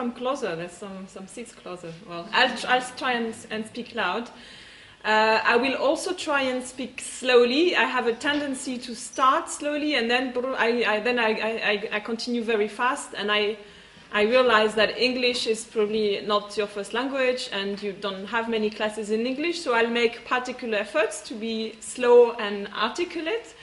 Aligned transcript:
come 0.00 0.12
closer. 0.12 0.56
There's 0.56 0.72
some, 0.72 1.06
some 1.08 1.26
seats 1.26 1.52
closer. 1.52 1.92
Well, 2.08 2.26
I'll, 2.32 2.56
I'll 2.68 2.90
try 2.96 3.12
and, 3.12 3.34
and 3.50 3.66
speak 3.66 3.94
loud. 3.94 4.30
Uh, 5.04 5.40
I 5.44 5.56
will 5.56 5.74
also 5.74 6.14
try 6.14 6.42
and 6.42 6.64
speak 6.64 7.02
slowly. 7.02 7.76
I 7.76 7.84
have 7.84 8.06
a 8.06 8.14
tendency 8.14 8.78
to 8.78 8.94
start 8.94 9.50
slowly 9.50 9.96
and 9.96 10.10
then 10.10 10.32
I, 10.56 10.84
I 10.86 11.00
then 11.00 11.18
I, 11.18 11.30
I, 11.30 11.88
I, 11.92 12.00
continue 12.00 12.42
very 12.42 12.68
fast. 12.68 13.12
And 13.14 13.30
I, 13.30 13.58
I 14.12 14.22
realize 14.22 14.74
that 14.74 14.96
English 14.98 15.46
is 15.46 15.64
probably 15.64 16.22
not 16.26 16.56
your 16.56 16.66
first 16.66 16.94
language 16.94 17.50
and 17.52 17.82
you 17.82 17.92
don't 17.92 18.26
have 18.26 18.48
many 18.48 18.70
classes 18.70 19.10
in 19.10 19.26
English. 19.26 19.60
So 19.60 19.74
I'll 19.74 19.90
make 19.90 20.24
particular 20.24 20.78
efforts 20.78 21.20
to 21.28 21.34
be 21.34 21.74
slow 21.80 22.32
and 22.32 22.68
articulate. 22.74 23.54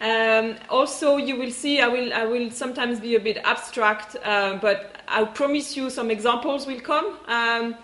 Um, 0.00 0.56
also, 0.68 1.16
you 1.16 1.36
will 1.36 1.50
see 1.50 1.80
I 1.80 1.88
will, 1.88 2.12
I 2.12 2.24
will 2.24 2.50
sometimes 2.50 3.00
be 3.00 3.14
a 3.14 3.20
bit 3.20 3.38
abstract, 3.44 4.16
uh, 4.24 4.58
but 4.60 4.96
I 5.08 5.24
promise 5.24 5.76
you 5.76 5.90
some 5.90 6.10
examples 6.10 6.66
will 6.66 6.80
come. 6.80 7.16
Um, 7.26 7.76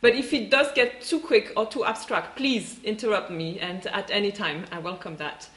but 0.00 0.14
if 0.14 0.32
it 0.32 0.50
does 0.50 0.72
get 0.72 1.02
too 1.02 1.20
quick 1.20 1.52
or 1.56 1.66
too 1.66 1.84
abstract, 1.84 2.36
please 2.36 2.80
interrupt 2.84 3.30
me, 3.30 3.58
and 3.60 3.86
at 3.88 4.10
any 4.10 4.32
time, 4.32 4.64
I 4.72 4.78
welcome 4.78 5.16
that. 5.18 5.48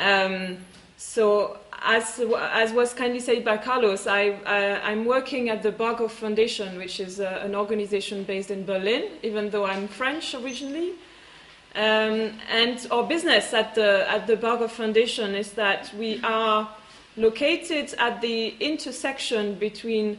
Um, 0.00 0.58
so, 0.96 1.58
as, 1.82 2.20
as 2.36 2.72
was 2.72 2.92
kindly 2.92 3.20
said 3.20 3.44
by 3.44 3.58
Carlos, 3.58 4.08
I, 4.08 4.40
am 4.44 5.04
working 5.04 5.50
at 5.50 5.62
the 5.62 5.70
Berghof 5.70 6.10
Foundation, 6.10 6.78
which 6.78 6.98
is 6.98 7.20
uh, 7.20 7.40
an 7.44 7.54
organization 7.54 8.24
based 8.24 8.50
in 8.50 8.64
Berlin, 8.64 9.04
even 9.22 9.50
though 9.50 9.66
I'm 9.66 9.86
French 9.86 10.34
originally. 10.34 10.94
Um, 11.76 12.32
and 12.50 12.86
our 12.90 13.04
business 13.04 13.52
at 13.52 13.74
the, 13.74 14.10
at 14.10 14.26
the 14.26 14.36
Berghof 14.36 14.70
Foundation 14.70 15.34
is 15.34 15.52
that 15.52 15.92
we 15.98 16.18
are 16.24 16.70
located 17.18 17.94
at 17.98 18.22
the 18.22 18.54
intersection 18.60 19.56
between 19.56 20.18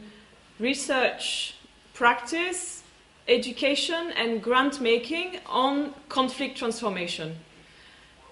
research 0.60 1.56
practice 1.94 2.84
education 3.26 4.12
and 4.16 4.40
grant 4.40 4.80
making 4.80 5.40
on 5.46 5.94
conflict 6.08 6.56
transformation. 6.56 7.36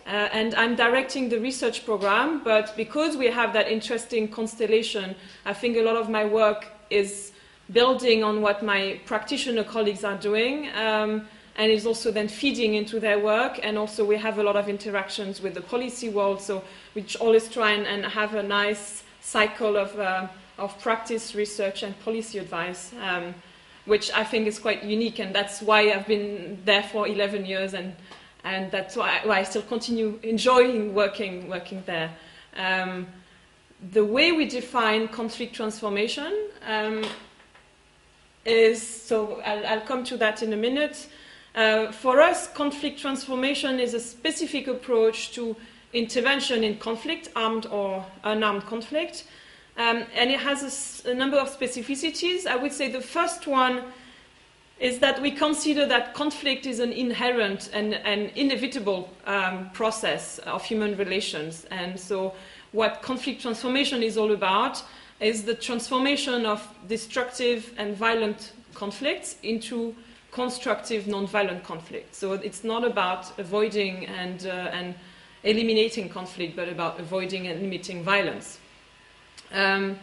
Uh, 0.07 0.29
and 0.33 0.55
I'm 0.55 0.77
directing 0.77 1.29
the 1.29 1.41
research 1.41 1.85
program, 1.85 2.45
but 2.45 2.77
because 2.77 3.17
we 3.17 3.27
have 3.27 3.53
that 3.55 3.69
interesting 3.69 4.29
constellation, 4.29 5.17
I 5.45 5.53
think 5.53 5.77
a 5.77 5.83
lot 5.83 5.97
of 5.97 6.09
my 6.09 6.25
work 6.25 6.67
is 6.91 7.33
building 7.73 8.23
on 8.23 8.41
what 8.41 8.63
my 8.63 9.01
practitioner 9.05 9.65
colleagues 9.65 10.05
are 10.05 10.17
doing, 10.17 10.69
um, 10.77 11.27
and 11.57 11.73
is 11.73 11.87
also 11.87 12.11
then 12.11 12.29
feeding 12.29 12.75
into 12.75 13.01
their 13.01 13.19
work. 13.19 13.59
And 13.63 13.77
also, 13.77 14.05
we 14.05 14.17
have 14.17 14.39
a 14.39 14.43
lot 14.43 14.57
of 14.57 14.69
interactions 14.69 15.41
with 15.41 15.55
the 15.55 15.61
policy 15.61 16.09
world, 16.09 16.41
so 16.41 16.63
we 16.95 17.05
always 17.21 17.49
try 17.49 17.73
and, 17.73 17.87
and 17.87 18.05
have 18.05 18.35
a 18.35 18.43
nice 18.43 19.03
cycle 19.21 19.77
of, 19.77 19.99
uh, 19.99 20.29
of 20.59 20.79
practice, 20.81 21.35
research, 21.35 21.83
and 21.83 21.99
policy 22.01 22.39
advice. 22.39 22.93
Um, 23.01 23.35
which 23.87 24.11
I 24.13 24.25
think 24.25 24.47
is 24.47 24.59
quite 24.59 24.85
unique, 24.85 25.21
and 25.21 25.35
that's 25.35 25.63
why 25.63 25.93
I've 25.93 26.07
been 26.07 26.61
there 26.65 26.83
for 26.83 27.07
11 27.07 27.47
years, 27.47 27.73
and, 27.73 27.95
and 28.45 28.71
that's 28.71 28.97
why, 28.97 29.21
why 29.25 29.39
I 29.39 29.43
still 29.45 29.63
continue 29.63 30.19
enjoying 30.23 30.93
working, 30.93 31.49
working 31.49 31.83
there. 31.87 32.11
Um, 32.57 33.07
the 33.93 34.05
way 34.05 34.33
we 34.33 34.47
define 34.47 35.09
conflict 35.09 35.55
transformation 35.55 36.35
um, 36.67 37.05
is 38.45 38.83
so 38.83 39.41
I'll, 39.45 39.67
I'll, 39.67 39.81
come 39.83 40.03
to 40.05 40.17
that 40.17 40.43
in 40.43 40.53
a 40.53 40.57
minute. 40.57 41.09
Uh, 41.57 41.91
for 41.91 42.21
us, 42.21 42.49
conflict 42.49 43.01
transformation 43.01 43.81
is 43.81 43.95
a 43.95 44.01
specific 44.01 44.67
approach 44.67 45.33
to 45.33 45.57
intervention 45.95 46.63
in 46.63 46.77
conflict, 46.77 47.31
armed 47.35 47.65
or 47.67 48.05
unarmed 48.25 48.67
conflict, 48.67 49.25
um, 49.79 50.05
and 50.15 50.31
it 50.31 50.39
has 50.39 51.03
a, 51.07 51.15
number 51.15 51.39
of 51.39 51.49
specificities. 51.49 52.47
I 52.47 52.57
would 52.57 52.73
say 52.73 52.93
the 52.93 53.01
first 53.01 53.47
one 53.47 53.83
is 54.79 54.99
that 54.99 55.23
we 55.23 55.31
consider 55.31 55.87
that 55.87 56.13
conflict 56.13 56.67
is 56.67 56.79
an 56.79 56.93
inherent 56.93 57.71
and, 57.73 57.95
and 57.95 58.31
inevitable 58.37 59.09
um, 59.25 59.71
process 59.71 60.39
of 60.41 60.63
human 60.63 60.95
relations. 60.99 61.67
And 61.71 61.99
so, 61.99 62.35
what 62.73 63.01
conflict 63.01 63.41
transformation 63.41 64.03
is 64.03 64.19
all 64.19 64.33
about 64.33 64.83
is 65.21 65.45
the 65.45 65.55
transformation 65.55 66.45
of 66.45 66.69
destructive 66.87 67.73
and 67.79 67.97
violent 67.97 68.53
conflicts 68.75 69.37
into 69.43 69.95
constructive 70.37 71.07
non-violent 71.09 71.65
conflict. 71.65 72.15
So 72.15 72.35
it's 72.35 72.63
not 72.63 72.85
about 72.85 73.39
avoiding 73.39 74.05
and, 74.05 74.47
uh, 74.47 74.79
and 74.79 74.95
eliminating 75.45 76.11
conflict, 76.11 76.55
but 76.55 76.69
about 76.69 77.01
avoiding 77.01 77.47
and 77.47 77.63
limiting 77.63 78.05
violence. 78.05 78.59
Um, 79.51 79.99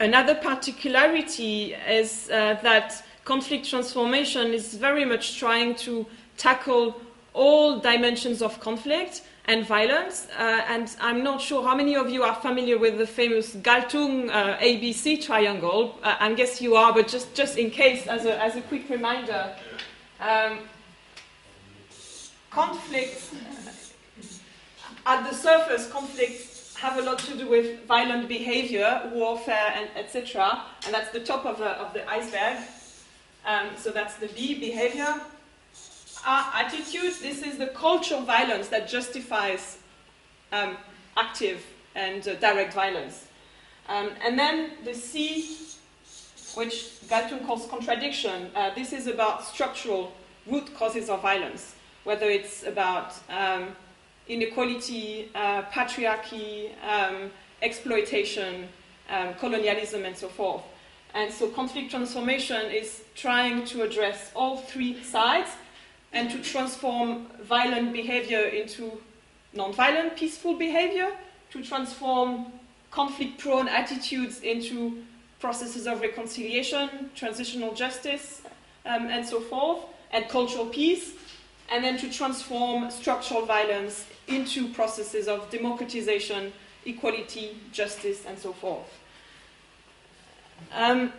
another 0.00 0.34
particularity 0.34 1.74
is 1.74 2.30
uh, 2.30 2.56
that 2.62 3.04
conflict 3.26 3.68
transformation 3.68 4.54
is 4.54 4.74
very 4.74 5.04
much 5.04 5.38
trying 5.38 5.74
to 5.86 6.06
tackle 6.38 6.96
all 7.34 7.78
dimensions 7.78 8.40
of 8.40 8.58
conflict 8.60 9.20
and 9.48 9.66
violence. 9.66 10.28
Uh, 10.38 10.62
and 10.68 10.94
I'm 11.00 11.24
not 11.24 11.40
sure 11.40 11.64
how 11.64 11.74
many 11.74 11.96
of 11.96 12.10
you 12.10 12.22
are 12.22 12.34
familiar 12.34 12.78
with 12.78 12.98
the 12.98 13.06
famous 13.06 13.56
Galtung 13.56 14.28
uh, 14.28 14.58
ABC 14.58 15.24
triangle. 15.24 15.98
Uh, 16.02 16.16
I 16.20 16.34
guess 16.34 16.60
you 16.60 16.76
are, 16.76 16.92
but 16.92 17.08
just, 17.08 17.34
just 17.34 17.56
in 17.56 17.70
case, 17.70 18.06
as 18.06 18.26
a, 18.26 18.40
as 18.40 18.56
a 18.56 18.60
quick 18.60 18.88
reminder, 18.90 19.56
um, 20.20 20.58
conflict, 22.50 23.34
at 25.06 25.28
the 25.28 25.34
surface, 25.34 25.90
conflict 25.90 26.76
have 26.78 26.98
a 26.98 27.02
lot 27.02 27.18
to 27.18 27.36
do 27.36 27.48
with 27.48 27.84
violent 27.86 28.28
behavior, 28.28 29.10
warfare, 29.12 29.72
and 29.74 29.88
etc. 29.96 30.62
And 30.84 30.94
that's 30.94 31.10
the 31.10 31.20
top 31.20 31.44
of 31.46 31.58
the, 31.58 31.70
of 31.70 31.92
the 31.94 32.08
iceberg. 32.08 32.58
Um, 33.46 33.70
so 33.76 33.90
that's 33.90 34.16
the 34.16 34.28
B, 34.28 34.60
behavior. 34.60 35.20
Our 36.28 36.44
attitude, 36.52 37.14
this 37.22 37.40
is 37.40 37.56
the 37.56 37.68
cultural 37.68 38.20
violence 38.20 38.68
that 38.68 38.86
justifies 38.86 39.78
um, 40.52 40.76
active 41.16 41.64
and 41.94 42.28
uh, 42.28 42.34
direct 42.34 42.74
violence. 42.74 43.28
Um, 43.88 44.10
and 44.22 44.38
then 44.38 44.72
the 44.84 44.92
C, 44.92 45.56
which 46.54 47.00
Galtung 47.08 47.46
calls 47.46 47.66
contradiction, 47.68 48.50
uh, 48.54 48.74
this 48.74 48.92
is 48.92 49.06
about 49.06 49.42
structural 49.42 50.12
root 50.46 50.74
causes 50.74 51.08
of 51.08 51.22
violence, 51.22 51.74
whether 52.04 52.26
it's 52.26 52.62
about 52.62 53.14
um, 53.30 53.74
inequality, 54.28 55.30
uh, 55.34 55.62
patriarchy, 55.72 56.72
um, 56.86 57.30
exploitation, 57.62 58.68
um, 59.08 59.32
colonialism, 59.40 60.04
and 60.04 60.14
so 60.14 60.28
forth. 60.28 60.60
And 61.14 61.32
so 61.32 61.48
conflict 61.48 61.90
transformation 61.90 62.70
is 62.70 63.02
trying 63.14 63.64
to 63.64 63.80
address 63.80 64.30
all 64.36 64.58
three 64.58 65.02
sides 65.02 65.48
and 66.12 66.30
to 66.30 66.42
transform 66.42 67.26
violent 67.42 67.92
behavior 67.92 68.40
into 68.40 69.00
non-violent, 69.52 70.16
peaceful 70.16 70.54
behavior, 70.54 71.10
to 71.50 71.62
transform 71.62 72.52
conflict-prone 72.90 73.68
attitudes 73.68 74.40
into 74.40 75.02
processes 75.40 75.86
of 75.86 76.00
reconciliation, 76.00 77.10
transitional 77.14 77.74
justice, 77.74 78.42
um, 78.86 79.06
and 79.06 79.26
so 79.26 79.40
forth, 79.40 79.84
and 80.12 80.28
cultural 80.28 80.66
peace, 80.66 81.12
and 81.70 81.84
then 81.84 81.98
to 81.98 82.10
transform 82.10 82.90
structural 82.90 83.44
violence 83.44 84.06
into 84.26 84.68
processes 84.72 85.28
of 85.28 85.50
democratization, 85.50 86.52
equality, 86.86 87.58
justice, 87.72 88.24
and 88.26 88.38
so 88.38 88.52
forth. 88.52 88.88
Um, 90.72 91.12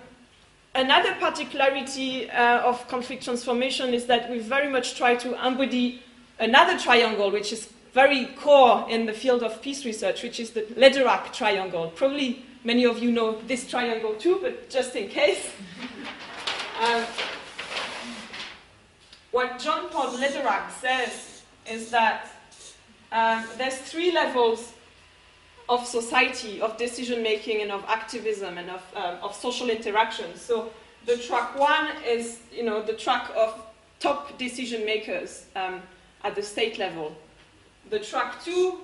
another 0.76 1.14
particularity 1.16 2.30
uh, 2.30 2.62
of 2.62 2.88
conflict 2.88 3.24
transformation 3.24 3.94
is 3.94 4.06
that 4.06 4.30
we 4.30 4.40
very 4.40 4.70
much 4.70 4.96
try 4.96 5.16
to 5.16 5.34
embody 5.46 6.02
another 6.40 6.78
triangle, 6.78 7.32
which 7.32 7.52
is 7.52 7.70
very 7.94 8.28
core 8.38 8.86
in 8.90 9.06
the 9.06 9.14
field 9.14 9.44
of 9.44 9.62
peace 9.62 9.86
research, 9.86 10.24
which 10.24 10.40
is 10.40 10.52
the 10.52 10.62
Lederach 10.78 11.34
triangle. 11.34 11.92
Probably 11.96 12.46
many 12.64 12.86
of 12.86 13.00
you 13.00 13.12
know 13.12 13.42
this 13.48 13.68
triangle 13.68 14.14
too, 14.16 14.40
but 14.42 14.70
just 14.70 14.96
in 14.96 15.10
case. 15.10 15.52
um, 16.82 17.04
what 19.32 19.60
John 19.60 19.90
Paul 19.90 20.18
Lederach 20.18 20.72
says 20.72 21.44
is 21.70 21.92
that 21.92 22.30
um, 23.12 23.44
there's 23.58 23.78
three 23.78 24.12
levels 24.12 24.74
of 25.70 25.86
society, 25.86 26.60
of 26.60 26.78
decision 26.78 27.22
making, 27.22 27.62
and 27.62 27.72
of 27.72 27.86
activism, 27.88 28.58
and 28.58 28.70
of, 28.72 28.84
um, 28.96 29.18
of 29.22 29.36
social 29.36 29.70
interaction. 29.70 30.36
So 30.36 30.72
the 31.06 31.16
track 31.18 31.58
one 31.58 31.88
is, 32.06 32.40
you 32.52 32.64
know, 32.64 32.82
the 32.82 32.94
track 32.94 33.32
of 33.36 33.62
top 34.00 34.38
decision 34.38 34.84
makers 34.84 35.46
um, 35.56 35.82
at 36.24 36.36
the 36.36 36.42
state 36.42 36.80
level. 36.80 37.16
The 37.92 38.00
track 38.00 38.44
two 38.44 38.80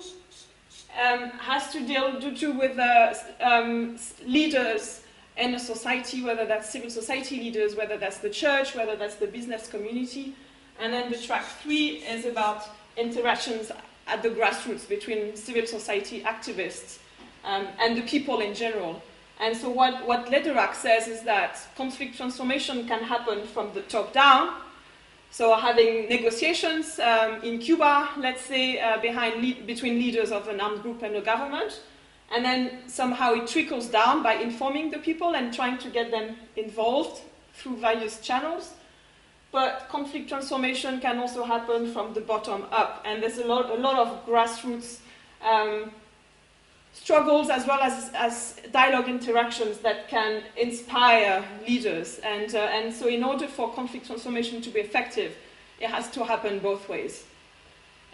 um, 1.04 1.32
has 1.40 1.72
to 1.72 1.86
deal 1.86 2.20
do 2.20 2.36
to 2.36 2.54
with 2.54 2.78
uh, 2.78 3.14
um, 3.42 3.98
leaders 4.26 5.02
in 5.38 5.56
a 5.56 5.60
society, 5.60 6.24
whether 6.24 6.46
that's 6.46 6.70
civil 6.70 6.90
society 6.90 7.38
leaders, 7.38 7.76
whether 7.76 7.98
that's 7.98 8.20
the 8.20 8.30
church, 8.30 8.76
whether 8.76 8.96
that's 8.96 9.16
the 9.16 9.28
business 9.28 9.68
community. 9.68 10.36
And 10.80 10.94
then 10.94 11.12
the 11.12 11.18
track 11.18 11.46
three 11.62 11.98
is 11.98 12.26
about 12.26 12.64
interactions 12.96 13.72
at 14.08 14.22
the 14.24 14.30
grassroots 14.30 14.88
between 14.88 15.36
civil 15.36 15.66
society 15.66 16.22
activists 16.22 17.00
um, 17.44 17.68
and 17.80 17.98
the 17.98 18.02
people 18.04 18.40
in 18.40 18.54
general. 18.54 19.02
And 19.40 19.56
so 19.56 19.70
what, 19.70 20.08
what 20.08 20.28
Lederach 20.28 20.76
says 20.76 21.08
is 21.08 21.24
that 21.24 21.60
conflict 21.76 22.16
transformation 22.16 22.88
can 22.88 23.04
happen 23.04 23.46
from 23.48 23.74
the 23.74 23.82
top 23.82 24.14
down. 24.14 24.54
So 25.32 25.54
having 25.56 26.08
negotiations 26.08 27.00
um, 27.00 27.42
in 27.44 27.60
Cuba, 27.60 28.10
let's 28.18 28.42
say, 28.42 28.80
uh, 28.80 29.00
behind 29.02 29.44
le- 29.44 29.66
between 29.66 29.96
leaders 29.96 30.32
of 30.32 30.48
an 30.48 30.62
armed 30.62 30.82
group 30.82 31.02
and 31.02 31.16
a 31.16 31.22
government, 31.22 31.82
and 32.34 32.46
then 32.46 32.88
somehow 32.88 33.34
it 33.34 33.48
trickles 33.48 33.88
down 33.88 34.24
by 34.24 34.36
informing 34.36 34.92
the 34.92 35.00
people 35.00 35.36
and 35.36 35.54
trying 35.54 35.78
to 35.80 35.90
get 35.90 36.12
them 36.12 36.38
involved 36.56 37.22
through 37.54 37.78
various 37.78 38.22
channels. 38.22 38.72
But 39.56 39.88
conflict 39.88 40.28
transformation 40.28 41.00
can 41.00 41.18
also 41.18 41.46
happen 41.46 41.90
from 41.94 42.14
the 42.14 42.20
bottom 42.20 42.66
up, 42.74 43.02
and 43.06 43.24
there's 43.24 43.38
a 43.38 43.48
lot, 43.48 43.70
a 43.70 43.76
lot 43.76 43.98
of 43.98 44.26
grassroots 44.26 44.98
um, 45.42 45.92
struggles 46.92 47.50
as 47.50 47.66
well 47.66 47.80
as, 47.80 48.12
as 48.16 48.60
dialogue 48.74 49.08
interactions 49.08 49.78
that 49.78 50.10
can 50.10 50.44
inspire 50.58 51.42
leaders. 51.66 52.20
And, 52.20 52.54
uh, 52.54 52.58
and 52.58 52.94
so, 52.94 53.08
in 53.08 53.24
order 53.24 53.48
for 53.48 53.72
conflict 53.72 54.08
transformation 54.08 54.62
to 54.62 54.70
be 54.70 54.82
effective, 54.82 55.34
it 55.80 55.90
has 55.90 56.12
to 56.12 56.26
happen 56.26 56.60
both 56.60 56.90
ways. 56.90 57.24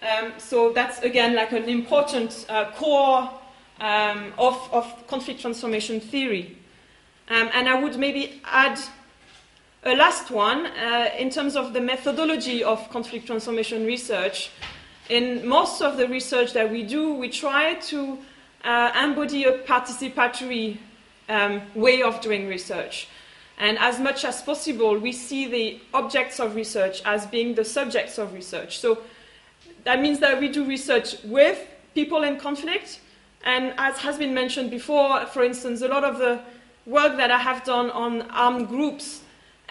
Um, 0.04 0.34
so, 0.38 0.72
that's 0.74 1.00
again 1.00 1.34
like 1.34 1.54
an 1.54 1.68
important 1.68 2.46
uh, 2.50 2.70
core 2.74 3.28
um, 3.80 4.32
of, 4.38 4.70
of 4.72 5.08
conflict 5.08 5.42
transformation 5.42 6.02
theory. 6.02 6.56
Um, 7.30 7.50
and 7.56 7.68
I 7.68 7.82
would 7.82 7.98
maybe 7.98 8.44
add 8.46 8.80
a 9.84 9.96
last 9.96 10.30
one 10.30 10.68
uh, 10.68 11.10
in 11.18 11.32
terms 11.32 11.56
of 11.56 11.74
the 11.74 11.82
methodology 11.82 12.64
of 12.64 12.88
conflict 12.92 13.26
transformation 13.26 13.86
research. 13.86 14.52
In 15.10 15.48
most 15.48 15.82
of 15.82 15.98
the 15.98 16.08
research 16.08 16.54
that 16.54 16.72
we 16.72 16.84
do, 16.84 17.16
we 17.16 17.30
try 17.30 17.74
to 17.76 18.20
uh, 18.64 18.92
embody 19.04 19.46
a 19.46 19.58
participatory 19.58 20.78
um, 21.30 21.62
way 21.74 22.04
of 22.04 22.22
doing 22.22 22.48
research. 22.48 23.08
And 23.58 23.78
as 23.80 24.00
much 24.00 24.24
as 24.24 24.42
possible, 24.42 24.98
we 24.98 25.12
see 25.12 25.48
the 25.48 25.80
objects 25.94 26.40
of 26.40 26.56
research 26.56 27.02
as 27.04 27.26
being 27.26 27.56
the 27.56 27.66
subjects 27.66 28.20
of 28.20 28.34
research. 28.34 28.78
So 28.80 29.00
that 29.84 30.00
means 30.00 30.20
that 30.20 30.40
we 30.40 30.50
do 30.50 30.64
research 30.64 31.16
with 31.24 31.60
people 31.96 32.24
in 32.24 32.38
conflict. 32.38 33.00
And 33.44 33.74
as 33.78 33.98
has 33.98 34.18
been 34.18 34.34
mentioned 34.36 34.70
before, 34.70 35.26
for 35.26 35.44
instance, 35.44 35.82
a 35.82 35.88
lot 35.88 36.04
of 36.04 36.20
the 36.20 36.40
work 36.86 37.18
that 37.18 37.32
I 37.32 37.40
have 37.40 37.64
done 37.64 37.90
on 37.90 38.22
armed 38.30 38.68
groups 38.68 39.21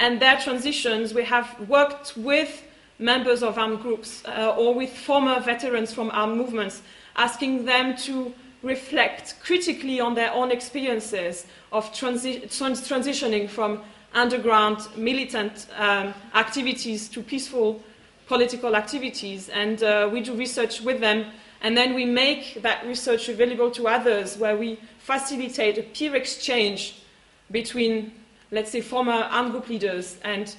and 0.01 0.19
their 0.19 0.37
transitions, 0.39 1.15
we 1.15 1.25
have 1.25 1.69
worked 1.69 2.17
with 2.17 2.63
members 2.99 3.43
of 3.43 3.59
armed 3.59 3.81
groups 3.81 4.25
uh, 4.27 4.57
or 4.59 4.75
with 4.75 4.93
former 4.93 5.39
veterans 5.41 5.93
from 5.95 6.11
armed 6.11 6.37
movements, 6.37 6.83
asking 7.17 7.67
them 7.67 7.97
to 7.97 8.33
reflect 8.63 9.37
critically 9.43 10.01
on 10.01 10.15
their 10.15 10.33
own 10.33 10.51
experiences 10.51 11.47
of 11.71 11.93
transi- 11.93 12.41
trans- 12.57 12.89
transitioning 12.89 13.49
from 13.49 13.83
underground 14.15 14.79
militant 14.97 15.67
um, 15.77 16.13
activities 16.35 17.09
to 17.09 17.23
peaceful 17.23 17.81
political 18.27 18.77
activities. 18.77 19.49
And 19.49 19.83
uh, 19.83 20.09
we 20.13 20.21
do 20.21 20.35
research 20.35 20.81
with 20.81 21.01
them, 21.01 21.27
and 21.63 21.77
then 21.77 21.95
we 21.95 22.05
make 22.05 22.63
that 22.63 22.87
research 22.87 23.29
available 23.29 23.71
to 23.73 23.87
others, 23.89 24.37
where 24.37 24.57
we 24.57 24.79
facilitate 24.99 25.79
a 25.79 25.83
peer 25.83 26.17
exchange 26.17 27.03
between, 27.51 28.13
let's 28.51 28.71
say, 28.71 28.81
former 28.81 29.13
armed 29.13 29.53
group 29.53 29.69
leaders 29.69 30.19
and 30.25 30.55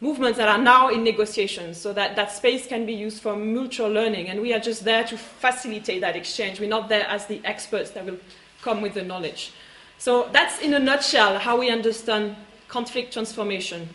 movements 0.00 0.36
that 0.36 0.48
are 0.48 0.58
now 0.58 0.88
in 0.88 1.04
negotiations 1.04 1.78
so 1.78 1.92
that 1.92 2.16
that 2.16 2.32
space 2.32 2.66
can 2.66 2.84
be 2.84 2.92
used 2.92 3.22
for 3.22 3.36
mutual 3.36 3.88
learning. 3.88 4.28
And 4.28 4.40
we 4.40 4.52
are 4.52 4.58
just 4.58 4.84
there 4.84 5.04
to 5.04 5.16
facilitate 5.16 6.00
that 6.00 6.16
exchange. 6.16 6.58
We're 6.58 6.68
not 6.68 6.88
there 6.88 7.06
as 7.06 7.26
the 7.26 7.40
experts 7.44 7.90
that 7.92 8.04
will 8.04 8.18
come 8.62 8.82
with 8.82 8.94
the 8.94 9.02
knowledge. 9.02 9.52
So 9.98 10.28
that's 10.32 10.60
in 10.60 10.74
a 10.74 10.78
nutshell 10.80 11.38
how 11.38 11.58
we 11.58 11.70
understand 11.70 12.34
conflict 12.66 13.12
transformation. 13.12 13.88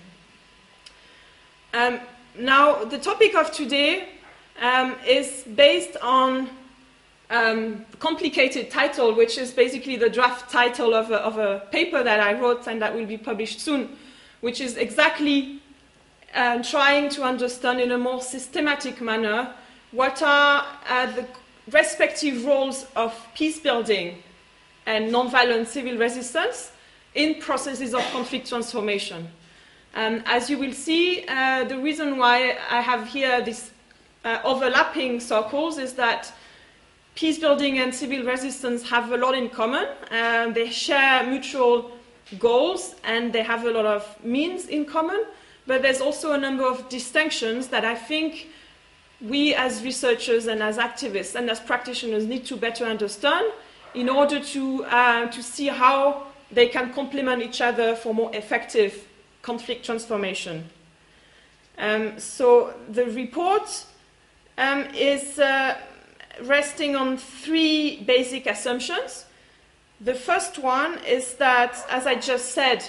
Um, 1.74 2.00
now, 2.40 2.86
the 2.86 2.98
topic 2.98 3.36
of 3.36 3.52
today 3.52 4.08
um, 4.62 4.96
is 5.06 5.44
based 5.56 5.98
on 6.02 6.50
um, 7.30 7.86
complicated 8.00 8.72
title, 8.72 9.14
which 9.14 9.38
is 9.38 9.52
basically 9.52 9.96
the 9.98 10.10
draft 10.10 10.52
title 10.52 10.94
of 10.94 11.12
a, 11.12 11.18
of 11.18 11.38
a 11.38 11.68
paper 11.72 12.04
that 12.04 12.20
I 12.20 12.40
wrote 12.40 12.68
and 12.68 12.82
that 12.82 12.96
will 12.96 13.06
be 13.06 13.18
published 13.18 13.60
soon, 13.60 13.98
which 14.42 14.62
is 14.62 14.78
exactly 14.78 15.62
and 16.34 16.64
trying 16.64 17.10
to 17.10 17.24
understand 17.24 17.80
in 17.80 17.92
a 17.92 17.98
more 17.98 18.22
systematic 18.22 19.02
manner 19.02 19.54
what 19.92 20.22
are 20.22 20.66
uh, 20.88 21.06
the 21.14 21.26
respective 21.72 22.46
roles 22.46 22.86
of 22.96 23.14
peace 23.34 23.60
building 23.60 24.22
and 24.86 25.12
nonviolent 25.12 25.68
civil 25.68 25.98
resistance 25.98 26.72
in 27.16 27.42
processes 27.42 27.94
of 27.94 28.02
conflict 28.12 28.48
transformation. 28.48 29.28
Um, 29.96 30.22
as 30.26 30.50
you 30.50 30.58
will 30.58 30.74
see, 30.74 31.26
uh, 31.28 31.64
the 31.64 31.78
reason 31.78 32.18
why 32.18 32.58
I 32.70 32.82
have 32.82 33.08
here 33.08 33.42
these 33.42 33.72
uh, 34.24 34.40
overlapping 34.44 35.20
circles 35.20 35.78
is 35.78 35.94
that 35.94 36.32
peace 37.18 37.40
building 37.40 37.80
and 37.80 37.94
civil 37.94 38.24
resistance 38.24 38.88
have 38.88 39.12
a 39.12 39.18
lot 39.18 39.34
in 39.34 39.50
common. 39.50 39.88
Um, 40.12 40.54
they 40.54 40.70
share 40.70 41.26
mutual 41.26 41.92
goals 42.38 42.94
and 43.04 43.34
they 43.34 43.42
have 43.42 43.66
a 43.66 43.72
lot 43.72 43.86
of 43.86 44.24
means 44.24 44.68
in 44.68 44.86
common 44.86 45.26
but 45.68 45.82
there's 45.82 46.00
also 46.00 46.32
a 46.32 46.38
number 46.38 46.66
of 46.66 46.88
distinctions 46.90 47.68
that 47.68 47.84
I 47.84 47.96
think 47.96 48.48
we 49.20 49.54
as 49.54 49.84
researchers 49.84 50.48
and 50.48 50.64
as 50.64 50.78
activists 50.78 51.36
and 51.36 51.50
as 51.50 51.60
practitioners 51.60 52.26
need 52.26 52.46
to 52.46 52.56
better 52.56 52.86
understand 52.86 53.52
in 53.94 54.10
order 54.10 54.40
to, 54.40 54.86
uh, 54.86 55.28
to 55.28 55.44
see 55.44 55.68
how 55.68 56.28
they 56.52 56.68
can 56.68 56.94
complement 56.94 57.44
each 57.44 57.60
other 57.60 57.96
for 57.96 58.14
more 58.14 58.34
effective 58.34 59.06
conflict 59.42 59.86
transformation. 59.86 60.70
Um, 61.78 62.20
so 62.20 62.74
the 62.90 63.06
report 63.06 63.86
um, 64.58 64.86
is 64.96 65.40
uh, 65.40 65.78
resting 66.44 66.96
on 66.96 67.18
three 67.18 68.04
basic 68.04 68.46
assumptions. 68.46 69.26
The 70.00 70.14
first 70.14 70.60
one 70.60 71.00
is 71.06 71.36
that, 71.36 71.86
as 71.90 72.06
I 72.06 72.16
just 72.16 72.52
said, 72.52 72.88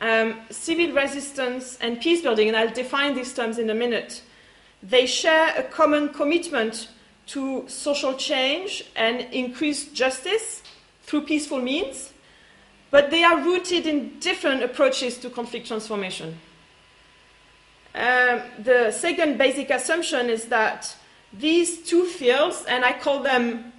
um, 0.00 0.40
civil 0.50 0.92
resistance 0.92 1.78
and 1.80 2.00
peace 2.00 2.22
building, 2.22 2.48
and 2.48 2.56
I'll 2.56 2.70
define 2.70 3.14
these 3.14 3.32
terms 3.32 3.58
in 3.58 3.70
a 3.70 3.74
minute, 3.74 4.22
they 4.82 5.06
share 5.06 5.54
a 5.56 5.62
common 5.62 6.08
commitment 6.08 6.88
to 7.28 7.64
social 7.68 8.14
change 8.14 8.84
and 8.96 9.20
increased 9.32 9.94
justice 9.94 10.62
through 11.04 11.22
peaceful 11.22 11.60
means, 11.60 12.12
but 12.90 13.10
they 13.10 13.22
are 13.22 13.40
rooted 13.40 13.86
in 13.86 14.18
different 14.18 14.62
approaches 14.62 15.18
to 15.18 15.30
conflict 15.30 15.68
transformation. 15.68 16.38
Um, 17.94 18.42
the 18.58 18.90
second 18.90 19.38
basic 19.38 19.70
assumption 19.70 20.30
is 20.30 20.46
that 20.46 20.96
these 21.32 21.82
two 21.82 22.04
fields, 22.04 22.64
and 22.68 22.84
I 22.84 22.92
call 22.92 23.22
them 23.22 23.72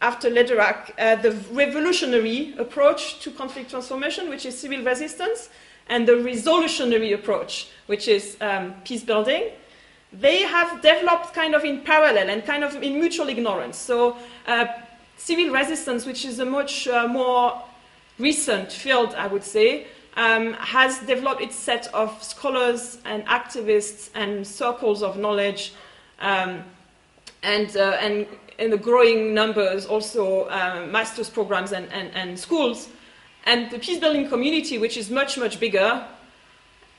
after 0.00 0.30
Lederach, 0.30 0.92
uh, 0.98 1.16
the 1.16 1.32
revolutionary 1.52 2.54
approach 2.58 3.20
to 3.20 3.30
conflict 3.30 3.70
transformation, 3.70 4.28
which 4.28 4.46
is 4.46 4.58
civil 4.58 4.82
resistance, 4.84 5.50
and 5.88 6.06
the 6.06 6.12
resolutionary 6.12 7.14
approach, 7.14 7.68
which 7.86 8.06
is 8.08 8.36
um, 8.40 8.74
peace 8.84 9.02
building, 9.02 9.50
they 10.12 10.42
have 10.42 10.80
developed 10.80 11.34
kind 11.34 11.54
of 11.54 11.64
in 11.64 11.80
parallel 11.82 12.30
and 12.30 12.44
kind 12.44 12.64
of 12.64 12.82
in 12.82 12.98
mutual 12.98 13.28
ignorance. 13.28 13.76
So, 13.76 14.16
uh, 14.46 14.66
civil 15.16 15.52
resistance, 15.52 16.06
which 16.06 16.24
is 16.24 16.38
a 16.38 16.44
much 16.44 16.88
uh, 16.88 17.08
more 17.08 17.62
recent 18.18 18.72
field, 18.72 19.14
I 19.14 19.26
would 19.26 19.44
say, 19.44 19.86
um, 20.16 20.54
has 20.54 20.98
developed 21.00 21.42
its 21.42 21.56
set 21.56 21.92
of 21.92 22.22
scholars 22.22 22.98
and 23.04 23.24
activists 23.26 24.10
and 24.14 24.46
circles 24.46 25.02
of 25.02 25.16
knowledge, 25.16 25.74
um, 26.20 26.64
and, 27.42 27.76
uh, 27.76 27.96
and 28.00 28.26
in 28.58 28.70
the 28.70 28.76
growing 28.76 29.34
numbers 29.34 29.86
also 29.86 30.44
uh, 30.44 30.86
master's 30.90 31.30
programs 31.30 31.72
and, 31.72 31.92
and, 31.92 32.10
and 32.14 32.38
schools 32.38 32.88
and 33.48 33.70
the 33.70 33.78
peace 33.78 33.98
building 33.98 34.28
community, 34.28 34.76
which 34.76 34.96
is 34.96 35.10
much, 35.10 35.38
much 35.38 35.58
bigger, 35.58 36.06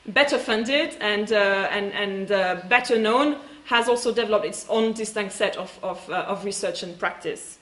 better 0.06 0.38
funded, 0.38 0.96
and, 1.00 1.32
uh, 1.32 1.68
and, 1.70 1.92
and 1.92 2.32
uh, 2.32 2.62
better 2.68 2.98
known, 2.98 3.36
has 3.66 3.88
also 3.88 4.12
developed 4.12 4.44
its 4.44 4.66
own 4.68 4.92
distinct 4.92 5.32
set 5.32 5.56
of, 5.56 5.78
of, 5.82 6.10
uh, 6.10 6.24
of 6.26 6.44
research 6.44 6.82
and 6.82 6.98
practice. 6.98 7.58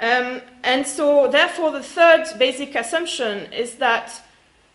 Um, 0.00 0.40
and 0.64 0.84
so, 0.84 1.30
therefore, 1.30 1.70
the 1.70 1.82
third 1.82 2.26
basic 2.38 2.74
assumption 2.74 3.52
is 3.52 3.76
that 3.76 4.10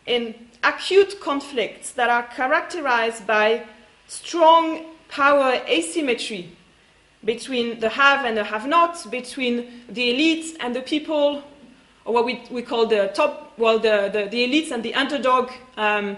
in 0.05 0.35
acute 0.63 1.19
conflicts 1.19 1.91
that 1.91 2.09
are 2.09 2.23
characterized 2.23 3.27
by 3.27 3.65
strong 4.07 4.85
power 5.09 5.61
asymmetry 5.67 6.49
between 7.23 7.79
the 7.79 7.89
have 7.89 8.25
and 8.25 8.37
the 8.37 8.43
have 8.43 8.67
not, 8.67 9.09
between 9.09 9.83
the 9.89 10.13
elites 10.13 10.55
and 10.59 10.75
the 10.75 10.81
people 10.81 11.43
or 12.05 12.13
what 12.13 12.25
we, 12.25 12.43
we 12.51 12.61
call 12.61 12.85
the 12.85 13.11
top, 13.15 13.53
well, 13.57 13.79
the, 13.79 14.09
the, 14.13 14.27
the 14.29 14.47
elites 14.47 14.71
and 14.71 14.83
the 14.83 14.93
underdog. 14.93 15.49
Um, 15.75 16.17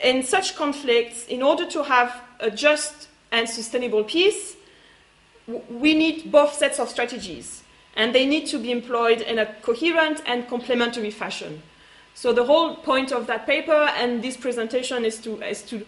in 0.00 0.22
such 0.22 0.56
conflicts, 0.56 1.26
in 1.26 1.42
order 1.42 1.66
to 1.66 1.84
have 1.84 2.20
a 2.40 2.50
just 2.50 3.08
and 3.30 3.48
sustainable 3.48 4.02
peace, 4.04 4.56
we 5.70 5.94
need 5.94 6.32
both 6.32 6.52
sets 6.54 6.80
of 6.80 6.88
strategies. 6.88 7.62
and 7.96 8.14
they 8.14 8.26
need 8.26 8.46
to 8.46 8.58
be 8.58 8.70
employed 8.70 9.22
in 9.22 9.38
a 9.38 9.46
coherent 9.62 10.22
and 10.26 10.46
complementary 10.48 11.10
fashion. 11.10 11.62
So 12.14 12.32
the 12.32 12.44
whole 12.44 12.76
point 12.76 13.10
of 13.10 13.26
that 13.26 13.46
paper 13.46 13.90
and 13.96 14.22
this 14.22 14.36
presentation 14.36 15.04
is 15.04 15.18
to, 15.18 15.42
is 15.42 15.62
to, 15.62 15.84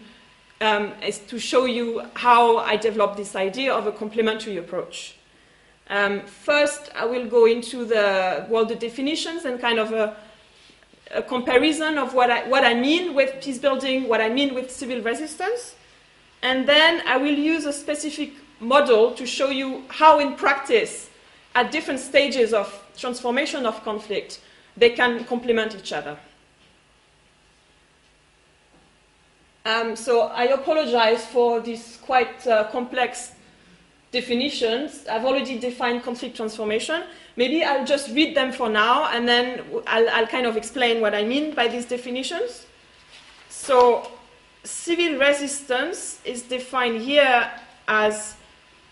um, 0.61 0.93
is 1.05 1.19
to 1.19 1.39
show 1.39 1.65
you 1.65 2.03
how 2.13 2.57
I 2.57 2.75
developed 2.75 3.17
this 3.17 3.35
idea 3.35 3.73
of 3.73 3.87
a 3.87 3.91
complementary 3.91 4.57
approach. 4.57 5.15
Um, 5.89 6.21
first, 6.21 6.91
I 6.95 7.05
will 7.05 7.27
go 7.27 7.45
into 7.45 7.85
the, 7.85 8.45
well, 8.49 8.65
the 8.65 8.75
definitions 8.75 9.45
and 9.45 9.59
kind 9.59 9.79
of 9.79 9.91
a, 9.91 10.15
a 11.11 11.23
comparison 11.23 11.97
of 11.97 12.13
what 12.13 12.29
I, 12.29 12.47
what 12.47 12.63
I 12.63 12.75
mean 12.75 13.15
with 13.15 13.41
peace 13.43 13.57
building, 13.57 14.07
what 14.07 14.21
I 14.21 14.29
mean 14.29 14.53
with 14.53 14.69
civil 14.69 15.01
resistance. 15.01 15.75
And 16.41 16.67
then 16.67 17.01
I 17.07 17.17
will 17.17 17.33
use 17.33 17.65
a 17.65 17.73
specific 17.73 18.33
model 18.59 19.13
to 19.13 19.25
show 19.25 19.49
you 19.49 19.83
how, 19.87 20.19
in 20.19 20.35
practice, 20.35 21.09
at 21.55 21.71
different 21.71 21.99
stages 21.99 22.53
of 22.53 22.85
transformation 22.95 23.65
of 23.65 23.83
conflict, 23.83 24.39
they 24.77 24.91
can 24.91 25.25
complement 25.25 25.75
each 25.75 25.91
other. 25.91 26.17
Um, 29.65 29.95
so 29.95 30.21
I 30.21 30.45
apologize 30.45 31.25
for 31.25 31.59
these 31.59 31.99
quite 32.01 32.47
uh, 32.47 32.65
complex 32.71 33.33
definitions. 34.11 35.05
I've 35.07 35.25
already 35.25 35.59
defined 35.59 36.03
conflict 36.03 36.35
transformation. 36.35 37.03
Maybe 37.35 37.63
I'll 37.63 37.85
just 37.85 38.09
read 38.09 38.35
them 38.35 38.51
for 38.51 38.69
now, 38.69 39.09
and 39.11 39.27
then 39.27 39.61
I'll, 39.87 40.09
I'll 40.09 40.27
kind 40.27 40.45
of 40.45 40.57
explain 40.57 41.01
what 41.01 41.13
I 41.13 41.23
mean 41.23 41.53
by 41.53 41.67
these 41.67 41.85
definitions. 41.85 42.65
So 43.49 44.09
civil 44.63 45.19
resistance 45.19 46.19
is 46.25 46.41
defined 46.43 47.01
here 47.01 47.51
as 47.87 48.35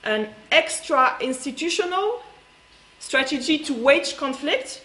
an 0.03 0.29
extra 0.51 1.17
institutional 1.19 2.21
strategy 2.99 3.57
to 3.59 3.73
wage 3.73 4.17
conflict. 4.17 4.83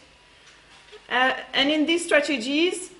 Uh, 1.08 1.34
and 1.52 1.70
in 1.70 1.86
these 1.86 2.04
strategies, 2.04 2.90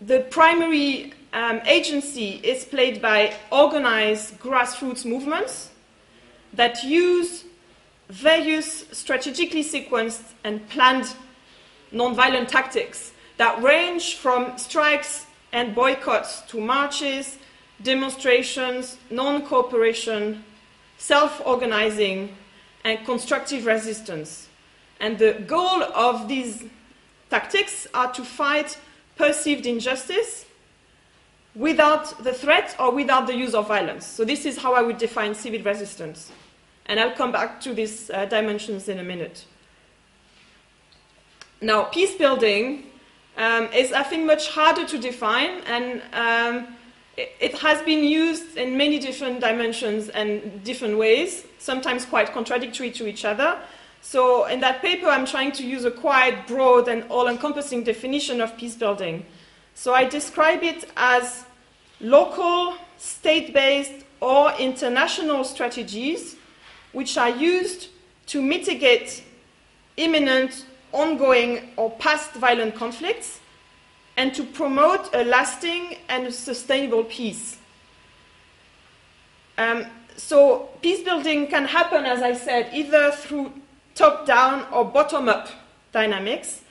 the 0.00 0.20
primary 0.30 1.14
um, 1.32 1.60
agency 1.66 2.40
is 2.42 2.64
played 2.64 3.00
by 3.00 3.34
organized 3.50 4.38
grassroots 4.38 5.04
movements 5.04 5.70
that 6.52 6.84
use 6.84 7.44
various 8.08 8.84
strategically 8.92 9.64
sequenced 9.64 10.32
and 10.44 10.68
planned 10.68 11.14
nonviolent 11.92 12.48
tactics 12.48 13.12
that 13.38 13.62
range 13.62 14.16
from 14.16 14.56
strikes 14.58 15.26
and 15.52 15.74
boycotts 15.74 16.42
to 16.42 16.60
marches, 16.60 17.38
demonstrations, 17.82 18.98
non 19.10 19.42
cooperation, 19.42 20.44
self 20.98 21.40
organizing, 21.46 22.36
and 22.84 23.04
constructive 23.06 23.64
resistance. 23.66 24.48
And 25.00 25.18
the 25.18 25.32
goal 25.46 25.82
of 25.82 26.28
these 26.28 26.64
tactics 27.30 27.86
are 27.94 28.12
to 28.12 28.24
fight 28.24 28.78
perceived 29.16 29.66
injustice 29.66 30.44
without 31.54 32.22
the 32.24 32.32
threat 32.32 32.74
or 32.78 32.92
without 32.92 33.26
the 33.26 33.36
use 33.36 33.54
of 33.54 33.68
violence. 33.68 34.06
So, 34.06 34.24
this 34.24 34.46
is 34.46 34.56
how 34.58 34.74
I 34.74 34.82
would 34.82 34.98
define 34.98 35.34
civil 35.34 35.62
resistance. 35.62 36.32
And 36.86 36.98
I'll 36.98 37.12
come 37.12 37.32
back 37.32 37.60
to 37.62 37.74
these 37.74 38.10
uh, 38.10 38.26
dimensions 38.26 38.88
in 38.88 38.98
a 38.98 39.04
minute. 39.04 39.44
Now, 41.60 41.84
peace 41.84 42.14
building 42.16 42.84
um, 43.36 43.68
is, 43.72 43.92
I 43.92 44.02
think, 44.02 44.24
much 44.26 44.48
harder 44.48 44.84
to 44.86 44.98
define, 44.98 45.60
and 45.66 46.02
um, 46.12 46.74
it, 47.16 47.32
it, 47.40 47.58
has 47.58 47.80
been 47.82 48.04
used 48.04 48.56
in 48.56 48.76
many 48.76 48.98
different 48.98 49.40
dimensions 49.40 50.08
and 50.08 50.64
different 50.64 50.98
ways, 50.98 51.44
sometimes 51.58 52.04
quite 52.04 52.32
contradictory 52.32 52.90
to 52.92 53.06
each 53.06 53.24
other. 53.24 53.58
So, 54.00 54.46
in 54.46 54.58
that 54.60 54.82
paper, 54.82 55.06
I'm 55.06 55.24
trying 55.24 55.52
to 55.52 55.64
use 55.64 55.84
a 55.84 55.90
quite 55.90 56.48
broad 56.48 56.88
and 56.88 57.04
all 57.08 57.28
encompassing 57.28 57.84
definition 57.84 58.40
of 58.40 58.56
peace 58.56 58.74
building. 58.74 59.24
So, 59.74 59.94
I 59.94 60.04
describe 60.04 60.62
it 60.62 60.90
as 60.96 61.44
local, 62.00 62.74
state 62.98 63.52
based, 63.52 64.04
or 64.20 64.52
international 64.58 65.44
strategies 65.44 66.36
which 66.92 67.16
are 67.16 67.30
used 67.30 67.88
to 68.26 68.40
mitigate 68.40 69.24
imminent, 69.96 70.66
ongoing, 70.92 71.70
or 71.76 71.90
past 71.92 72.32
violent 72.34 72.74
conflicts 72.74 73.40
and 74.16 74.34
to 74.34 74.44
promote 74.44 75.14
a 75.14 75.24
lasting 75.24 75.96
and 76.08 76.32
sustainable 76.32 77.04
peace. 77.04 77.58
Um, 79.58 79.86
so, 80.16 80.68
peace 80.82 81.02
building 81.02 81.46
can 81.46 81.64
happen, 81.64 82.04
as 82.04 82.22
I 82.22 82.34
said, 82.34 82.70
either 82.74 83.10
through 83.12 83.52
top 83.94 84.26
down 84.26 84.66
or 84.72 84.84
bottom 84.84 85.28
up 85.28 85.48
dynamics. 85.92 86.61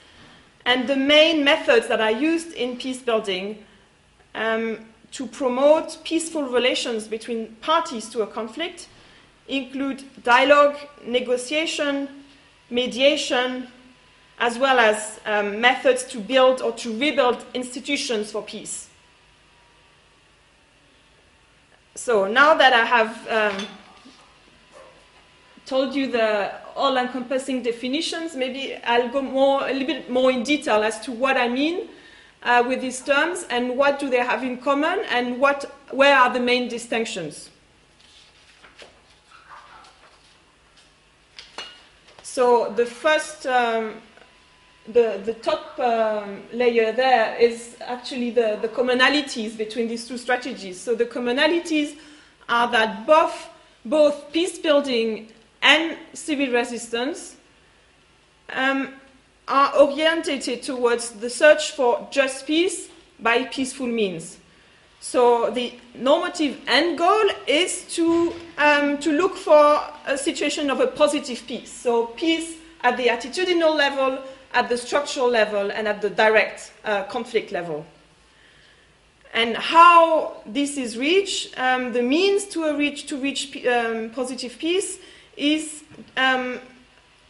And 0.65 0.87
the 0.87 0.95
main 0.95 1.43
methods 1.43 1.87
that 1.87 1.99
are 1.99 2.11
used 2.11 2.53
in 2.53 2.77
peace 2.77 3.01
building 3.01 3.63
um, 4.35 4.79
to 5.11 5.27
promote 5.27 5.97
peaceful 6.03 6.43
relations 6.43 7.07
between 7.07 7.55
parties 7.61 8.09
to 8.09 8.21
a 8.21 8.27
conflict 8.27 8.87
include 9.47 10.03
dialogue, 10.23 10.77
negotiation, 11.05 12.07
mediation, 12.69 13.67
as 14.39 14.57
well 14.57 14.79
as 14.79 15.19
um, 15.25 15.59
methods 15.59 16.03
to 16.05 16.19
build 16.19 16.61
or 16.61 16.71
to 16.71 16.97
rebuild 16.97 17.45
institutions 17.53 18.31
for 18.31 18.41
peace. 18.41 18.87
So 21.95 22.25
now 22.27 22.55
that 22.55 22.73
I 22.73 22.85
have 22.85 23.27
um, 23.27 23.67
told 25.71 25.95
you 25.95 26.11
the 26.11 26.51
all-encompassing 26.75 27.63
definitions, 27.63 28.35
maybe 28.35 28.75
I'll 28.83 29.07
go 29.07 29.21
more, 29.21 29.63
a 29.69 29.71
little 29.71 29.87
bit 29.87 30.09
more 30.09 30.29
in 30.29 30.43
detail 30.43 30.83
as 30.83 30.99
to 31.05 31.13
what 31.13 31.37
I 31.37 31.47
mean 31.47 31.87
uh, 32.43 32.61
with 32.67 32.81
these 32.81 32.99
terms 32.99 33.45
and 33.49 33.77
what 33.77 33.97
do 33.97 34.09
they 34.09 34.17
have 34.17 34.43
in 34.43 34.57
common 34.57 34.99
and 35.09 35.39
what, 35.39 35.73
where 35.91 36.17
are 36.17 36.33
the 36.33 36.41
main 36.41 36.67
distinctions. 36.67 37.49
So 42.21 42.73
the 42.75 42.85
first, 42.85 43.47
um, 43.47 44.01
the, 44.87 45.21
the 45.23 45.35
top 45.35 45.79
um, 45.79 46.43
layer 46.51 46.91
there 46.91 47.37
is 47.37 47.77
actually 47.79 48.31
the, 48.31 48.59
the 48.61 48.67
commonalities 48.67 49.57
between 49.57 49.87
these 49.87 50.05
two 50.05 50.17
strategies. 50.17 50.77
So 50.81 50.95
the 50.95 51.05
commonalities 51.05 51.95
are 52.49 52.69
that 52.71 53.07
both, 53.07 53.47
both 53.85 54.33
peace 54.33 54.59
building 54.59 55.29
and 55.61 55.97
civil 56.13 56.51
resistance 56.51 57.35
um, 58.53 58.93
are 59.47 59.75
orientated 59.77 60.63
towards 60.63 61.11
the 61.11 61.29
search 61.29 61.71
for 61.71 62.07
just 62.11 62.47
peace 62.47 62.89
by 63.19 63.43
peaceful 63.45 63.87
means. 63.87 64.37
So 64.99 65.49
the 65.49 65.73
normative 65.95 66.61
end 66.67 66.97
goal 66.97 67.29
is 67.47 67.85
to, 67.95 68.33
um, 68.57 68.99
to 68.99 69.11
look 69.11 69.35
for 69.35 69.81
a 70.05 70.17
situation 70.17 70.69
of 70.69 70.79
a 70.79 70.87
positive 70.87 71.45
peace. 71.47 71.71
So 71.71 72.07
peace 72.07 72.57
at 72.81 72.97
the 72.97 73.07
attitudinal 73.07 73.75
level, 73.75 74.19
at 74.53 74.69
the 74.69 74.77
structural 74.77 75.29
level, 75.29 75.71
and 75.71 75.87
at 75.87 76.01
the 76.01 76.09
direct 76.09 76.71
uh, 76.85 77.03
conflict 77.03 77.51
level. 77.51 77.85
And 79.33 79.55
how 79.55 80.41
this 80.45 80.77
is 80.77 80.97
reached, 80.97 81.57
um, 81.57 81.93
the 81.93 82.01
means 82.01 82.45
to 82.47 82.77
reach, 82.77 83.07
to 83.07 83.17
reach 83.17 83.65
um, 83.65 84.09
positive 84.11 84.57
peace 84.59 84.99
is 85.37 85.83
um, 86.17 86.59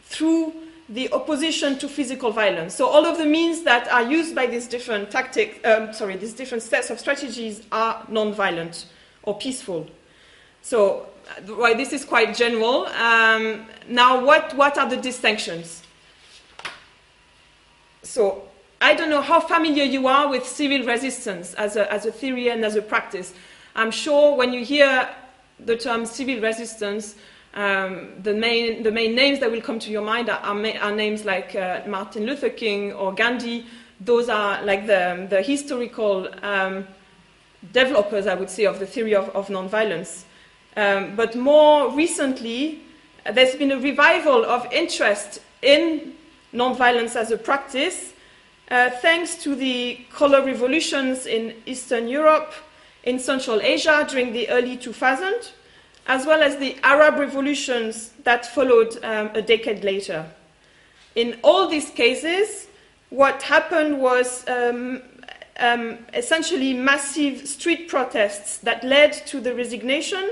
through 0.04 0.52
the 0.88 1.10
opposition 1.12 1.78
to 1.78 1.88
physical 1.88 2.30
violence. 2.30 2.74
So 2.74 2.86
all 2.86 3.06
of 3.06 3.16
the 3.16 3.24
means 3.24 3.62
that 3.62 3.88
are 3.88 4.02
used 4.02 4.34
by 4.34 4.46
these 4.46 4.66
different 4.66 5.10
tactics, 5.10 5.58
um, 5.64 5.92
sorry, 5.92 6.16
these 6.16 6.34
different 6.34 6.62
sets 6.62 6.90
of 6.90 6.98
strategies 6.98 7.62
are 7.72 8.04
non-violent 8.08 8.86
or 9.22 9.38
peaceful. 9.38 9.88
So 10.60 11.06
uh, 11.28 11.54
well, 11.56 11.76
this 11.76 11.92
is 11.92 12.04
quite 12.04 12.36
general. 12.36 12.86
Um, 12.86 13.66
now, 13.88 14.24
what, 14.24 14.54
what 14.54 14.76
are 14.76 14.88
the 14.88 14.96
distinctions? 14.96 15.82
So 18.02 18.48
I 18.80 18.94
don't 18.94 19.10
know 19.10 19.22
how 19.22 19.40
familiar 19.40 19.84
you 19.84 20.08
are 20.08 20.28
with 20.28 20.46
civil 20.46 20.84
resistance 20.86 21.54
as 21.54 21.76
a, 21.76 21.90
as 21.90 22.04
a 22.04 22.12
theory 22.12 22.50
and 22.50 22.64
as 22.64 22.74
a 22.74 22.82
practice. 22.82 23.32
I'm 23.74 23.90
sure 23.90 24.36
when 24.36 24.52
you 24.52 24.64
hear 24.64 25.08
the 25.60 25.76
term 25.76 26.04
civil 26.04 26.40
resistance, 26.40 27.14
um, 27.54 28.08
the, 28.22 28.32
main, 28.32 28.82
the 28.82 28.90
main 28.90 29.14
names 29.14 29.40
that 29.40 29.50
will 29.50 29.60
come 29.60 29.78
to 29.80 29.90
your 29.90 30.02
mind 30.02 30.30
are, 30.30 30.40
are, 30.40 30.78
are 30.78 30.92
names 30.92 31.24
like 31.24 31.54
uh, 31.54 31.82
Martin 31.86 32.24
Luther 32.24 32.48
King 32.48 32.92
or 32.92 33.12
Gandhi. 33.12 33.66
Those 34.00 34.28
are 34.28 34.62
like 34.64 34.86
the, 34.86 35.26
the 35.28 35.42
historical 35.42 36.28
um, 36.42 36.86
developers, 37.72 38.26
I 38.26 38.34
would 38.34 38.50
say, 38.50 38.64
of 38.64 38.78
the 38.78 38.86
theory 38.86 39.14
of, 39.14 39.28
of 39.30 39.48
nonviolence. 39.48 40.24
Um, 40.76 41.14
but 41.14 41.36
more 41.36 41.90
recently, 41.90 42.80
there's 43.30 43.54
been 43.54 43.70
a 43.70 43.78
revival 43.78 44.44
of 44.44 44.66
interest 44.72 45.40
in 45.60 46.14
nonviolence 46.52 47.16
as 47.16 47.30
a 47.30 47.36
practice, 47.36 48.12
uh, 48.70 48.90
thanks 48.90 49.36
to 49.42 49.54
the 49.54 50.00
color 50.10 50.44
revolutions 50.44 51.26
in 51.26 51.54
Eastern 51.66 52.08
Europe, 52.08 52.52
in 53.04 53.18
Central 53.18 53.60
Asia 53.60 54.06
during 54.08 54.32
the 54.32 54.48
early 54.48 54.76
2000s, 54.76 55.50
as 56.06 56.26
well 56.26 56.42
as 56.42 56.56
the 56.56 56.76
Arab 56.82 57.18
revolutions 57.18 58.10
that 58.24 58.46
followed 58.46 58.96
um, 59.04 59.30
a 59.34 59.42
decade 59.42 59.84
later. 59.84 60.26
in 61.14 61.38
all 61.42 61.68
these 61.68 61.90
cases, 61.90 62.68
what 63.10 63.42
happened 63.42 64.00
was 64.00 64.48
um, 64.48 65.02
um, 65.58 65.98
essentially 66.14 66.72
massive 66.72 67.46
street 67.46 67.88
protests 67.88 68.58
that 68.58 68.82
led 68.82 69.12
to 69.12 69.40
the 69.40 69.54
resignation 69.54 70.30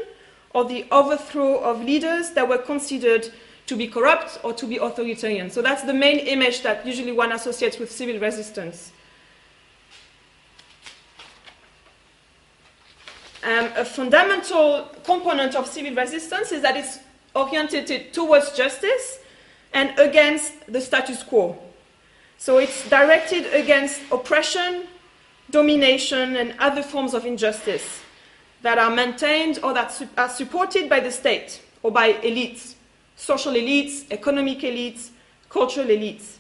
or 0.55 0.65
the 0.65 0.87
overthrow 0.91 1.59
of 1.59 1.85
leaders 1.85 2.31
that 2.31 2.49
were 2.49 2.59
considered 2.59 3.29
to 3.67 3.77
be 3.77 3.87
corrupt 3.87 4.41
or 4.43 4.53
to 4.53 4.67
be 4.67 4.79
authoritarian. 4.79 5.51
So 5.51 5.63
that's 5.63 5.83
the 5.83 5.95
main 5.95 6.19
image 6.19 6.63
that 6.63 6.85
usually 6.85 7.13
one 7.13 7.33
associates 7.33 7.79
with 7.79 7.91
civil 7.93 8.19
resistance. 8.19 8.91
Um, 13.43 13.71
a 13.77 13.85
fundamental 13.85 14.91
component 15.03 15.55
of 15.55 15.67
civil 15.67 15.95
resistance 15.95 16.53
is 16.53 16.61
that 16.63 16.77
it's 16.77 16.99
oriented 17.35 18.13
towards 18.13 18.53
justice 18.53 19.19
and 19.73 19.99
against 19.99 20.53
the 20.71 20.81
status 20.81 21.23
quo. 21.23 21.57
So 22.37 22.59
it's 22.59 22.89
directed 22.89 23.53
against 23.55 24.01
oppression, 24.11 24.87
domination, 25.51 26.37
and 26.37 26.55
other 26.59 26.83
forms 26.83 27.15
of 27.15 27.25
injustice 27.25 28.01
that 28.63 28.79
are 28.79 28.91
maintained 28.91 29.59
or 29.63 29.73
that 29.73 29.93
su- 29.93 30.09
are 30.19 30.29
supported 30.29 30.89
by 30.89 31.01
the 31.01 31.11
state 31.11 31.63
or 31.83 31.91
by 31.91 32.15
elites, 32.15 32.75
social 33.17 33.53
elites, 33.55 34.05
economic 34.11 34.59
elites, 34.61 35.11
cultural 35.49 35.87
elites. 35.87 36.37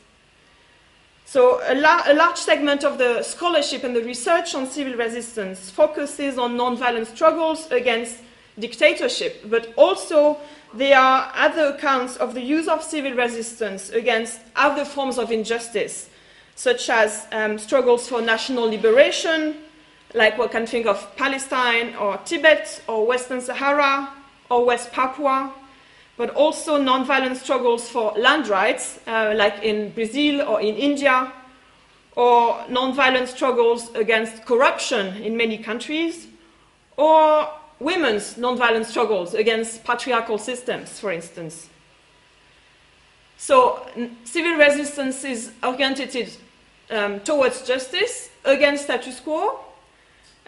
So, 1.30 1.60
a, 1.64 1.76
la- 1.76 2.02
a, 2.06 2.14
large 2.14 2.38
segment 2.38 2.82
of 2.82 2.98
the 2.98 3.22
scholarship 3.22 3.84
and 3.84 3.94
the 3.94 4.02
research 4.02 4.52
on 4.56 4.66
civil 4.66 4.94
resistance 4.94 5.70
focuses 5.70 6.38
on 6.38 6.56
nonviolent 6.56 7.06
struggles 7.06 7.70
against 7.70 8.18
dictatorship, 8.58 9.48
but 9.48 9.72
also 9.76 10.38
there 10.74 10.98
are 10.98 11.30
other 11.36 11.66
accounts 11.66 12.16
of 12.16 12.34
the 12.34 12.40
use 12.40 12.66
of 12.66 12.82
civil 12.82 13.12
resistance 13.12 13.90
against 13.90 14.40
other 14.56 14.84
forms 14.84 15.18
of 15.18 15.30
injustice, 15.30 16.10
such 16.56 16.90
as 16.90 17.28
um, 17.30 17.58
struggles 17.58 18.08
for 18.08 18.20
national 18.20 18.64
liberation, 18.64 19.54
like 20.14 20.36
we 20.36 20.48
can 20.48 20.66
think 20.66 20.86
of 20.86 21.14
Palestine 21.14 21.94
or 21.94 22.16
Tibet 22.24 22.82
or 22.88 23.06
Western 23.06 23.40
Sahara 23.40 24.12
or 24.50 24.64
West 24.64 24.90
Papua, 24.90 25.54
but 26.20 26.28
also 26.34 26.78
nonviolent 26.78 27.34
struggles 27.34 27.88
for 27.88 28.12
land 28.12 28.46
rights, 28.46 29.00
uh, 29.06 29.32
like 29.34 29.62
in 29.62 29.88
Brazil 29.92 30.42
or 30.42 30.60
in 30.60 30.76
India, 30.76 31.32
or 32.14 32.56
nonviolent 32.68 33.26
struggles 33.26 33.90
against 33.94 34.44
corruption 34.44 35.16
in 35.22 35.34
many 35.34 35.56
countries, 35.56 36.26
or 36.98 37.48
women's 37.78 38.34
nonviolent 38.34 38.84
struggles 38.84 39.32
against 39.32 39.82
patriarchal 39.82 40.36
systems, 40.36 41.00
for 41.00 41.10
instance. 41.10 41.70
So, 43.38 43.86
civil 44.24 44.56
resistance 44.58 45.24
is 45.24 45.52
oriented 45.62 46.36
um, 46.90 47.20
towards 47.20 47.66
justice, 47.66 48.28
against 48.44 48.84
status 48.84 49.20
quo, 49.20 49.58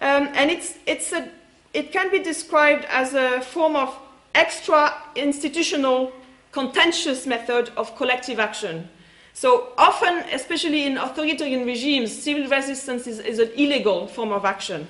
um, 0.03 0.29
and 0.35 0.51
it's, 0.51 0.75
it's 0.85 1.13
a, 1.15 1.31
it 1.73 1.93
can 1.93 2.11
be 2.11 2.19
described 2.19 2.85
as 2.91 3.15
a 3.15 3.41
form 3.41 3.75
of 3.75 3.99
extra 4.35 4.95
institutional 5.15 6.13
contentious 6.53 7.27
method 7.27 7.71
of 7.77 7.97
collective 7.97 8.39
action. 8.39 8.89
So 9.35 9.73
often, 9.79 10.19
especially 10.33 10.85
in 10.85 10.99
authoritarian 10.99 11.65
regimes, 11.67 12.13
civil 12.13 12.49
resistance 12.49 13.07
is, 13.07 13.19
is 13.19 13.39
an 13.39 13.51
illegal 13.57 14.07
form 14.07 14.31
of 14.33 14.45
action. 14.45 14.87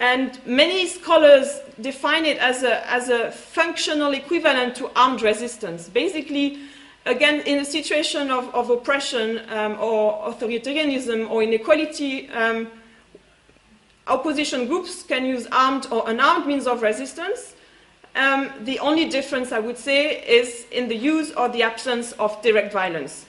And 0.00 0.38
many 0.46 0.86
scholars 0.86 1.60
define 1.80 2.24
it 2.24 2.38
as 2.38 2.62
a, 2.62 2.88
as 2.88 3.08
a 3.08 3.32
functional 3.32 4.12
equivalent 4.12 4.76
to 4.76 4.90
armed 4.94 5.22
resistance. 5.22 5.88
Basically, 5.88 6.58
again, 7.04 7.40
in 7.40 7.58
a 7.58 7.64
situation 7.64 8.30
of, 8.30 8.54
of 8.54 8.70
oppression 8.70 9.40
um, 9.48 9.76
or 9.80 10.30
authoritarianism 10.30 11.28
or 11.30 11.42
inequality, 11.42 12.28
um, 12.30 12.68
opposition 14.08 14.66
groups 14.66 15.02
can 15.02 15.24
use 15.24 15.46
armed 15.52 15.86
or 15.90 16.08
unarmed 16.08 16.46
means 16.46 16.66
of 16.66 16.82
resistance. 16.82 17.54
Um, 18.16 18.50
the 18.60 18.78
only 18.80 19.08
difference, 19.08 19.52
I 19.52 19.58
would 19.58 19.78
say, 19.78 20.22
is 20.26 20.66
in 20.72 20.88
the 20.88 20.96
use 20.96 21.32
or 21.32 21.48
the 21.48 21.62
absence 21.62 22.12
of 22.12 22.40
direct 22.42 22.72
violence. 22.72 23.26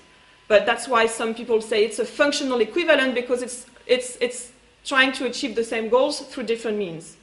But 0.47 0.65
that's 0.65 0.87
why 0.87 1.05
some 1.05 1.35
people 1.35 1.61
say 1.61 1.85
it's 1.85 1.99
a 1.99 2.05
functional 2.05 2.59
equivalent 2.59 3.13
because 3.13 3.43
it's, 3.43 3.67
it's, 3.85 4.17
it's 4.19 4.51
trying 4.83 5.11
to 5.13 5.25
achieve 5.25 5.55
the 5.55 5.63
same 5.63 5.89
goals 5.89 6.21
through 6.21 6.43
different 6.43 6.77
means. 6.77 7.17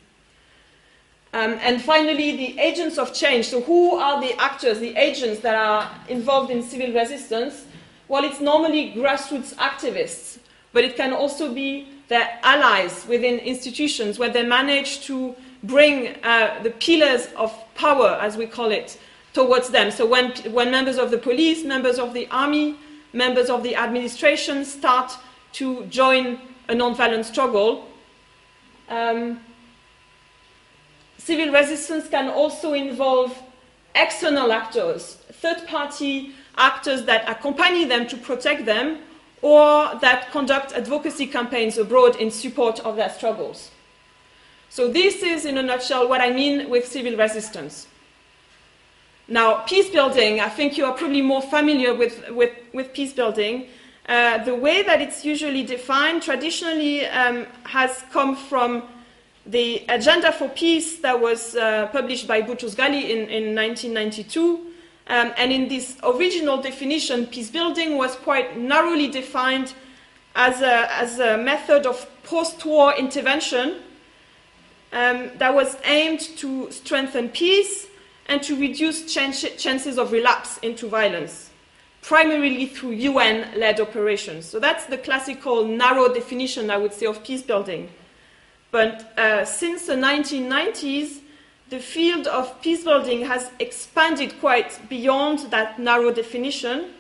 Um, 1.32 1.58
and 1.60 1.82
finally, 1.82 2.36
the 2.36 2.58
agents 2.58 2.98
of 2.98 3.12
change. 3.12 3.48
So, 3.48 3.60
who 3.60 3.96
are 3.96 4.20
the 4.20 4.40
actors, 4.40 4.78
the 4.78 4.96
agents 4.96 5.40
that 5.40 5.54
are 5.54 5.90
involved 6.08 6.50
in 6.50 6.62
civil 6.62 6.94
resistance? 6.94 7.66
Well, 8.08 8.24
it's 8.24 8.40
normally 8.40 8.92
grassroots 8.92 9.54
activists, 9.56 10.38
but 10.72 10.84
it 10.84 10.96
can 10.96 11.12
also 11.12 11.52
be 11.52 11.88
their 12.08 12.38
allies 12.42 13.04
within 13.08 13.38
institutions 13.38 14.18
where 14.18 14.30
they 14.30 14.44
manage 14.44 15.00
to 15.06 15.34
bring 15.62 16.16
uh, 16.22 16.62
the 16.62 16.70
pillars 16.70 17.28
of 17.36 17.52
power, 17.74 18.18
as 18.20 18.36
we 18.36 18.46
call 18.46 18.70
it, 18.70 18.98
towards 19.32 19.68
them. 19.70 19.90
So 19.90 20.06
when, 20.06 20.32
when 20.52 20.70
members 20.70 20.98
of 20.98 21.10
the 21.10 21.18
police, 21.18 21.64
members 21.64 21.98
of 21.98 22.14
the 22.14 22.28
army, 22.30 22.76
members 23.12 23.50
of 23.50 23.62
the 23.62 23.74
administration 23.76 24.64
start 24.64 25.12
to 25.52 25.84
join 25.86 26.38
a 26.68 26.74
nonviolent 26.74 27.24
struggle, 27.24 27.88
um, 28.88 29.40
civil 31.18 31.52
resistance 31.52 32.08
can 32.08 32.30
also 32.30 32.72
involve 32.72 33.36
external 33.94 34.52
actors, 34.52 35.14
third 35.32 35.66
party 35.66 36.32
actors 36.56 37.04
that 37.04 37.28
accompany 37.28 37.84
them 37.84 38.06
to 38.06 38.16
protect 38.16 38.64
them 38.64 38.98
or 39.46 39.94
that 40.00 40.28
conduct 40.32 40.72
advocacy 40.72 41.24
campaigns 41.24 41.78
abroad 41.78 42.16
in 42.16 42.32
support 42.32 42.80
of 42.80 42.96
their 42.96 43.08
struggles. 43.08 43.70
So, 44.70 44.88
this 44.88 45.22
is, 45.22 45.44
in 45.44 45.56
a 45.56 45.62
nutshell, 45.62 46.08
what 46.08 46.20
I 46.20 46.32
mean 46.32 46.68
with 46.68 46.88
civil 46.88 47.16
resistance. 47.16 47.86
Now, 49.28 49.60
peace 49.60 49.88
building, 49.88 50.40
I 50.40 50.48
think 50.48 50.76
you 50.76 50.84
are 50.84 50.94
probably 50.94 51.22
more 51.22 51.42
familiar 51.42 51.94
with, 51.94 52.28
with, 52.30 52.54
with 52.74 52.92
peace 52.92 53.12
building. 53.12 53.68
Uh, 54.08 54.42
the 54.42 54.54
way 54.54 54.82
that 54.82 55.00
it's 55.00 55.24
usually 55.24 55.62
defined 55.62 56.22
traditionally 56.22 57.06
um, 57.06 57.46
has 57.66 58.02
come 58.10 58.34
from 58.34 58.82
the 59.46 59.84
Agenda 59.88 60.32
for 60.32 60.48
Peace 60.48 60.98
that 60.98 61.20
was 61.20 61.54
uh, 61.54 61.86
published 61.92 62.26
by 62.26 62.42
Boutros 62.42 62.74
Ghali 62.74 63.10
in, 63.10 63.28
in 63.30 63.54
1992. 63.54 64.72
Um, 65.08 65.32
and 65.36 65.52
in 65.52 65.68
this 65.68 65.96
original 66.02 66.60
definition, 66.60 67.26
peace 67.26 67.50
building 67.50 67.96
was 67.96 68.16
quite 68.16 68.58
narrowly 68.58 69.08
defined 69.08 69.72
as 70.34 70.60
a, 70.62 70.92
as 70.92 71.20
a 71.20 71.38
method 71.38 71.86
of 71.86 72.06
post 72.24 72.64
war 72.64 72.92
intervention 72.94 73.76
um, 74.92 75.30
that 75.38 75.54
was 75.54 75.76
aimed 75.84 76.20
to 76.20 76.70
strengthen 76.72 77.28
peace 77.28 77.86
and 78.28 78.42
to 78.42 78.56
reduce 78.56 79.12
chances 79.12 79.98
of 79.98 80.10
relapse 80.10 80.58
into 80.58 80.88
violence, 80.88 81.50
primarily 82.02 82.66
through 82.66 82.90
UN 82.90 83.58
led 83.58 83.78
operations. 83.78 84.46
So 84.46 84.58
that's 84.58 84.86
the 84.86 84.98
classical 84.98 85.64
narrow 85.66 86.12
definition, 86.12 86.70
I 86.70 86.76
would 86.76 86.92
say, 86.92 87.06
of 87.06 87.22
peace 87.22 87.42
building. 87.42 87.88
But 88.72 89.16
uh, 89.16 89.44
since 89.44 89.86
the 89.86 89.94
1990s, 89.94 91.20
the 91.68 91.78
field 91.78 92.26
of 92.26 92.60
peace 92.62 92.84
building 92.84 93.24
has 93.24 93.50
expanded 93.58 94.38
quite 94.38 94.88
beyond 94.88 95.50
that 95.50 95.78
narrow 95.78 96.12
definition. 96.12 96.90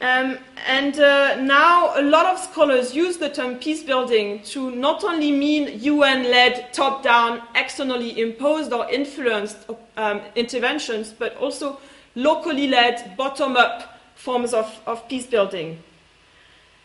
Um, 0.00 0.38
and 0.66 0.98
uh, 1.00 1.40
now 1.40 1.98
a 1.98 2.02
lot 2.02 2.26
of 2.26 2.38
scholars 2.38 2.94
use 2.94 3.16
the 3.16 3.30
term 3.30 3.56
peace 3.56 3.82
building 3.82 4.42
to 4.44 4.70
not 4.70 5.02
only 5.02 5.32
mean 5.32 5.80
UN 5.80 6.24
led, 6.24 6.72
top 6.72 7.02
down, 7.02 7.42
externally 7.56 8.20
imposed 8.20 8.72
or 8.72 8.88
influenced 8.90 9.56
um, 9.96 10.20
interventions, 10.36 11.12
but 11.12 11.36
also 11.38 11.80
locally 12.14 12.68
led, 12.68 13.16
bottom 13.16 13.56
up 13.56 13.98
forms 14.14 14.52
of, 14.52 14.78
of 14.86 15.08
peace 15.08 15.26
building. 15.26 15.82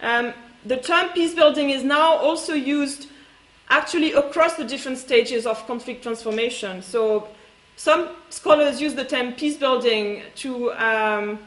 Um, 0.01 0.33
the 0.65 0.77
term 0.77 1.09
peace 1.09 1.35
building 1.35 1.69
is 1.69 1.83
now 1.83 2.15
also 2.15 2.53
used 2.53 3.09
actually 3.73 4.13
across 4.13 4.53
the 4.53 4.63
different 4.63 4.99
stages 4.99 5.47
of 5.47 5.65
conflict 5.65 6.03
transformation. 6.03 6.81
So 6.83 7.27
some 7.75 8.09
scholars 8.29 8.79
use 8.79 8.93
the 8.93 9.03
term 9.03 9.33
peace 9.33 9.57
building 9.57 10.21
to 10.35 10.71
um, 10.73 11.39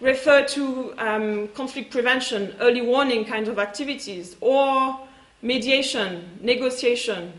refer 0.00 0.44
to 0.44 0.92
um, 0.98 1.48
conflict 1.48 1.92
prevention, 1.92 2.52
early 2.58 2.82
warning 2.82 3.24
kind 3.24 3.46
of 3.46 3.60
activities, 3.60 4.34
or 4.40 4.98
mediation, 5.40 6.36
negotiation, 6.40 7.32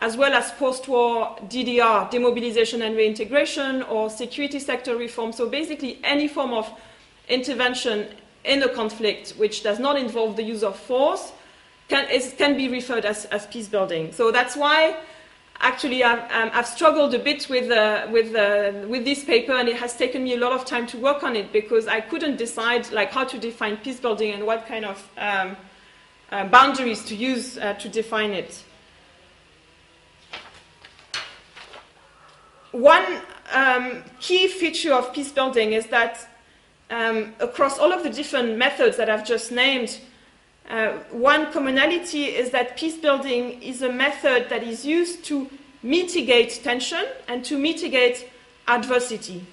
as 0.00 0.16
well 0.16 0.32
as 0.32 0.50
post 0.52 0.88
war 0.88 1.36
DDR, 1.46 2.10
demobilization 2.10 2.82
and 2.82 2.96
reintegration, 2.96 3.82
or 3.84 4.10
security 4.10 4.58
sector 4.58 4.96
reform. 4.96 5.30
So 5.30 5.48
basically, 5.48 6.00
any 6.02 6.26
form 6.26 6.52
of 6.52 6.68
intervention 7.28 8.08
in 8.44 8.60
a 8.64 8.68
conflict 8.68 9.34
which 9.36 9.62
does 9.62 9.78
not 9.78 9.96
involve 9.96 10.34
the 10.34 10.42
use 10.42 10.64
of 10.64 10.76
force 10.76 11.32
can, 11.92 12.08
is, 12.08 12.34
can 12.38 12.56
be 12.56 12.68
referred 12.68 13.04
as, 13.04 13.26
as 13.26 13.46
peace 13.46 13.68
building. 13.68 14.12
So 14.12 14.32
that's 14.32 14.56
why 14.56 14.96
actually 15.60 16.02
I've, 16.02 16.20
um, 16.32 16.50
I've, 16.54 16.66
struggled 16.66 17.12
a 17.14 17.18
bit 17.18 17.50
with, 17.50 17.70
uh, 17.70 18.06
with, 18.10 18.34
uh, 18.34 18.88
with 18.88 19.04
this 19.04 19.22
paper 19.24 19.52
and 19.52 19.68
it 19.68 19.76
has 19.76 19.94
taken 19.94 20.24
me 20.24 20.32
a 20.32 20.38
lot 20.38 20.52
of 20.52 20.64
time 20.64 20.86
to 20.86 20.96
work 20.96 21.22
on 21.22 21.36
it 21.36 21.52
because 21.52 21.86
I 21.86 22.00
couldn't 22.00 22.36
decide 22.36 22.90
like 22.92 23.12
how 23.12 23.24
to 23.24 23.38
define 23.38 23.76
peace 23.76 24.00
building 24.00 24.32
and 24.32 24.46
what 24.46 24.66
kind 24.66 24.86
of 24.86 25.06
um, 25.18 25.54
uh, 26.30 26.46
boundaries 26.46 27.04
to 27.04 27.14
use 27.14 27.58
uh, 27.58 27.74
to 27.74 27.90
define 27.90 28.30
it. 28.30 28.64
One 32.70 33.20
um, 33.52 34.02
key 34.18 34.48
feature 34.48 34.94
of 34.94 35.12
peace 35.12 35.30
building 35.30 35.74
is 35.74 35.88
that 35.88 36.26
um, 36.88 37.34
across 37.38 37.78
all 37.78 37.92
of 37.92 38.02
the 38.02 38.08
different 38.08 38.56
methods 38.56 38.96
that 38.96 39.10
I've 39.10 39.26
just 39.26 39.52
named, 39.52 40.00
uh, 40.72 40.92
one 41.10 41.52
commonality 41.52 42.24
is 42.24 42.50
that 42.50 42.78
peace 42.78 42.96
building 42.96 43.62
is 43.62 43.82
a 43.82 43.92
method 43.92 44.48
that 44.48 44.62
is 44.62 44.86
used 44.86 45.22
to 45.22 45.48
mitigate 45.82 46.60
tension 46.64 47.04
and 47.28 47.44
to 47.44 47.58
mitigate 47.58 48.28
adversity. 48.66 49.44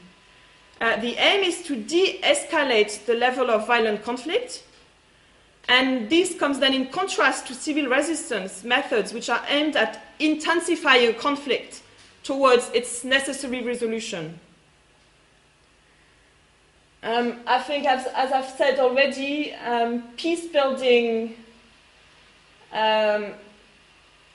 Uh, 0.79 0.95
the 1.01 1.15
aim 1.17 1.43
is 1.43 1.61
to 1.63 1.75
de 1.75 2.21
escalate 2.21 3.05
the 3.05 3.13
level 3.13 3.51
of 3.51 3.67
violent 3.67 4.01
conflict, 4.01 4.63
and 5.67 6.09
this 6.09 6.39
comes 6.39 6.57
then 6.59 6.73
in 6.73 6.87
contrast 6.87 7.45
to 7.47 7.53
civil 7.53 7.87
resistance 7.87 8.63
methods, 8.63 9.13
which 9.13 9.29
are 9.29 9.43
aimed 9.49 9.75
at 9.75 10.01
intensifying 10.19 11.13
conflict 11.15 11.81
towards 12.23 12.69
its 12.69 13.03
necessary 13.03 13.61
resolution. 13.61 14.39
Um, 17.01 17.39
I 17.47 17.59
think, 17.59 17.85
as, 17.85 18.07
as, 18.07 18.31
I've 18.31 18.49
said 18.49 18.77
already, 18.79 19.53
um, 19.53 20.03
peace 20.17 20.47
building 20.47 21.35
um, 22.73 23.33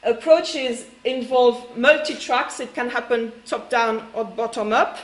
approaches 0.03 0.87
involve 1.05 1.77
multi 1.77 2.15
tracks. 2.15 2.61
It 2.61 2.75
can 2.75 2.89
happen 2.89 3.33
top 3.45 3.69
down 3.69 4.09
or 4.15 4.25
bottom 4.25 4.73
up. 4.73 4.99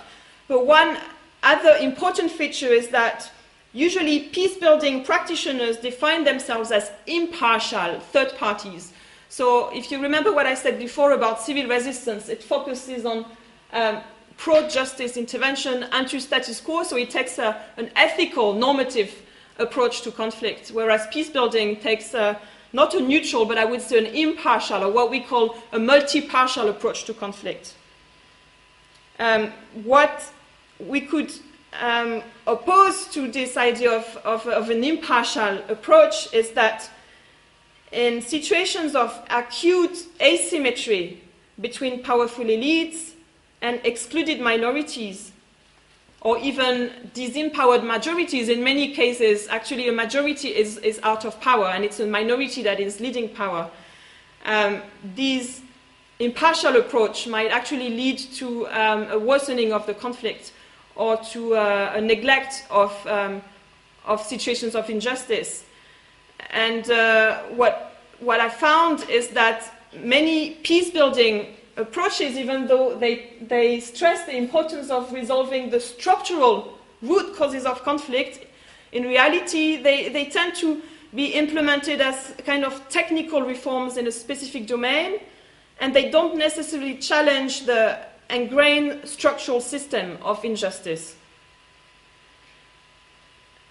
But 0.49 0.67
one 0.67 0.97
other 1.43 1.77
important 1.81 2.31
feature 2.31 2.69
is 2.69 2.89
that 2.89 3.31
usually 3.75 4.21
peace 4.21 4.57
building 4.57 5.05
practitioners 5.05 5.77
define 5.77 6.25
themselves 6.25 6.71
as 6.73 6.91
impartial 7.07 8.01
third 8.01 8.37
parties. 8.39 8.95
So, 9.29 9.69
if 9.69 9.93
you 9.93 10.01
remember 10.01 10.33
what 10.33 10.47
I 10.47 10.55
said 10.55 10.79
before 10.79 11.13
about 11.13 11.41
civil 11.41 11.69
resistance, 11.69 12.31
it 12.31 12.43
focuses 12.43 13.05
on 13.05 13.27
um, 13.73 14.01
pro-justice 14.41 15.19
intervention, 15.19 15.83
anti-status 15.93 16.63
quo, 16.63 16.83
so 16.83 16.97
it 16.97 17.11
takes 17.11 17.39
a, 17.39 17.61
an 17.77 17.91
ethical, 17.95 18.55
normative 18.55 19.15
approach 19.59 20.01
to 20.01 20.11
conflict, 20.11 20.71
whereas 20.71 21.07
peace 21.13 21.29
building 21.29 21.77
takes 21.77 22.15
a, 22.15 22.41
not 22.73 22.95
a 22.95 23.01
neutral, 23.01 23.45
but 23.45 23.59
I 23.59 23.67
would 23.67 23.83
say 23.83 23.99
an 23.99 24.07
impartial, 24.07 24.83
or 24.83 24.91
what 24.91 25.11
we 25.11 25.21
call 25.21 25.57
a 25.73 25.79
multi-partial 25.79 26.71
approach 26.71 27.05
to 27.05 27.13
conflict. 27.13 27.75
Um, 29.19 29.53
what 29.85 30.33
we 30.79 31.03
could 31.03 31.31
um, 31.79 32.23
oppose 32.47 33.09
to 33.09 33.31
this 33.31 33.59
idea 33.59 33.93
of, 33.93 34.17
of, 34.25 34.47
of 34.47 34.71
an 34.71 34.83
impartial 34.83 35.59
approach 35.69 36.33
is 36.33 36.53
that 36.53 36.89
in 37.93 38.23
situations 38.23 38.95
of 38.95 39.23
acute 39.29 40.07
asymmetry 40.19 41.21
between 41.61 42.03
powerful 42.03 42.47
elites 42.47 43.11
and 43.63 43.81
excluded 43.85 44.41
minorities 44.41 45.33
or 46.23 46.39
even 46.39 47.11
disempowered 47.15 47.83
majorities. 47.83 48.49
In 48.49 48.63
many 48.63 48.93
cases, 48.95 49.49
actually, 49.49 49.89
a 49.89 49.93
majority 49.93 50.49
is, 50.49 50.77
is 50.79 51.01
out 51.03 51.25
of 51.25 51.41
power 51.41 51.67
and 51.69 51.85
it's 51.85 52.01
a 52.01 52.07
minority 52.07 52.63
that 52.63 52.79
is 52.79 53.01
leading 53.01 53.29
power. 53.29 53.71
Um, 54.45 54.83
this 55.15 55.63
impartial 56.19 56.77
approach 56.77 57.27
might 57.27 57.51
actually 57.51 57.89
lead 57.91 58.19
to 58.19 58.69
um, 58.69 59.09
a 59.11 59.19
worsening 59.19 59.73
of 59.73 59.87
the 59.87 59.95
conflict 59.95 60.53
or 60.95 61.17
to 61.17 61.55
uh, 61.55 61.93
a 61.95 62.01
neglect 62.01 62.67
of, 62.71 62.95
um, 63.07 63.41
of 64.05 64.21
situations 64.23 64.75
of 64.75 64.91
injustice. 64.91 65.65
And 66.51 66.91
uh, 66.91 67.43
what, 67.45 67.97
what 68.19 68.41
I 68.41 68.51
found 68.51 69.09
is 69.09 69.29
that 69.29 69.65
many 69.95 70.51
peace 70.57 70.91
building 70.91 71.57
approaches, 71.81 72.37
even 72.37 72.67
though 72.67 72.95
they, 72.95 73.35
they 73.41 73.81
stress 73.81 74.27
the 74.27 74.37
importance 74.37 74.91
of 74.91 75.13
resolving 75.13 75.71
the 75.71 75.81
structural 75.81 76.79
root 77.03 77.35
causes 77.37 77.65
of 77.65 77.83
conflict, 77.83 78.47
in 78.93 79.05
reality, 79.05 79.83
they, 79.83 80.09
they 80.09 80.27
tend 80.27 80.55
to 80.57 80.83
be 81.15 81.27
implemented 81.35 82.01
as 82.01 82.35
kind 82.45 82.65
of 82.65 82.89
technical 82.89 83.43
reforms 83.43 83.97
in 83.97 84.07
a 84.07 84.13
specific 84.13 84.67
domain, 84.67 85.21
and 85.81 85.95
they 85.95 86.11
don't 86.11 86.37
necessarily 86.37 86.97
challenge 86.97 87.67
the 87.67 87.99
ingrained 88.29 89.09
structural 89.09 89.61
system 89.61 90.19
of 90.23 90.45
injustice. 90.45 91.17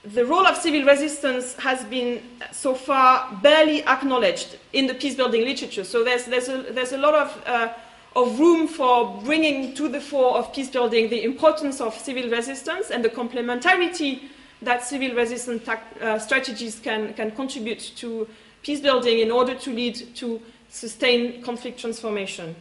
The 0.03 0.25
role 0.25 0.47
of 0.47 0.55
civil 0.55 0.83
resistance 0.83 1.55
has 1.55 1.83
been 1.83 2.23
so 2.51 2.73
far 2.73 3.37
barely 3.41 3.83
acknowledged 3.83 4.57
in 4.71 4.87
the 4.87 4.93
peace 4.93 5.15
building 5.15 5.43
literature. 5.43 5.83
So 5.83 6.03
there's, 6.03 6.25
there's, 6.25 6.47
a, 6.47 6.63
there's 6.71 6.93
a 6.93 6.97
lot 6.97 7.15
of 7.15 7.43
uh, 7.45 7.73
of 8.15 8.39
room 8.39 8.67
for 8.67 9.21
bringing 9.23 9.73
to 9.75 9.87
the 9.87 10.01
fore 10.01 10.37
of 10.37 10.53
peace 10.53 10.69
building 10.69 11.09
the 11.09 11.23
importance 11.23 11.79
of 11.79 11.93
civil 11.93 12.29
resistance 12.29 12.89
and 12.89 13.03
the 13.03 13.09
complementarity 13.09 14.23
that 14.61 14.83
civil 14.83 15.15
resistance 15.15 15.67
uh, 15.67 16.19
strategies 16.19 16.79
can, 16.79 17.13
can 17.13 17.31
contribute 17.31 17.79
to 17.95 18.27
peace 18.61 18.81
building 18.81 19.19
in 19.19 19.31
order 19.31 19.55
to 19.55 19.71
lead 19.71 19.95
to 20.15 20.41
sustained 20.69 21.43
conflict 21.43 21.79
transformation. 21.79 22.55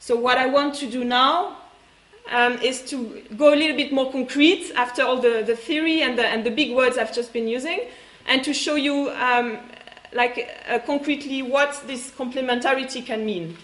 So, 0.00 0.16
what 0.16 0.38
I 0.38 0.46
want 0.46 0.74
to 0.76 0.90
do 0.90 1.04
now 1.04 1.56
um, 2.30 2.54
is 2.60 2.82
to 2.90 3.22
go 3.36 3.54
a 3.54 3.56
little 3.56 3.76
bit 3.76 3.92
more 3.92 4.10
concrete 4.10 4.72
after 4.74 5.02
all 5.02 5.20
the, 5.20 5.42
the 5.46 5.56
theory 5.56 6.02
and 6.02 6.18
the, 6.18 6.26
and 6.26 6.44
the 6.44 6.50
big 6.50 6.74
words 6.74 6.98
I've 6.98 7.14
just 7.14 7.32
been 7.32 7.48
using, 7.48 7.82
and 8.26 8.42
to 8.44 8.52
show 8.52 8.74
you, 8.74 9.10
um, 9.10 9.58
like, 10.12 10.48
uh, 10.68 10.78
concretely 10.80 11.42
what 11.42 11.82
this 11.86 12.10
complementarity 12.10 13.04
can 13.04 13.24
mean. 13.24 13.56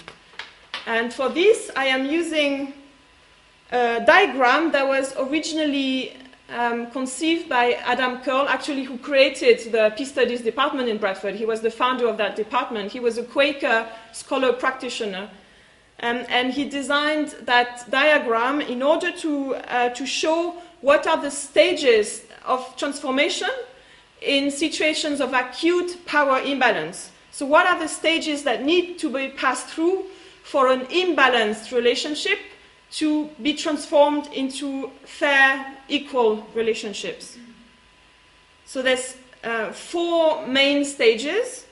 And 0.87 1.13
for 1.13 1.29
this, 1.29 1.71
I 1.77 1.87
am 1.87 2.07
using 2.07 2.73
a 3.71 4.03
diagram 4.05 4.73
that 4.73 4.87
was 4.87 5.15
originally 5.19 6.17
um, 6.49 6.91
conceived 6.91 7.49
by 7.49 7.75
Adam 7.85 8.21
Curle, 8.21 8.49
actually, 8.49 8.85
who 8.85 8.99
created 8.99 9.73
the 9.73 9.93
Peace 9.97 10.11
Studies 10.11 10.41
department 10.41 10.89
in 10.89 10.99
Bradford. 10.99 11.35
He 11.35 11.47
was 11.47 11.61
the 11.61 11.71
founder 11.71 12.09
of 12.09 12.17
that 12.17 12.35
department. 12.35 12.91
He 12.91 13.01
was 13.01 13.19
a 13.19 13.23
Quaker 13.23 13.89
scholar 14.13 14.53
practitioner. 14.53 15.31
Um, 16.03 16.25
and 16.29 16.53
he 16.53 16.69
designed 16.69 17.37
that 17.43 17.89
diagram 17.91 18.63
in 18.63 18.83
order 18.83 19.13
to, 19.13 19.55
uh, 19.57 19.91
to 19.91 20.07
show 20.07 20.57
what 20.81 21.07
are 21.07 21.21
the 21.21 21.31
stages 21.31 22.23
of 22.45 22.75
transformation 22.77 23.51
in 24.23 24.51
situations 24.51 25.21
of 25.21 25.35
acute 25.35 26.05
power 26.07 26.41
imbalance. 26.41 27.11
So, 27.31 27.47
what 27.47 27.67
are 27.67 27.79
the 27.79 27.87
stages 27.87 28.43
that 28.45 28.65
need 28.65 28.99
to 29.01 29.11
be 29.11 29.29
passed 29.29 29.69
through 29.69 30.07
for 30.51 30.67
an 30.67 30.85
imbalanced 30.87 31.71
relationship 31.71 32.37
to 32.91 33.29
be 33.41 33.55
transformed 33.55 34.27
into 34.33 34.91
fair, 35.05 35.65
equal 35.89 36.45
relationships. 36.57 37.39
So 38.67 38.83
there's 38.83 39.17
uh, 39.45 39.71
four 39.71 40.45
main 40.49 40.85
stages. 40.85 41.67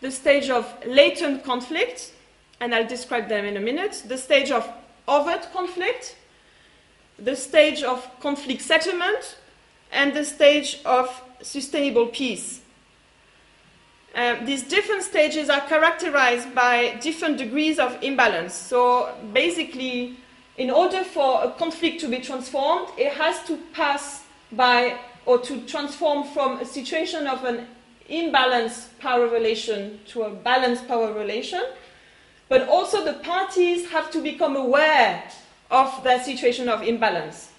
The 0.00 0.10
stage 0.10 0.48
of 0.48 0.64
latent 0.86 1.44
conflict, 1.44 2.12
and 2.58 2.74
I'll 2.74 2.88
describe 2.88 3.28
them 3.28 3.44
in 3.44 3.58
a 3.58 3.60
minute. 3.60 4.02
The 4.08 4.16
stage 4.16 4.50
of 4.50 4.66
overt 5.06 5.52
conflict, 5.52 6.16
the 7.18 7.36
stage 7.36 7.82
of 7.82 8.08
conflict 8.20 8.62
settlement, 8.62 9.36
and 9.92 10.14
the 10.14 10.24
stage 10.24 10.80
of 10.86 11.22
sustainable 11.42 12.06
peace. 12.06 12.61
Um, 14.14 14.44
these 14.44 14.62
different 14.62 15.02
stages 15.02 15.48
are 15.48 15.60
characterized 15.62 16.54
by 16.54 16.98
different 17.00 17.38
degrees 17.38 17.78
of 17.78 18.02
imbalance. 18.02 18.52
So 18.54 19.14
basically, 19.32 20.16
in 20.58 20.70
order 20.70 21.02
for 21.02 21.42
a 21.42 21.50
conflict 21.50 22.00
to 22.00 22.08
be 22.08 22.18
transformed, 22.18 22.88
it 22.98 23.12
has 23.14 23.42
to 23.44 23.56
pass 23.72 24.24
by 24.52 24.98
or 25.24 25.38
to 25.38 25.60
transform 25.62 26.24
from 26.24 26.58
a 26.60 26.64
situation 26.64 27.26
of 27.26 27.44
an 27.44 27.66
imbalanced 28.10 28.98
power 28.98 29.28
relation 29.28 30.00
to 30.08 30.24
a 30.24 30.30
balanced 30.30 30.86
power 30.86 31.12
relation. 31.12 31.64
But 32.48 32.68
also, 32.68 33.02
the 33.02 33.14
parties 33.14 33.88
have 33.90 34.10
to 34.10 34.20
become 34.20 34.56
aware 34.56 35.24
of 35.70 36.04
their 36.04 36.22
situation 36.22 36.68
of 36.68 36.82
imbalance. 36.82 37.50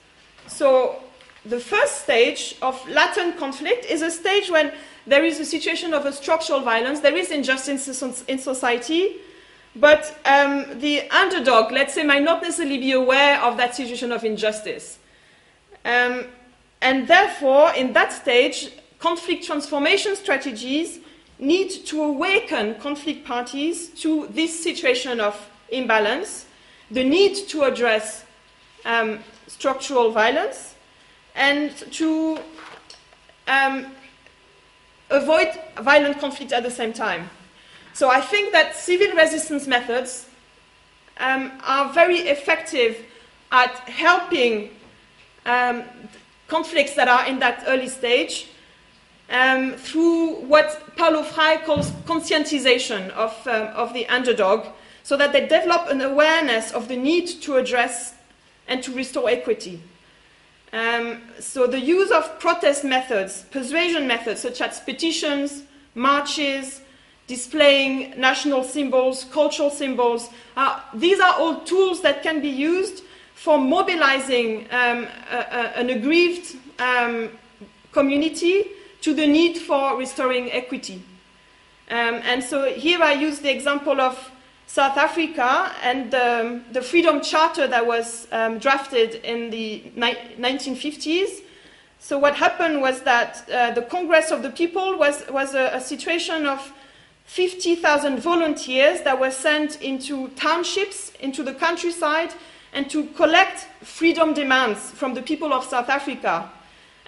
So, 0.45 1.01
the 1.45 1.59
first 1.59 2.03
stage 2.03 2.55
of 2.61 2.87
latent 2.87 3.37
conflict 3.37 3.85
is 3.85 4.01
a 4.01 4.09
stage 4.09 4.49
when 4.49 4.71
there 5.05 5.25
is 5.25 5.39
a 5.39 5.45
situation 5.45 5.93
of 5.93 6.05
a 6.05 6.13
structural 6.13 6.61
violence, 6.61 7.01
there 7.01 7.15
is 7.15 7.31
injustice 7.31 8.01
in 8.27 8.37
society, 8.39 9.17
but 9.75 10.17
um, 10.25 10.79
the 10.79 11.09
underdog, 11.09 11.71
let's 11.71 11.93
say, 11.93 12.03
might 12.03 12.23
not 12.23 12.41
necessarily 12.41 12.77
be 12.77 12.91
aware 12.93 13.41
of 13.41 13.57
that 13.57 13.75
situation 13.75 14.11
of 14.11 14.23
injustice. 14.23 14.99
Um, 15.83 16.25
and 16.81 17.07
therefore, 17.07 17.73
in 17.73 17.93
that 17.93 18.13
stage, 18.13 18.69
conflict 18.99 19.45
transformation 19.45 20.15
strategies 20.15 20.99
need 21.39 21.69
to 21.87 22.03
awaken 22.03 22.75
conflict 22.75 23.25
parties 23.25 23.89
to 23.89 24.27
this 24.27 24.63
situation 24.63 25.19
of 25.19 25.49
imbalance, 25.69 26.45
the 26.91 27.03
need 27.03 27.35
to 27.49 27.63
address 27.63 28.23
um, 28.85 29.19
structural 29.47 30.11
violence, 30.11 30.72
and 31.35 31.75
to 31.91 32.39
um, 33.47 33.87
avoid 35.09 35.49
violent 35.81 36.19
conflict 36.19 36.51
at 36.51 36.63
the 36.63 36.71
same 36.71 36.93
time. 36.93 37.29
So 37.93 38.09
I 38.09 38.21
think 38.21 38.51
that 38.53 38.75
civil 38.75 39.15
resistance 39.15 39.67
methods 39.67 40.27
um, 41.17 41.51
are 41.63 41.93
very 41.93 42.19
effective 42.19 42.97
at 43.51 43.75
helping 43.87 44.71
um, 45.45 45.83
conflicts 46.47 46.95
that 46.95 47.07
are 47.07 47.27
in 47.27 47.39
that 47.39 47.63
early 47.67 47.87
stage 47.87 48.47
um, 49.29 49.73
through 49.73 50.35
what 50.41 50.95
Paulo 50.95 51.23
Freire 51.23 51.59
calls 51.59 51.91
conscientization 52.05 53.09
of, 53.11 53.35
um, 53.47 53.67
of 53.75 53.93
the 53.93 54.07
underdog, 54.07 54.67
so 55.03 55.17
that 55.17 55.33
they 55.33 55.41
develop 55.41 55.89
an 55.89 56.01
awareness 56.01 56.71
of 56.71 56.87
the 56.87 56.95
need 56.95 57.27
to 57.41 57.57
address 57.57 58.13
and 58.67 58.81
to 58.83 58.91
restore 58.93 59.29
equity. 59.29 59.81
Um, 60.73 61.21
so 61.39 61.67
the 61.67 61.79
use 61.79 62.09
of 62.09 62.39
protest 62.39 62.83
methods, 62.83 63.45
persuasion 63.51 64.07
methods 64.07 64.41
such 64.41 64.59
as 64.59 64.79
petitions, 64.79 65.63
marches, 65.93 66.81
displaying 67.27 68.19
national 68.19 68.63
symbols, 68.63 69.25
cultural 69.25 69.69
symbols, 69.69 70.29
uh, 70.57 70.81
these 70.95 71.19
are 71.19 71.35
all 71.35 71.61
tools 71.61 72.01
that 72.01 72.23
can 72.23 72.41
be 72.41 72.49
used 72.49 73.03
for 73.35 73.59
mobilizing 73.59 74.65
um, 74.71 75.07
a, 75.31 75.37
a, 75.37 75.77
an 75.77 75.89
aggrieved 75.91 76.57
um, 76.79 77.29
community 77.91 78.65
to 79.01 79.13
the 79.13 79.27
need 79.27 79.57
for 79.57 79.95
restoring 79.95 80.51
equity. 80.51 81.03
Um, 81.91 82.21
and 82.23 82.43
so 82.43 82.73
here 82.73 83.01
I 83.03 83.13
use 83.13 83.39
the 83.39 83.51
example 83.51 84.01
of 84.01 84.31
South 84.73 84.97
Africa 84.97 85.71
and 85.83 86.09
the 86.09 86.81
Freedom 86.81 87.21
Charter 87.21 87.67
that 87.67 87.85
was 87.85 88.27
um, 88.31 88.57
drafted 88.57 89.23
in 89.23 89.51
the 89.51 89.83
ni- 89.95 90.17
1950s. 90.39 91.41
So 91.99 92.17
what 92.17 92.33
happened 92.33 92.81
was 92.81 93.03
that 93.03 93.47
uh, 93.51 93.69
the 93.75 93.83
Congress 93.83 94.31
of 94.31 94.41
the 94.41 94.49
People 94.49 94.97
was, 94.97 95.25
was 95.29 95.53
a, 95.53 95.75
a 95.75 95.79
situation 95.79 96.47
of 96.47 96.73
50,000 97.25 98.17
volunteers 98.17 99.01
that 99.01 99.19
were 99.19 99.29
sent 99.29 99.79
into 99.79 100.29
townships, 100.29 101.11
into 101.19 101.43
the 101.43 101.53
countryside, 101.53 102.33
and 102.73 102.89
to 102.89 103.05
collect 103.09 103.67
freedom 103.83 104.33
demands 104.33 104.89
from 104.89 105.13
the 105.13 105.21
people 105.21 105.53
of 105.53 105.63
South 105.63 105.89
Africa. 105.89 106.49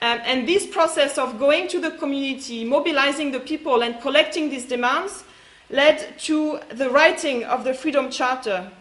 Um, 0.04 0.19
and 0.23 0.47
this 0.47 0.67
process 0.67 1.17
of 1.17 1.39
going 1.39 1.67
to 1.69 1.82
the 1.82 1.97
community, 1.97 2.63
mobilizing 2.63 3.32
the 3.32 3.39
people, 3.39 3.82
and 3.82 3.99
collecting 4.01 4.51
these 4.51 4.65
demands 4.65 5.23
led 5.69 6.17
to 6.19 6.60
the 6.69 6.89
writing 6.89 7.43
of 7.43 7.63
the 7.63 7.73
Freedom 7.73 8.10
Charter, 8.10 8.71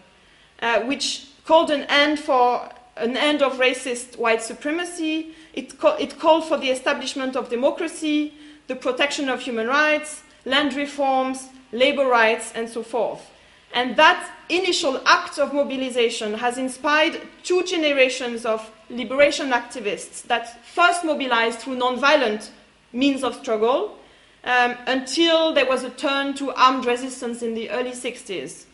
uh, 0.61 0.81
which 0.81 1.27
called 1.45 1.71
an 1.71 1.83
end 1.83 2.19
for 2.19 2.69
an 2.97 3.17
end 3.17 3.41
of 3.41 3.57
racist 3.57 4.17
white 4.17 4.41
supremacy. 4.41 5.35
It, 5.53 5.77
co- 5.79 5.95
it 5.97 6.19
called 6.19 6.45
for 6.45 6.57
the 6.57 6.69
establishment 6.69 7.35
of 7.35 7.49
democracy, 7.49 8.33
the 8.67 8.75
protection 8.75 9.29
of 9.29 9.41
human 9.41 9.67
rights, 9.67 10.23
land 10.45 10.73
reforms, 10.73 11.49
labor 11.71 12.07
rights, 12.07 12.51
and 12.55 12.69
so 12.69 12.83
forth. 12.83 13.29
And 13.73 13.97
that 13.97 14.31
initial 14.47 15.01
act 15.05 15.37
of 15.37 15.53
mobilization 15.53 16.35
has 16.35 16.57
inspired 16.57 17.21
two 17.43 17.63
generations 17.63 18.45
of 18.45 18.71
liberation 18.89 19.49
activists 19.49 20.23
that 20.23 20.65
first 20.65 21.03
mobilized 21.03 21.59
through 21.59 21.77
nonviolent 21.77 22.49
means 22.93 23.23
of 23.23 23.35
struggle 23.35 23.97
um, 24.45 24.75
until 24.85 25.53
there 25.53 25.65
was 25.65 25.83
a 25.83 25.89
turn 25.89 26.33
to 26.35 26.53
armed 26.53 26.85
resistance 26.85 27.41
in 27.41 27.55
the 27.55 27.69
early 27.71 27.91
60s. 27.91 28.65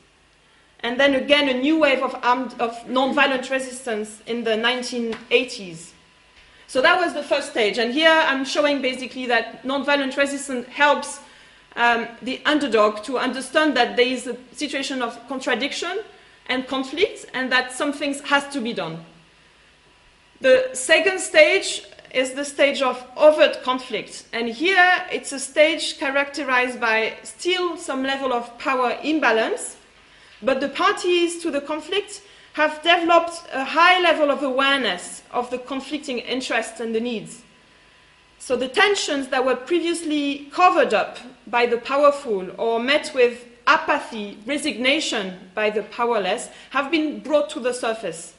And 0.81 0.99
then 0.99 1.15
again, 1.15 1.47
a 1.47 1.53
new 1.53 1.79
wave 1.79 2.03
of, 2.03 2.15
armed, 2.23 2.55
of 2.59 2.71
nonviolent 2.87 3.49
resistance 3.49 4.21
in 4.25 4.43
the 4.43 4.51
1980s. 4.51 5.91
So 6.67 6.81
that 6.81 6.99
was 6.99 7.13
the 7.13 7.23
first 7.23 7.51
stage. 7.51 7.77
And 7.77 7.93
here 7.93 8.09
I'm 8.09 8.45
showing 8.45 8.81
basically 8.81 9.25
that 9.27 9.63
nonviolent 9.63 10.17
resistance 10.17 10.67
helps 10.67 11.19
um, 11.75 12.07
the 12.21 12.41
underdog 12.45 13.03
to 13.03 13.17
understand 13.17 13.77
that 13.77 13.95
there 13.95 14.07
is 14.07 14.27
a 14.27 14.37
situation 14.53 15.01
of 15.01 15.19
contradiction 15.27 15.99
and 16.47 16.67
conflict 16.67 17.27
and 17.33 17.51
that 17.51 17.71
something 17.71 18.13
has 18.25 18.47
to 18.49 18.59
be 18.59 18.73
done. 18.73 19.03
The 20.41 20.71
second 20.73 21.19
stage 21.19 21.83
is 22.13 22.33
the 22.33 22.45
stage 22.45 22.81
of 22.81 23.03
overt 23.15 23.63
conflict. 23.63 24.25
And 24.33 24.49
here 24.49 25.03
it's 25.11 25.31
a 25.31 25.39
stage 25.39 25.97
characterized 25.97 26.79
by 26.79 27.13
still 27.23 27.77
some 27.77 28.03
level 28.03 28.33
of 28.33 28.57
power 28.57 28.97
imbalance, 29.03 29.77
but 30.41 30.59
the 30.59 30.69
parties 30.69 31.41
to 31.41 31.51
the 31.51 31.61
conflict 31.61 32.21
have 32.53 32.81
developed 32.81 33.43
a 33.53 33.63
high 33.63 34.01
level 34.01 34.29
of 34.29 34.43
awareness 34.43 35.23
of 35.31 35.49
the 35.49 35.57
conflicting 35.57 36.19
interests 36.19 36.79
and 36.79 36.93
the 36.93 36.99
needs. 36.99 37.43
So 38.39 38.55
the 38.55 38.67
tensions 38.67 39.27
that 39.29 39.45
were 39.45 39.55
previously 39.55 40.49
covered 40.51 40.93
up 40.93 41.19
by 41.47 41.67
the 41.67 41.77
powerful 41.77 42.49
or 42.57 42.79
met 42.79 43.11
with 43.13 43.45
apathy, 43.67 44.37
resignation 44.45 45.51
by 45.53 45.69
the 45.69 45.83
powerless 45.83 46.49
have 46.71 46.91
been 46.91 47.19
brought 47.19 47.49
to 47.51 47.59
the 47.59 47.73
surface. 47.73 48.33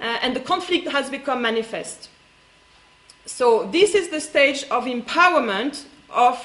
Uh, 0.00 0.18
and 0.22 0.34
the 0.34 0.40
conflict 0.40 0.88
has 0.88 1.10
become 1.10 1.42
manifest. 1.42 2.08
So 3.30 3.66
this 3.68 3.94
is 3.94 4.08
the 4.08 4.20
stage 4.20 4.64
of 4.70 4.84
empowerment 4.84 5.84
of 6.10 6.44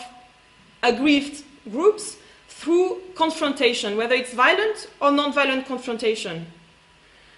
aggrieved 0.81 1.43
groups 1.69 2.15
through 2.47 3.01
confrontation, 3.15 3.97
whether 3.97 4.15
it's 4.15 4.33
violent 4.33 4.89
or 5.01 5.11
non-violent 5.11 5.65
confrontation. 5.65 6.45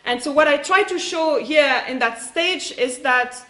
And 0.05 0.21
so 0.21 0.31
what 0.31 0.47
I 0.47 0.57
try 0.57 0.83
to 0.83 0.99
show 0.99 1.43
here 1.43 1.83
in 1.88 1.97
that 1.99 2.21
stage 2.21 2.71
is 2.77 2.99
that 2.99 3.43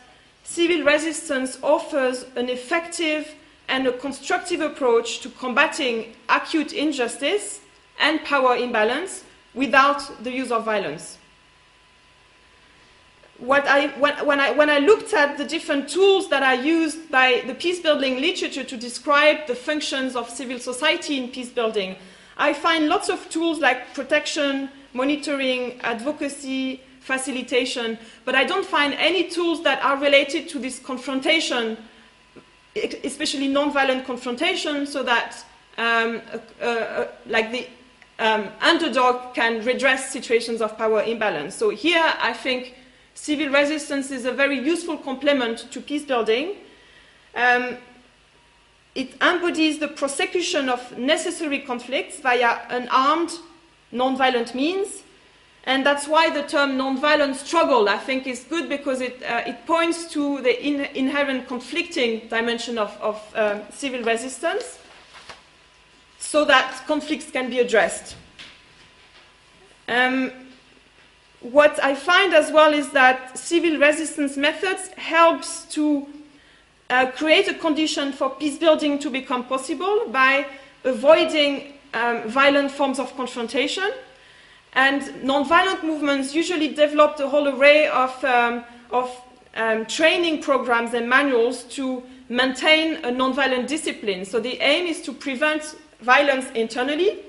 civil 0.43 0.85
resistance 0.85 1.57
offers 1.61 2.25
an 2.35 2.47
effective 2.47 3.35
and 3.67 3.85
a 3.85 3.91
constructive 3.91 4.61
approach 4.61 5.19
to 5.19 5.29
combating 5.29 6.15
acute 6.29 6.71
injustice 6.73 7.59
and 7.99 8.23
power 8.23 8.55
imbalance 8.55 9.25
without 9.53 10.23
the 10.23 10.31
use 10.31 10.51
of 10.51 10.63
violence. 10.63 11.16
I, 13.39 13.87
when, 13.99 14.25
when, 14.25 14.39
I, 14.39 14.51
when 14.51 14.69
I 14.69 14.79
looked 14.79 15.13
at 15.13 15.37
the 15.37 15.45
different 15.45 15.87
tools 15.89 16.29
that 16.29 16.41
are 16.41 16.55
used 16.55 17.11
by 17.11 17.43
the 17.45 17.53
peace 17.53 17.79
building 17.79 18.19
literature 18.19 18.63
to 18.63 18.77
describe 18.77 19.45
the 19.47 19.55
functions 19.55 20.15
of 20.15 20.29
civil 20.29 20.59
society 20.59 21.17
in 21.17 21.29
peace 21.29 21.49
building, 21.49 21.95
I 22.37 22.53
find 22.53 22.87
lots 22.87 23.09
of 23.09 23.29
tools 23.29 23.59
like 23.59 23.93
protection, 23.93 24.69
monitoring, 24.93 25.79
advocacy, 25.81 26.81
facilitation, 26.99 27.97
but 28.25 28.35
I 28.35 28.43
don't 28.43 28.65
find 28.65 28.93
any 28.95 29.29
tools 29.29 29.63
that 29.63 29.83
are 29.83 29.97
related 29.97 30.49
to 30.49 30.59
this 30.59 30.79
confrontation, 30.79 31.77
especially 32.75 33.47
non-violent 33.47 34.05
confrontation, 34.05 34.85
so 34.85 35.03
that 35.03 35.43
um, 35.77 36.21
uh, 36.61 36.65
uh, 36.65 37.07
like 37.27 37.51
the 37.51 37.67
um, 38.19 38.49
underdog 38.61 39.35
can 39.35 39.63
redress 39.63 40.11
situations 40.11 40.61
of 40.61 40.77
power 40.77 41.03
imbalance. 41.03 41.55
So 41.55 41.69
here, 41.69 42.13
I 42.19 42.33
think 42.33 42.75
civil 43.17 43.49
resistance 43.49 44.11
is 44.11 44.25
a 44.25 44.31
very 44.31 44.59
useful 44.59 44.95
complement 44.95 45.71
to 45.71 45.81
peace 45.81 46.03
building. 46.03 46.55
Um, 47.35 47.77
it 48.93 49.19
embodies 49.21 49.79
the 49.79 49.87
prosecution 49.87 50.69
of 50.69 50.97
necessary 50.97 51.59
conflicts 51.59 52.19
via 52.19 52.59
unarmed, 52.69 53.31
non-violent 53.91 54.53
means, 54.53 55.03
and 55.65 55.85
that's 55.85 56.07
why 56.07 56.29
the 56.29 56.43
term 56.43 56.77
nonviolent 56.77 57.35
struggle, 57.35 57.89
I 57.89 57.97
think, 57.97 58.27
is 58.27 58.43
good 58.43 58.69
because 58.69 59.01
it, 59.01 59.21
uh, 59.23 59.41
it 59.45 59.65
points 59.65 60.09
to 60.13 60.41
the 60.41 60.65
in, 60.65 60.81
inherent 60.95 61.47
conflicting 61.47 62.27
dimension 62.29 62.77
of, 62.77 62.95
of 63.01 63.33
um, 63.35 63.61
civil 63.71 64.01
resistance 64.03 64.79
so 66.19 66.45
that 66.45 66.83
conflicts 66.87 67.29
can 67.31 67.49
be 67.49 67.59
addressed. 67.59 68.15
Um, 69.89 70.31
what 71.41 71.81
I 71.83 71.95
find 71.95 72.33
as 72.33 72.51
well 72.51 72.73
is 72.73 72.89
that 72.91 73.37
civil 73.37 73.77
resistance 73.77 74.37
methods 74.37 74.89
helps 74.89 75.65
to 75.75 76.07
uh, 76.89 77.11
create 77.11 77.47
a 77.47 77.53
condition 77.53 78.11
for 78.11 78.29
peace 78.29 78.57
building 78.57 78.99
to 78.99 79.09
become 79.09 79.45
possible 79.45 80.07
by 80.09 80.45
avoiding 80.83 81.73
um, 81.93 82.27
violent 82.29 82.71
forms 82.71 82.99
of 82.99 83.15
confrontation 83.15 83.91
and 84.73 85.01
nonviolent 85.23 85.83
movements 85.83 86.35
usually 86.35 86.69
developed 86.69 87.19
a 87.19 87.27
whole 87.27 87.47
array 87.47 87.87
of, 87.87 88.23
um, 88.23 88.63
of 88.91 89.09
um, 89.55 89.85
training 89.85 90.41
programs 90.41 90.93
and 90.93 91.09
manuals 91.09 91.63
to 91.63 92.03
maintain 92.29 92.95
a 93.05 93.09
nonviolent 93.09 93.67
discipline. 93.67 94.25
So 94.25 94.39
the 94.39 94.59
aim 94.61 94.85
is 94.85 95.01
to 95.03 95.13
prevent 95.13 95.75
violence 96.01 96.51
internally, 96.51 97.19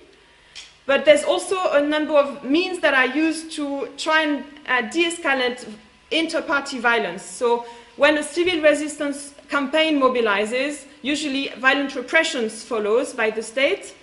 but 0.89 1.05
there's 1.05 1.23
also 1.23 1.73
a 1.73 1.83
number 1.83 2.15
of 2.15 2.43
means 2.43 2.81
that 2.81 2.95
are 2.95 3.15
used 3.15 3.53
to 3.53 3.91
try 3.99 4.23
and 4.23 4.45
uh, 4.67 4.81
de 4.91 5.05
escalate 5.05 5.69
inter 6.11 6.41
party 6.41 6.79
violence. 6.79 7.23
So 7.23 7.67
when 7.97 8.17
a 8.17 8.23
civil 8.23 8.63
resistance 8.63 9.35
campaign 9.51 10.01
mobilizes, 10.01 10.87
usually 11.03 11.49
violent 11.59 11.95
repressions 11.95 12.65
follows 12.65 13.13
by 13.13 13.29
the 13.29 13.43
state. 13.43 13.95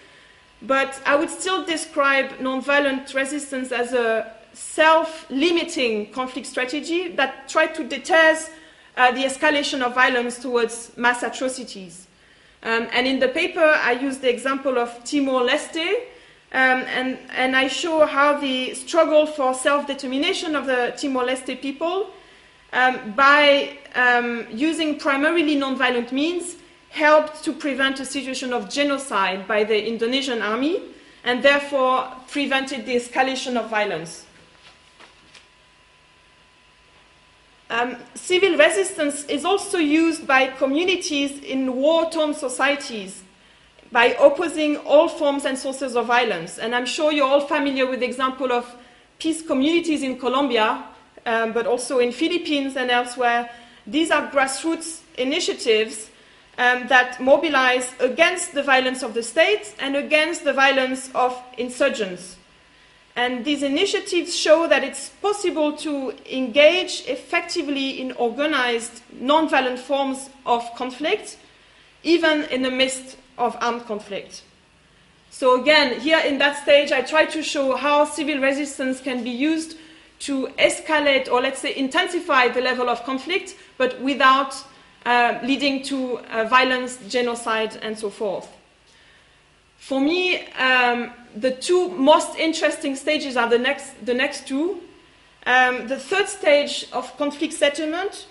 but 0.62 1.02
I 1.06 1.16
would 1.16 1.30
still 1.30 1.66
describe 1.66 2.38
nonviolent 2.38 3.14
resistance 3.16 3.72
as 3.72 3.94
a 3.94 4.32
self 4.54 5.26
limiting 5.30 6.12
conflict 6.12 6.48
strategy 6.48 7.10
that 7.16 7.50
tried 7.50 7.74
to 7.76 7.84
deter 7.84 8.38
uh, 8.96 9.12
the 9.12 9.24
escalation 9.24 9.82
of 9.82 9.96
violence 9.96 10.38
towards 10.40 10.96
mass 10.98 11.24
atrocities. 11.24 12.08
Um, 12.64 12.88
and 12.94 13.06
in 13.06 13.20
the 13.20 13.28
paper, 13.28 13.80
I 13.90 13.94
use 13.94 14.20
the 14.20 14.30
example 14.30 14.78
of 14.78 15.04
Timor 15.04 15.42
Leste, 15.42 15.88
um, 16.56 16.86
and, 16.88 17.20
and 17.32 17.54
I 17.54 17.68
show 17.68 18.06
how 18.06 18.40
the 18.40 18.74
struggle 18.76 19.26
for 19.26 19.54
self 19.54 19.88
determination 19.88 20.56
of 20.56 20.66
the 20.68 20.94
Timor 20.96 21.26
Leste 21.26 21.62
people, 21.62 22.12
um, 22.72 23.12
by 23.12 23.78
um, 23.94 24.48
using 24.50 24.98
primarily 24.98 25.58
nonviolent 25.58 26.14
means, 26.14 26.56
helped 26.92 27.44
to 27.44 27.52
prevent 27.52 28.00
a 28.00 28.06
situation 28.06 28.54
of 28.54 28.70
genocide 28.70 29.50
by 29.50 29.66
the 29.66 29.86
Indonesian 29.86 30.42
army 30.42 30.82
and 31.26 31.44
therefore 31.44 32.08
prevented 32.30 32.86
the 32.86 32.96
escalation 32.96 33.58
of 33.58 33.70
violence. 33.70 34.26
Um, 37.70 37.98
civil 38.14 38.56
resistance 38.56 39.26
is 39.26 39.44
also 39.44 39.78
used 39.78 40.26
by 40.26 40.48
communities 40.48 41.38
in 41.44 41.76
war 41.76 42.10
torn 42.10 42.34
societies 42.34 43.25
by 43.92 44.16
opposing 44.20 44.78
all 44.78 45.08
forms 45.08 45.46
and 45.46 45.58
sources 45.58 45.96
of 45.96 46.06
violence. 46.08 46.58
And 46.58 46.76
I'm 46.76 46.86
sure 46.86 47.12
you're 47.12 47.28
all 47.28 47.48
familiar 47.48 47.86
with 47.86 48.00
the 48.00 48.06
example 48.06 48.52
of 48.52 48.66
peace 49.20 49.42
communities 49.42 50.04
in 50.04 50.18
Colombia, 50.18 50.84
um, 51.26 51.54
but 51.54 51.66
also 51.66 52.00
in 52.00 52.12
Philippines 52.12 52.76
and 52.76 52.92
elsewhere. 52.92 53.50
These 53.88 54.12
are 54.12 54.30
grassroots 54.32 55.02
initiatives 55.18 56.10
um, 56.58 56.88
that 56.88 57.20
mobilize 57.20 57.94
against 58.00 58.54
the 58.54 58.64
violence 58.64 59.04
of 59.04 59.14
the 59.14 59.24
state 59.24 59.74
and 59.80 59.96
against 59.96 60.44
the 60.44 60.54
violence 60.54 61.10
of 61.14 61.42
insurgents. 61.58 62.38
And 63.16 63.46
these 63.46 63.64
initiatives 63.64 64.36
show 64.36 64.68
that 64.68 64.84
it's 64.84 65.10
possible 65.22 65.78
to 65.78 66.14
engage 66.30 67.06
effectively 67.08 68.02
in 68.02 68.12
organized 68.14 69.02
nonviolent 69.16 69.80
forms 69.80 70.30
of 70.46 70.64
conflict, 70.76 71.38
even 72.04 72.44
in 72.46 72.62
the 72.62 72.72
midst 72.72 73.18
of 73.38 73.58
armed 73.62 73.86
conflict. 73.86 74.44
So, 75.30 75.62
again, 75.62 76.00
here 76.00 76.20
in 76.20 76.38
that 76.38 76.62
stage, 76.64 76.92
I 76.92 77.02
try 77.02 77.26
to 77.26 77.44
show 77.44 77.76
how 77.76 78.06
civil 78.06 78.40
resistance 78.40 79.02
can 79.02 79.24
be 79.24 79.32
used 79.32 79.78
to 80.20 80.48
escalate 80.58 81.30
or, 81.30 81.42
let's 81.42 81.60
say, 81.60 81.76
intensify 81.76 82.48
the 82.48 82.62
level 82.62 82.90
of 82.90 83.04
conflict, 83.04 83.56
but 83.78 84.00
without 84.02 84.56
uh, 85.06 85.40
leading 85.44 85.84
to 85.84 86.20
uh, 86.20 86.46
violence, 86.46 87.00
genocide, 87.10 87.78
and 87.82 88.00
so 88.00 88.10
forth. 88.10 88.48
For 89.78 90.00
me, 90.00 90.48
um, 90.54 91.12
the 91.36 91.52
two 91.52 91.90
most 91.90 92.38
interesting 92.38 92.96
stages 92.96 93.38
are 93.38 93.50
the 93.50 93.60
next, 93.60 94.06
the 94.06 94.14
next 94.14 94.48
two. 94.48 94.82
Um, 95.46 95.88
the 95.88 96.00
third 96.00 96.28
stage 96.28 96.88
of 96.92 97.16
conflict 97.18 97.54
settlement 97.54 98.26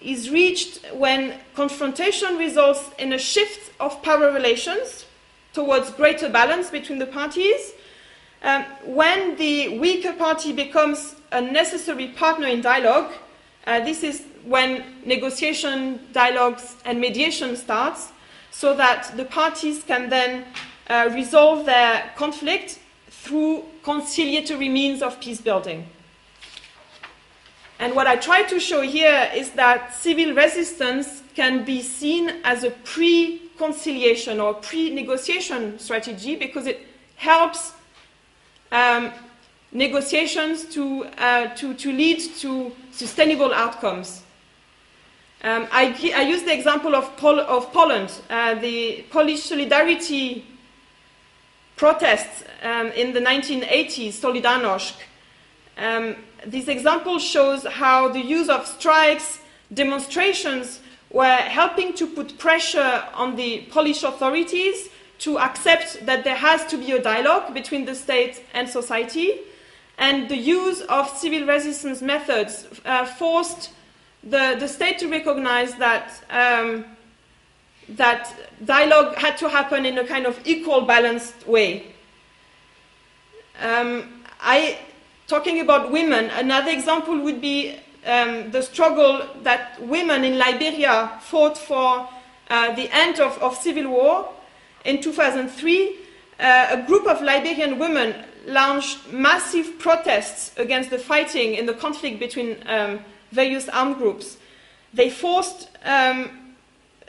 is 0.00 0.30
reached 0.30 0.84
when 0.92 1.34
confrontation 1.54 2.36
results 2.36 2.90
in 2.98 3.12
a 3.12 3.18
shift 3.18 3.72
of 3.80 4.02
power 4.02 4.32
relations 4.32 5.06
towards 5.52 5.90
greater 5.92 6.28
balance 6.28 6.70
between 6.70 6.98
the 6.98 7.06
parties, 7.06 7.72
um, 8.42 8.64
when 8.84 9.36
the 9.36 9.78
weaker 9.78 10.12
party 10.12 10.52
becomes 10.52 11.14
a 11.32 11.40
necessary 11.40 12.08
partner 12.08 12.46
in 12.46 12.60
dialogue. 12.60 13.12
Uh, 13.66 13.80
this 13.80 14.02
is 14.02 14.24
when 14.44 14.84
negotiation, 15.06 15.98
dialogues, 16.12 16.76
and 16.84 17.00
mediation 17.00 17.56
starts, 17.56 18.12
so 18.50 18.76
that 18.76 19.16
the 19.16 19.24
parties 19.24 19.82
can 19.82 20.10
then 20.10 20.44
uh, 20.88 21.10
resolve 21.14 21.64
their 21.64 22.12
conflict 22.14 22.78
through 23.08 23.64
conciliatory 23.82 24.68
means 24.68 25.02
of 25.02 25.18
peace 25.20 25.40
building. 25.40 25.86
And 27.84 27.94
what 27.94 28.06
I 28.06 28.16
try 28.16 28.44
to 28.44 28.58
show 28.58 28.80
here 28.80 29.30
is 29.34 29.50
that 29.50 29.94
civil 29.94 30.32
resistance 30.32 31.22
can 31.34 31.66
be 31.66 31.82
seen 31.82 32.30
as 32.42 32.64
a 32.64 32.70
pre 32.70 33.42
conciliation 33.58 34.40
or 34.40 34.54
pre 34.54 34.88
negotiation 34.88 35.78
strategy 35.78 36.34
because 36.34 36.66
it 36.66 36.80
helps 37.16 37.74
um, 38.72 39.12
negotiations 39.70 40.64
to, 40.72 41.04
uh, 41.18 41.48
to, 41.56 41.74
to 41.74 41.92
lead 41.92 42.20
to 42.38 42.72
sustainable 42.90 43.52
outcomes. 43.52 44.22
Um, 45.42 45.68
I, 45.70 45.94
I, 46.16 46.22
use 46.22 46.42
the 46.42 46.54
example 46.54 46.94
of, 46.96 47.14
Pol- 47.18 47.38
of 47.38 47.70
Poland. 47.70 48.10
Uh, 48.30 48.54
the 48.54 49.04
Polish 49.10 49.42
Solidarity 49.42 50.46
protests 51.76 52.44
um, 52.62 52.86
in 52.92 53.12
the 53.12 53.20
1980s, 53.20 54.14
Solidarność. 54.14 54.94
This 56.46 56.68
example 56.68 57.18
shows 57.18 57.64
how 57.64 58.08
the 58.08 58.20
use 58.20 58.48
of 58.48 58.66
strikes, 58.66 59.40
demonstrations, 59.72 60.80
were 61.10 61.36
helping 61.36 61.94
to 61.94 62.06
put 62.06 62.38
pressure 62.38 63.04
on 63.14 63.36
the 63.36 63.66
Polish 63.70 64.02
authorities 64.02 64.88
to 65.20 65.38
accept 65.38 66.04
that 66.06 66.24
there 66.24 66.34
has 66.34 66.66
to 66.66 66.76
be 66.76 66.92
a 66.92 67.00
dialogue 67.00 67.54
between 67.54 67.84
the 67.84 67.94
state 67.94 68.44
and 68.52 68.68
society. 68.68 69.40
And 69.96 70.28
the 70.28 70.36
use 70.36 70.80
of 70.82 71.08
civil 71.08 71.46
resistance 71.46 72.02
methods 72.02 72.66
uh, 72.84 73.04
forced 73.06 73.70
the, 74.22 74.56
the 74.58 74.66
state 74.66 74.98
to 74.98 75.08
recognize 75.08 75.74
that, 75.76 76.12
um, 76.30 76.84
that 77.90 78.34
dialogue 78.64 79.14
had 79.16 79.38
to 79.38 79.48
happen 79.48 79.86
in 79.86 79.98
a 79.98 80.04
kind 80.04 80.26
of 80.26 80.38
equal, 80.44 80.82
balanced 80.82 81.46
way. 81.46 81.94
Um, 83.60 84.24
I, 84.40 84.78
talking 85.26 85.60
about 85.60 85.90
women, 85.90 86.30
another 86.30 86.70
example 86.70 87.18
would 87.20 87.40
be 87.40 87.76
um, 88.06 88.50
the 88.50 88.62
struggle 88.62 89.26
that 89.42 89.80
women 89.80 90.24
in 90.24 90.38
Liberia 90.38 91.12
fought 91.22 91.56
for 91.56 92.08
uh, 92.50 92.74
the 92.74 92.88
end 92.94 93.20
of, 93.20 93.38
of, 93.38 93.56
civil 93.56 93.90
war. 93.90 94.28
In 94.84 95.00
2003, 95.00 95.96
uh, 96.38 96.66
a 96.70 96.82
group 96.86 97.06
of 97.06 97.22
Liberian 97.22 97.78
women 97.78 98.14
launched 98.46 99.10
massive 99.10 99.78
protests 99.78 100.52
against 100.58 100.90
the 100.90 100.98
fighting 100.98 101.54
in 101.54 101.64
the 101.64 101.72
conflict 101.72 102.18
between 102.18 102.56
um, 102.66 103.00
various 103.32 103.68
armed 103.70 103.96
groups. 103.96 104.36
They 104.92 105.08
forced 105.08 105.70
um, 105.84 106.54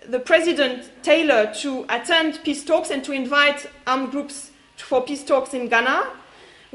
the 0.07 0.19
President 0.19 0.89
Taylor 1.03 1.53
to 1.55 1.85
attend 1.89 2.39
peace 2.43 2.63
talks 2.63 2.89
and 2.89 3.03
to 3.03 3.11
invite 3.11 3.69
armed 3.85 4.11
groups 4.11 4.51
for 4.77 5.01
peace 5.03 5.23
talks 5.23 5.53
in 5.53 5.67
Ghana. 5.67 6.07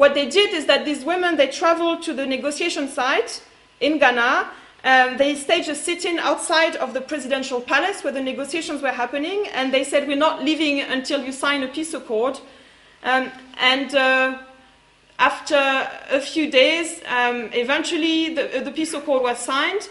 What 0.00 0.14
they 0.14 0.30
did 0.30 0.54
is 0.54 0.64
that 0.64 0.86
these 0.86 1.04
women 1.04 1.36
they 1.36 1.48
traveled 1.48 2.02
to 2.04 2.14
the 2.14 2.24
negotiation 2.24 2.88
site 2.88 3.42
in 3.80 3.98
Ghana. 3.98 4.48
Um, 4.82 5.18
they 5.18 5.34
staged 5.34 5.68
a 5.68 5.74
sit-in 5.74 6.18
outside 6.18 6.74
of 6.76 6.94
the 6.94 7.02
presidential 7.02 7.60
palace 7.60 8.02
where 8.02 8.10
the 8.14 8.22
negotiations 8.22 8.80
were 8.80 8.92
happening, 8.92 9.46
and 9.52 9.74
they 9.74 9.84
said, 9.84 10.08
"We're 10.08 10.16
not 10.16 10.42
leaving 10.42 10.80
until 10.80 11.22
you 11.22 11.32
sign 11.32 11.62
a 11.64 11.68
peace 11.68 11.92
accord." 11.92 12.40
Um, 13.02 13.30
and 13.58 13.94
uh, 13.94 14.38
after 15.18 15.60
a 16.10 16.20
few 16.22 16.50
days, 16.50 17.02
um, 17.06 17.50
eventually 17.52 18.34
the, 18.34 18.62
the, 18.64 18.70
peace 18.70 18.94
accord 18.94 19.22
was 19.22 19.38
signed. 19.38 19.90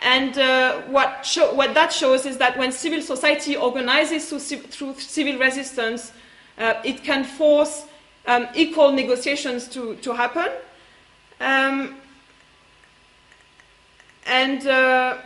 And 0.00 0.36
uh, 0.36 0.80
what, 0.96 1.28
what, 1.52 1.74
that 1.74 1.92
shows 1.92 2.26
is 2.26 2.38
that 2.38 2.58
when 2.58 2.72
civil 2.72 3.02
society 3.02 3.54
organizes 3.54 4.28
through, 4.28 4.62
through 4.74 4.94
civil 4.98 5.38
resistance, 5.38 6.10
uh, 6.58 6.74
it 6.82 7.04
can 7.04 7.22
force 7.22 7.84
um, 8.26 8.48
equal 8.54 8.92
negotiations 8.92 9.68
to, 9.68 9.96
to 9.96 10.14
happen. 10.14 10.48
Um, 11.40 11.96
and 14.26 14.66
uh, 14.66 15.18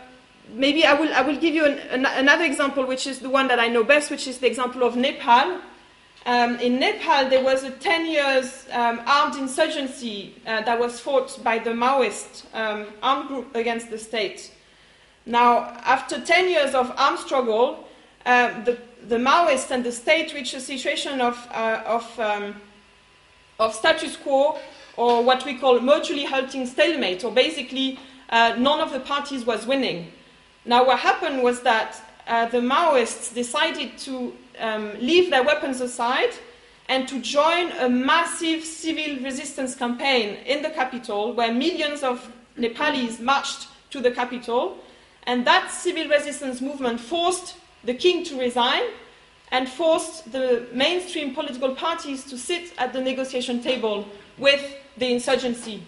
maybe 0.53 0.85
I 0.85 0.93
will, 0.93 1.13
I 1.13 1.21
will 1.21 1.37
give 1.37 1.53
you 1.53 1.65
an, 1.65 1.79
an, 1.89 2.05
another 2.05 2.43
example, 2.43 2.85
which 2.85 3.07
is 3.07 3.19
the 3.19 3.29
one 3.29 3.47
that 3.47 3.59
I 3.59 3.67
know 3.67 3.83
best, 3.83 4.11
which 4.11 4.27
is 4.27 4.39
the 4.39 4.47
example 4.47 4.83
of 4.83 4.95
Nepal. 4.95 5.59
Um, 6.25 6.59
in 6.59 6.79
Nepal, 6.79 7.29
there 7.29 7.43
was 7.43 7.63
a 7.63 7.71
10 7.71 8.05
years 8.05 8.67
um, 8.71 9.01
armed 9.05 9.35
insurgency 9.35 10.35
uh, 10.45 10.61
that 10.61 10.79
was 10.79 10.99
fought 10.99 11.41
by 11.43 11.59
the 11.59 11.71
Maoist 11.71 12.45
um, 12.53 12.87
armed 13.01 13.29
group 13.29 13.55
against 13.55 13.89
the 13.89 13.97
state. 13.97 14.51
Now, 15.25 15.59
after 15.83 16.19
10 16.19 16.49
years 16.49 16.75
of 16.75 16.91
armed 16.97 17.19
struggle, 17.19 17.87
uh, 18.25 18.63
the, 18.63 18.77
the 19.07 19.17
Maoists 19.17 19.71
and 19.71 19.83
the 19.83 19.91
state 19.91 20.33
reached 20.33 20.53
a 20.53 20.59
situation 20.59 21.21
of, 21.21 21.47
uh, 21.51 21.83
of, 21.85 22.19
um, 22.19 22.55
of 23.59 23.73
status 23.73 24.15
quo, 24.15 24.57
or 24.97 25.23
what 25.23 25.45
we 25.45 25.57
call 25.57 25.79
mutually 25.79 26.25
halting 26.25 26.65
stalemate, 26.65 27.23
or 27.23 27.31
basically 27.31 27.99
uh, 28.29 28.55
none 28.57 28.79
of 28.79 28.91
the 28.91 28.99
parties 28.99 29.45
was 29.45 29.65
winning. 29.65 30.11
Now, 30.65 30.85
what 30.85 30.99
happened 30.99 31.41
was 31.43 31.61
that 31.61 32.01
uh, 32.27 32.45
the 32.47 32.59
Maoists 32.59 33.33
decided 33.33 33.97
to 33.99 34.33
um, 34.59 34.91
leave 34.99 35.29
their 35.31 35.43
weapons 35.43 35.81
aside 35.81 36.31
and 36.87 37.07
to 37.07 37.19
join 37.21 37.71
a 37.73 37.89
massive 37.89 38.63
civil 38.63 39.23
resistance 39.23 39.75
campaign 39.75 40.37
in 40.45 40.61
the 40.61 40.69
capital 40.69 41.33
where 41.33 41.53
millions 41.53 42.03
of 42.03 42.31
Nepalis 42.57 43.19
marched 43.19 43.67
to 43.91 43.99
the 43.99 44.11
capital. 44.11 44.77
And 45.23 45.45
that 45.45 45.71
civil 45.71 46.07
resistance 46.07 46.61
movement 46.61 46.99
forced 46.99 47.55
the 47.83 47.93
king 47.93 48.23
to 48.25 48.39
resign 48.39 48.83
and 49.51 49.67
forced 49.67 50.31
the 50.31 50.67
mainstream 50.73 51.33
political 51.33 51.75
parties 51.75 52.23
to 52.25 52.37
sit 52.37 52.73
at 52.77 52.93
the 52.93 53.01
negotiation 53.01 53.61
table 53.61 54.07
with 54.37 54.75
the 54.97 55.11
insurgency. 55.11 55.83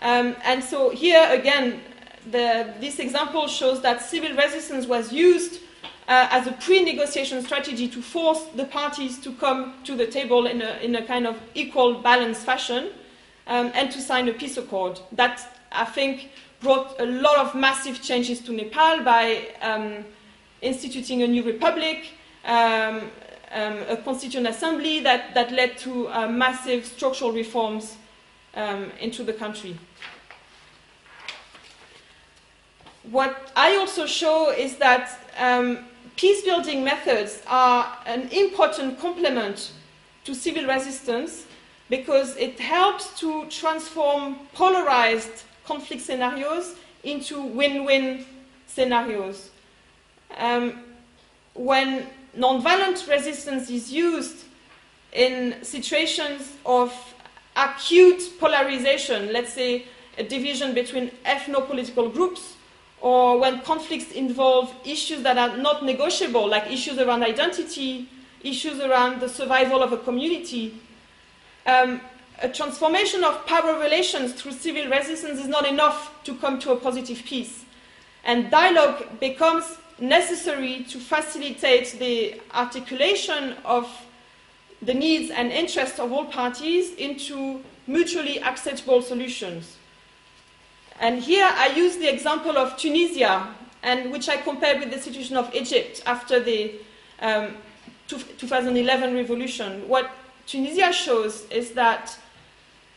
Um, 0.00 0.36
and 0.44 0.62
so 0.62 0.90
here 0.90 1.26
again, 1.30 1.80
the, 2.30 2.74
this 2.80 2.98
example 2.98 3.46
shows 3.48 3.80
that 3.82 4.02
civil 4.02 4.34
resistance 4.36 4.86
was 4.86 5.12
used 5.12 5.60
uh, 6.08 6.28
as 6.30 6.46
a 6.46 6.52
pre-negotiation 6.52 7.42
strategy 7.42 7.88
to 7.88 8.00
force 8.00 8.44
the 8.54 8.64
parties 8.64 9.18
to 9.20 9.32
come 9.34 9.74
to 9.84 9.96
the 9.96 10.06
table 10.06 10.46
in 10.46 10.62
a, 10.62 10.78
in 10.82 10.94
a 10.96 11.04
kind 11.04 11.26
of 11.26 11.36
equal, 11.54 12.00
balanced 12.00 12.44
fashion 12.44 12.90
um, 13.46 13.70
and 13.74 13.90
to 13.90 14.00
sign 14.00 14.28
a 14.28 14.32
peace 14.32 14.56
accord. 14.56 15.00
That, 15.12 15.60
I 15.72 15.84
think, 15.84 16.30
brought 16.60 17.00
a 17.00 17.06
lot 17.06 17.38
of 17.38 17.54
massive 17.54 18.02
changes 18.02 18.40
to 18.42 18.52
Nepal 18.52 19.02
by 19.02 19.48
um, 19.60 20.04
instituting 20.62 21.22
a 21.22 21.26
new 21.26 21.42
republic, 21.42 22.12
um, 22.46 23.10
um 23.52 23.78
a 23.88 23.96
constituent 24.02 24.46
assembly 24.48 25.00
that, 25.00 25.34
that 25.34 25.52
led 25.52 25.76
to 25.78 26.08
uh, 26.08 26.26
massive 26.26 26.86
structural 26.86 27.32
reforms 27.32 27.96
um, 28.54 28.90
into 29.00 29.22
the 29.22 29.32
country. 29.32 29.76
What 33.10 33.52
I 33.54 33.76
also 33.76 34.06
show 34.06 34.50
is 34.50 34.76
that 34.78 35.10
um, 35.38 35.78
peace 36.16 36.42
building 36.42 36.82
methods 36.82 37.42
are 37.46 37.98
an 38.06 38.28
important 38.30 38.98
complement 38.98 39.70
to 40.24 40.34
civil 40.34 40.66
resistance 40.66 41.46
because 41.88 42.36
it 42.36 42.58
helps 42.58 43.18
to 43.20 43.46
transform 43.46 44.36
polarized 44.54 45.44
conflict 45.64 46.02
scenarios 46.02 46.74
into 47.04 47.40
win 47.40 47.84
win 47.84 48.24
scenarios. 48.66 49.50
Um, 50.36 50.82
when 51.54 52.08
nonviolent 52.36 53.08
resistance 53.08 53.70
is 53.70 53.92
used 53.92 54.44
in 55.12 55.62
situations 55.62 56.52
of 56.64 56.92
acute 57.56 58.22
polarization, 58.38 59.32
let's 59.32 59.52
say 59.52 59.86
a 60.18 60.22
division 60.22 60.74
between 60.74 61.10
ethno 61.24 61.66
political 61.66 62.08
groups, 62.08 62.56
or 63.00 63.38
when 63.38 63.60
conflicts 63.60 64.12
involve 64.12 64.74
issues 64.84 65.22
that 65.22 65.38
are 65.38 65.56
not 65.56 65.84
negotiable, 65.84 66.48
like 66.48 66.70
issues 66.70 66.98
around 66.98 67.22
identity, 67.22 68.08
issues 68.42 68.80
around 68.80 69.20
the 69.20 69.28
survival 69.28 69.82
of 69.82 69.92
a 69.92 69.98
community, 69.98 70.78
um, 71.66 72.00
a 72.42 72.48
transformation 72.48 73.24
of 73.24 73.46
power 73.46 73.78
relations 73.78 74.34
through 74.34 74.52
civil 74.52 74.88
resistance 74.90 75.40
is 75.40 75.48
not 75.48 75.66
enough 75.66 76.12
to 76.24 76.34
come 76.36 76.58
to 76.60 76.72
a 76.72 76.76
positive 76.76 77.22
peace. 77.24 77.64
And 78.24 78.50
dialogue 78.50 79.20
becomes 79.20 79.78
necessary 79.98 80.84
to 80.84 80.98
facilitate 80.98 81.96
the 81.98 82.40
articulation 82.54 83.54
of 83.64 83.88
the 84.82 84.92
needs 84.92 85.30
and 85.30 85.50
interests 85.50 85.98
of 85.98 86.12
all 86.12 86.26
parties 86.26 86.94
into 86.94 87.62
mutually 87.86 88.42
acceptable 88.42 89.00
solutions. 89.00 89.76
And 91.00 91.22
here 91.22 91.48
I 91.50 91.68
use 91.68 91.96
the 91.96 92.12
example 92.12 92.56
of 92.56 92.76
Tunisia, 92.76 93.48
and 93.82 94.10
which 94.10 94.28
I 94.28 94.36
compared 94.36 94.80
with 94.80 94.90
the 94.90 95.00
situation 95.00 95.36
of 95.36 95.54
Egypt 95.54 96.02
after 96.06 96.40
the 96.40 96.74
um, 97.20 97.56
2011 98.08 99.14
revolution. 99.14 99.88
What 99.88 100.10
Tunisia 100.46 100.92
shows 100.92 101.46
is 101.50 101.72
that 101.72 102.16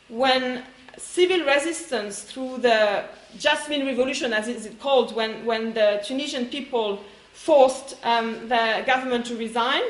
when 0.07 0.63
civil 0.97 1.45
resistance 1.45 2.21
through 2.23 2.57
the 2.57 3.05
Jasmine 3.37 3.85
Revolution, 3.85 4.33
as 4.33 4.47
it's 4.47 4.67
called, 4.81 5.15
when, 5.15 5.45
when 5.45 5.73
the 5.73 6.01
Tunisian 6.03 6.47
people 6.47 6.99
forced 7.33 7.95
um, 8.03 8.49
the 8.49 8.83
government 8.85 9.25
to 9.27 9.35
resign, 9.37 9.83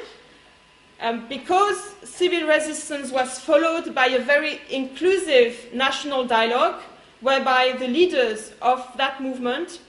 um, 1.02 1.28
because 1.30 1.96
civil 2.04 2.48
resistance 2.48 3.12
was 3.12 3.40
followed 3.40 3.96
by 3.96 4.08
a 4.08 4.20
very 4.20 4.60
inclusive 4.70 5.70
national 5.74 6.26
dialogue, 6.26 6.82
whereby 7.22 7.76
the 7.80 7.88
leaders 7.88 8.52
of 8.62 8.86
that 8.98 9.22
movement 9.22 9.80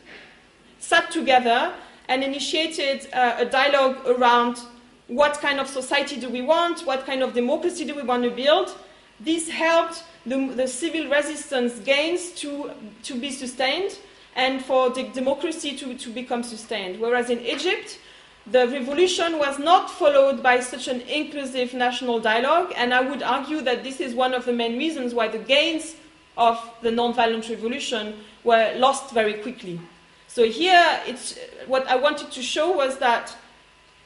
sat 0.79 1.11
together 1.11 1.73
and 2.09 2.25
initiated 2.25 3.09
uh, 3.13 3.37
a 3.39 3.45
dialogue 3.45 3.97
around 4.07 4.59
what 5.07 5.41
kind 5.41 5.61
of 5.61 5.69
society 5.69 6.19
do 6.19 6.29
we 6.29 6.41
want, 6.41 6.87
what 6.87 7.05
kind 7.05 7.23
of 7.23 7.35
democracy 7.35 7.85
do 7.85 7.95
we 7.95 8.03
want 8.03 8.23
to 8.23 8.31
build. 8.31 8.77
This 9.19 9.49
helped 9.49 10.05
the, 10.27 10.53
the 10.55 10.69
civil 10.69 11.09
resistance 11.09 11.79
gains 11.81 12.33
to, 12.33 12.71
to 13.05 13.15
be 13.19 13.31
sustained 13.31 13.99
and 14.37 14.65
for 14.65 14.91
the 14.91 15.05
democracy 15.05 15.77
to, 15.77 15.97
to 15.97 16.11
become 16.11 16.43
sustained. 16.43 17.01
Whereas 17.01 17.31
in 17.31 17.41
Egypt, 17.41 17.99
the 18.47 18.67
revolution 18.69 19.39
was 19.39 19.59
not 19.59 19.91
followed 19.91 20.43
by 20.43 20.61
such 20.61 20.89
an 20.89 21.01
inclusive 21.03 21.75
national 21.75 22.21
dialogue, 22.21 22.73
and 22.77 22.95
I 22.95 23.01
would 23.01 23.23
argue 23.23 23.61
that 23.63 23.85
this 23.85 24.01
is 24.01 24.15
one 24.15 24.35
of 24.35 24.45
the 24.45 24.53
main 24.53 24.79
reasons 24.79 25.15
why 25.15 25.29
the 25.29 25.39
gains 25.39 25.97
of 26.37 26.59
the 26.81 26.91
non-violent 26.91 27.49
revolution 27.49 28.15
were 28.45 28.73
lost 28.77 29.13
very 29.13 29.35
quickly. 29.35 29.81
So 30.27 30.45
here, 30.45 31.01
it's 31.07 31.39
what 31.67 31.87
I 31.89 31.97
wanted 31.97 32.31
to 32.33 32.43
show 32.43 32.71
was 32.71 32.99
that 32.99 33.37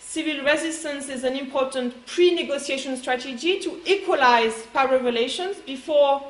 civil 0.07 0.45
resistance 0.45 1.09
is 1.09 1.25
an 1.25 1.37
important 1.37 2.07
pre-negotiation 2.07 2.97
strategy 2.97 3.59
to 3.61 3.81
equalize 3.85 4.67
power 4.73 4.99
relations 4.99 5.57
before 5.59 6.23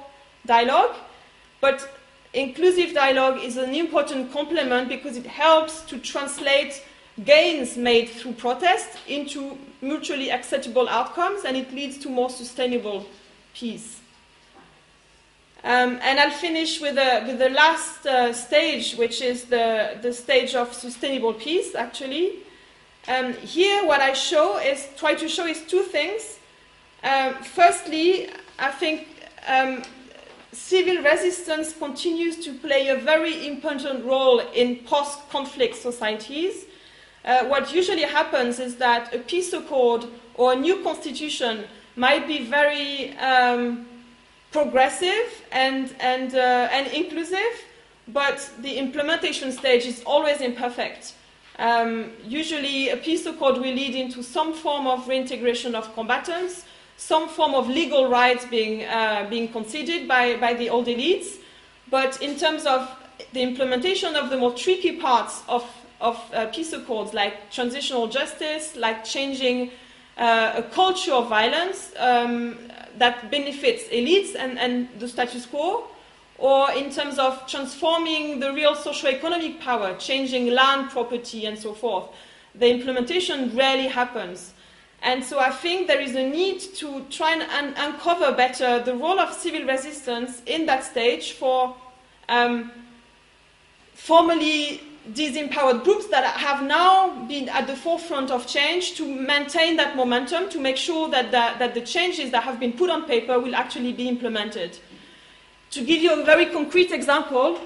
dialogue, 0.47 0.95
but 1.61 1.91
inclusive 2.33 2.95
dialogue 2.95 3.43
is 3.43 3.57
an 3.57 3.75
important 3.75 4.33
complement 4.33 4.89
because 4.89 5.16
it 5.16 5.27
helps 5.27 5.83
to 5.83 5.99
translate 5.99 6.83
gains 7.25 7.77
made 7.77 8.09
through 8.09 8.33
protest 8.33 8.99
into 9.07 9.59
mutually 9.81 10.31
acceptable 10.31 10.89
outcomes 10.89 11.45
and 11.45 11.57
it 11.57 11.72
leads 11.72 11.99
to 11.99 12.09
more 12.09 12.31
sustainable 12.31 13.07
peace. 13.55 14.01
Um, 15.62 15.99
and 16.03 16.20
I'll 16.20 16.31
finish 16.31 16.81
with, 16.81 16.99
a, 16.99 17.25
with 17.27 17.39
the 17.39 17.49
last 17.49 18.07
uh, 18.07 18.33
stage, 18.33 18.97
which 18.97 19.22
is 19.22 19.45
the, 19.45 19.99
the 20.03 20.12
stage 20.12 20.55
of 20.55 20.75
sustainable 20.75 21.33
peace, 21.33 21.75
actually. 21.75 22.43
Um, 23.07 23.34
here, 23.34 23.86
what 23.86 24.00
I 24.00 24.14
show 24.14 24.59
is 24.59 24.88
try 24.96 25.14
to 25.14 25.28
show 25.28 25.46
is 25.46 25.61
two 25.62 25.82
things. 25.82 26.38
Um, 27.02 27.34
firstly, 27.34 28.30
I 28.59 28.70
think 28.70 29.09
um, 29.46 29.82
civil 30.52 31.02
resistance 31.02 31.74
continues 31.76 32.42
to 32.44 32.55
play 32.55 32.88
a 32.88 32.96
very 32.96 33.46
important 33.46 34.07
role 34.07 34.38
in 34.55 34.76
post-conflict 34.86 35.76
societies. 35.76 36.64
Uh, 37.26 37.44
what 37.44 37.74
usually 37.74 38.02
happens 38.02 38.59
is 38.59 38.76
that 38.76 39.14
a 39.14 39.18
peace 39.18 39.52
accord 39.52 40.07
or 40.34 40.55
a 40.55 40.57
new 40.57 40.82
constitution 40.82 41.64
might 41.96 42.26
be 42.26 42.46
very 42.46 43.16
um, 43.18 43.86
progressive 44.50 45.44
and, 45.52 45.94
and, 46.00 46.34
uh, 46.34 46.68
and 46.72 46.86
inclusive, 46.92 47.64
but 48.09 48.50
the 48.61 48.78
implementation 48.78 49.52
stage 49.52 49.84
is 49.84 50.02
always 50.07 50.40
imperfect. 50.40 51.14
Um, 51.59 52.11
usually, 52.24 52.88
a 52.88 52.96
peace 52.96 53.26
accord 53.26 53.57
will 53.57 53.74
lead 53.74 53.94
into 53.94 54.22
some 54.22 54.55
form 54.55 54.86
of 54.86 55.09
reintegration 55.09 55.74
of 55.74 55.94
combatants, 55.94 56.64
some 56.96 57.28
form 57.28 57.55
of 57.55 57.68
legal 57.68 58.09
rights 58.09 58.44
being, 58.46 58.84
uh, 58.84 59.26
being 59.30 59.48
conceded 59.48 60.09
by, 60.09 60.36
by 60.36 60.55
the 60.55 60.68
old 60.70 60.86
elites. 60.86 61.36
But 61.90 62.20
in 62.22 62.36
terms 62.36 62.66
of 62.66 62.88
the 63.32 63.42
implementation 63.42 64.16
of 64.16 64.30
the 64.30 64.36
more 64.36 64.52
tricky 64.52 64.96
parts 64.96 65.42
of, 65.48 65.64
of 66.00 66.20
uh, 66.32 66.46
peace 66.46 66.72
accords, 66.72 67.14
like 67.14 67.50
transitional 67.50 68.09
justice, 68.09 68.74
like 68.76 69.05
changing 69.05 69.70
uh, 70.16 70.55
a 70.57 70.62
culture 70.62 71.12
of 71.12 71.28
violence 71.28 71.92
um, 71.98 72.59
that 72.98 73.30
benefits 73.30 73.84
elites 73.88 74.34
and, 74.36 74.59
and 74.59 74.88
the 74.98 75.09
status 75.09 75.46
quo, 75.46 75.84
or 76.39 76.70
in 76.72 76.91
terms 76.91 77.18
of 77.18 77.47
transforming 77.47 78.41
the 78.41 78.53
real 78.53 78.74
socio-economic 78.74 79.61
power, 79.61 79.95
changing 79.99 80.51
land 80.51 80.91
property 80.91 81.47
and 81.47 81.59
so 81.59 81.72
forth. 81.72 82.09
The 82.55 82.70
implementation 82.70 83.57
rarely 83.57 83.89
happens. 83.89 84.53
And 85.03 85.22
so 85.22 85.39
I 85.39 85.51
think 85.51 85.87
there 85.87 86.01
is 86.01 86.14
a 86.16 86.28
need 86.28 86.61
to 86.76 87.05
try 87.11 87.32
and 87.32 87.43
un- 87.43 87.74
uncover 87.76 88.32
better 88.32 88.82
the 88.82 88.95
role 88.95 89.20
of 89.20 89.35
civil 89.35 89.64
resistance 89.64 90.43
in 90.47 90.66
that 90.66 90.82
stage 90.82 91.32
for 91.32 91.76
um, 92.28 92.72
formerly 93.93 94.80
disempowered 95.12 95.85
groups 95.85 96.07
that 96.07 96.24
have 96.24 96.62
now 96.62 97.26
been 97.26 97.49
at 97.51 97.66
the 97.66 97.76
forefront 97.76 98.30
of 98.30 98.47
change 98.47 98.95
to 98.95 99.07
maintain 99.07 99.76
that 99.76 99.95
momentum, 99.95 100.49
to 100.49 100.59
make 100.59 100.78
sure 100.78 101.11
that 101.11 101.26
the, 101.26 101.59
that 101.59 101.74
the 101.74 101.82
changes 101.82 102.30
that 102.30 102.43
have 102.43 102.59
been 102.59 102.72
put 102.72 102.89
on 102.89 103.05
paper 103.05 103.39
will 103.39 103.55
actually 103.55 103.93
be 103.93 104.09
implemented. 104.09 104.78
To 105.75 105.85
give 105.85 106.05
you 106.05 106.12
a 106.12 106.25
very 106.25 106.47
concrete 106.47 106.93
example, 106.93 107.59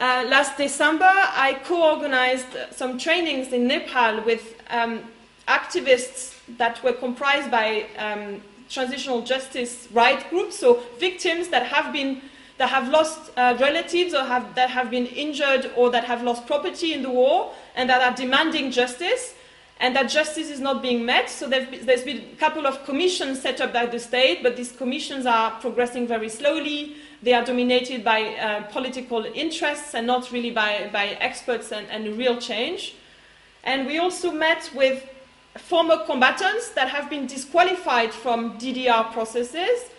uh, 0.00 0.24
last 0.26 0.56
December 0.56 1.08
I 1.08 1.60
co 1.62 1.92
organized 1.94 2.48
some 2.72 2.98
trainings 2.98 3.52
in 3.52 3.68
Nepal 3.68 4.20
with 4.22 4.60
um, 4.68 5.04
activists 5.46 6.40
that 6.58 6.82
were 6.82 6.92
comprised 6.92 7.52
by 7.52 7.86
um, 7.98 8.42
transitional 8.68 9.22
justice 9.22 9.86
right 9.92 10.28
groups, 10.28 10.58
so 10.58 10.82
victims 10.98 11.50
that 11.50 11.66
have 11.66 11.92
been 11.92 12.20
that 12.58 12.68
have 12.68 12.88
lost 12.88 13.30
uh, 13.36 13.56
relatives 13.60 14.12
or 14.12 14.24
have, 14.24 14.56
that 14.56 14.68
have 14.68 14.90
been 14.90 15.06
injured 15.06 15.70
or 15.76 15.88
that 15.90 16.02
have 16.02 16.24
lost 16.24 16.48
property 16.48 16.92
in 16.92 17.02
the 17.02 17.10
war 17.10 17.52
and 17.76 17.88
that 17.88 18.02
are 18.02 18.16
demanding 18.16 18.72
justice. 18.72 19.34
and 19.82 19.96
that 19.96 20.08
justice 20.08 20.48
is 20.48 20.60
not 20.60 20.80
being 20.80 21.04
met. 21.04 21.28
So 21.28 21.48
there's 21.48 22.04
been 22.04 22.18
a 22.18 22.36
couple 22.36 22.68
of 22.68 22.84
commissions 22.84 23.42
set 23.42 23.60
up 23.60 23.72
by 23.72 23.86
the 23.86 23.98
state, 23.98 24.42
but 24.42 24.56
these 24.56 24.70
commissions 24.70 25.26
are 25.26 25.50
progressing 25.60 26.06
very 26.06 26.28
slowly. 26.28 26.94
They 27.22 27.34
are 27.34 27.44
dominated 27.44 28.02
by 28.02 28.34
uh, 28.34 28.62
political 28.72 29.24
interests 29.24 29.94
and 29.94 30.06
not 30.06 30.32
really 30.32 30.50
by, 30.50 30.90
by 30.92 31.16
experts 31.20 31.70
and, 31.70 31.86
and 31.88 32.18
real 32.18 32.36
change. 32.38 32.96
And 33.62 33.86
we 33.86 33.98
also 33.98 34.32
met 34.32 34.70
with 34.74 35.08
former 35.56 36.04
combatants 36.04 36.70
that 36.70 36.88
have 36.88 37.08
been 37.08 37.26
disqualified 37.26 38.12
from 38.12 38.58
DDR 38.58 39.12
processes, 39.12 39.90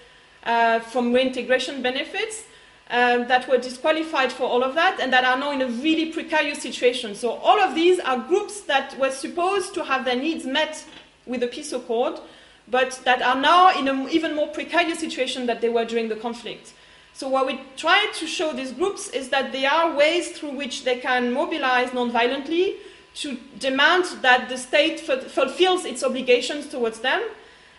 uh, 0.44 0.80
from 0.80 1.14
reintegration 1.14 1.82
benefits, 1.82 2.44
um, 2.90 3.28
that 3.28 3.48
were 3.48 3.58
disqualified 3.58 4.32
for 4.32 4.44
all 4.44 4.64
of 4.64 4.76
that 4.76 5.00
and 5.00 5.14
that 5.14 5.24
are 5.24 5.38
now 5.38 5.52
in 5.52 5.62
a 5.62 5.68
really 5.68 6.12
precarious 6.12 6.62
situation. 6.62 7.16
So 7.16 7.32
all 7.32 7.60
of 7.62 7.74
these 7.74 8.00
are 8.00 8.18
groups 8.18 8.62
that 8.62 8.98
were 9.00 9.12
supposed 9.12 9.74
to 9.76 9.86
have 9.86 10.04
their 10.04 10.18
needs 10.18 10.46
met 10.46 10.84
with 11.26 11.40
the 11.40 11.48
peace 11.48 11.72
accord, 11.72 12.20
but 12.68 13.00
that 13.06 13.22
are 13.22 13.40
now 13.40 13.78
in 13.80 13.88
an 13.88 14.10
even 14.10 14.36
more 14.36 14.48
precarious 14.48 15.00
situation 15.00 15.46
than 15.46 15.62
they 15.62 15.70
were 15.70 15.86
during 15.86 16.10
the 16.10 16.18
conflict. 16.18 16.74
So 17.14 17.28
what 17.28 17.46
we 17.46 17.62
try 17.78 18.12
to 18.16 18.28
show 18.28 18.54
these 18.54 18.72
groups 18.72 19.10
is 19.10 19.30
that 19.30 19.52
there 19.52 19.70
are 19.70 19.96
ways 19.96 20.32
through 20.32 20.52
which 20.52 20.84
they 20.84 20.98
can 21.00 21.32
mobilize 21.32 21.94
non-violently 21.94 22.78
to 23.16 23.38
demand 23.60 24.06
that 24.22 24.50
the 24.50 24.58
state 24.58 25.00
fulfills 25.00 25.86
its 25.86 26.04
obligations 26.04 26.68
towards 26.68 27.00
them. 27.00 27.22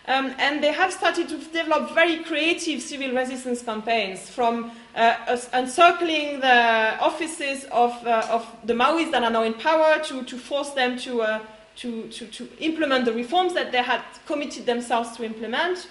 Um, 0.07 0.35
and 0.37 0.63
they 0.63 0.71
have 0.71 0.93
started 0.93 1.27
to 1.29 1.37
develop 1.37 1.91
very 1.95 2.23
creative 2.23 2.79
civil 2.79 3.11
resistance 3.13 3.63
campaigns 3.63 4.29
from 4.29 4.71
uh, 4.95 5.37
encircling 5.51 6.41
the 6.41 6.97
offices 6.99 7.65
of, 7.71 7.91
uh, 8.05 8.27
of 8.29 8.45
the 8.63 8.73
Maoists 8.73 9.11
that 9.11 9.23
are 9.23 9.31
now 9.31 9.41
in 9.41 9.55
power 9.55 9.99
to, 10.03 10.23
to 10.23 10.37
force 10.37 10.69
them 10.71 10.99
to, 10.99 11.23
uh, 11.23 11.39
to, 11.77 12.07
to, 12.09 12.27
to, 12.27 12.47
implement 12.59 13.05
the 13.05 13.13
reforms 13.13 13.55
that 13.55 13.71
they 13.71 13.81
had 13.81 14.01
committed 14.27 14.67
themselves 14.67 15.17
to 15.17 15.25
implement, 15.25 15.87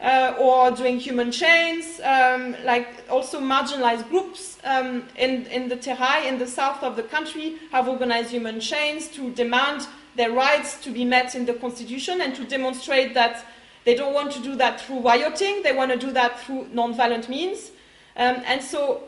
uh, 0.00 0.34
or 0.38 0.70
doing 0.70 0.98
human 0.98 1.30
chains, 1.30 2.00
um, 2.00 2.56
like 2.64 3.04
also 3.08 3.40
marginalized 3.40 4.08
groups 4.10 4.58
um, 4.64 5.04
in, 5.16 5.46
in 5.46 5.68
the 5.68 5.76
Terai, 5.76 6.26
in 6.26 6.38
the 6.38 6.46
south 6.46 6.82
of 6.82 6.96
the 6.96 7.02
country, 7.02 7.56
have 7.70 7.88
organized 7.88 8.30
human 8.30 8.60
chains 8.60 9.08
to 9.08 9.30
demand 9.32 9.86
their 10.16 10.32
rights 10.32 10.80
to 10.82 10.90
be 10.90 11.04
met 11.04 11.34
in 11.34 11.44
the 11.46 11.54
constitution 11.54 12.20
and 12.20 12.34
to 12.34 12.44
demonstrate 12.44 13.14
that 13.14 13.44
they 13.84 13.94
don't 13.94 14.14
want 14.14 14.32
to 14.32 14.40
do 14.40 14.56
that 14.56 14.80
through 14.80 15.00
rioting, 15.00 15.62
they 15.62 15.72
want 15.72 15.90
to 15.90 15.98
do 15.98 16.12
that 16.12 16.40
through 16.40 16.66
non-violent 16.72 17.28
means. 17.28 17.70
Um, 18.16 18.42
and 18.46 18.62
so, 18.62 19.02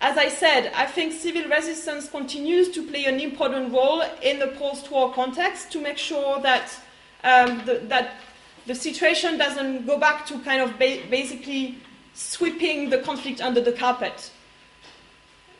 as 0.00 0.16
I 0.18 0.28
said, 0.28 0.70
I 0.74 0.86
think 0.86 1.12
civil 1.12 1.48
resistance 1.48 2.08
continues 2.08 2.68
to 2.70 2.86
play 2.86 3.06
an 3.06 3.18
important 3.18 3.72
role 3.72 4.02
in 4.22 4.38
the 4.38 4.48
post-war 4.48 5.12
context 5.12 5.72
to 5.72 5.80
make 5.80 5.98
sure 5.98 6.40
that, 6.42 6.70
um, 7.24 7.62
the, 7.64 7.80
that 7.88 8.14
the 8.66 8.74
situation 8.74 9.38
doesn't 9.38 9.86
go 9.86 9.98
back 9.98 10.26
to 10.26 10.38
kind 10.40 10.60
of 10.60 10.78
ba 10.78 11.02
basically 11.10 11.78
sweeping 12.14 12.90
the 12.90 12.98
conflict 12.98 13.40
under 13.40 13.60
the 13.60 13.72
carpet. 13.72 14.30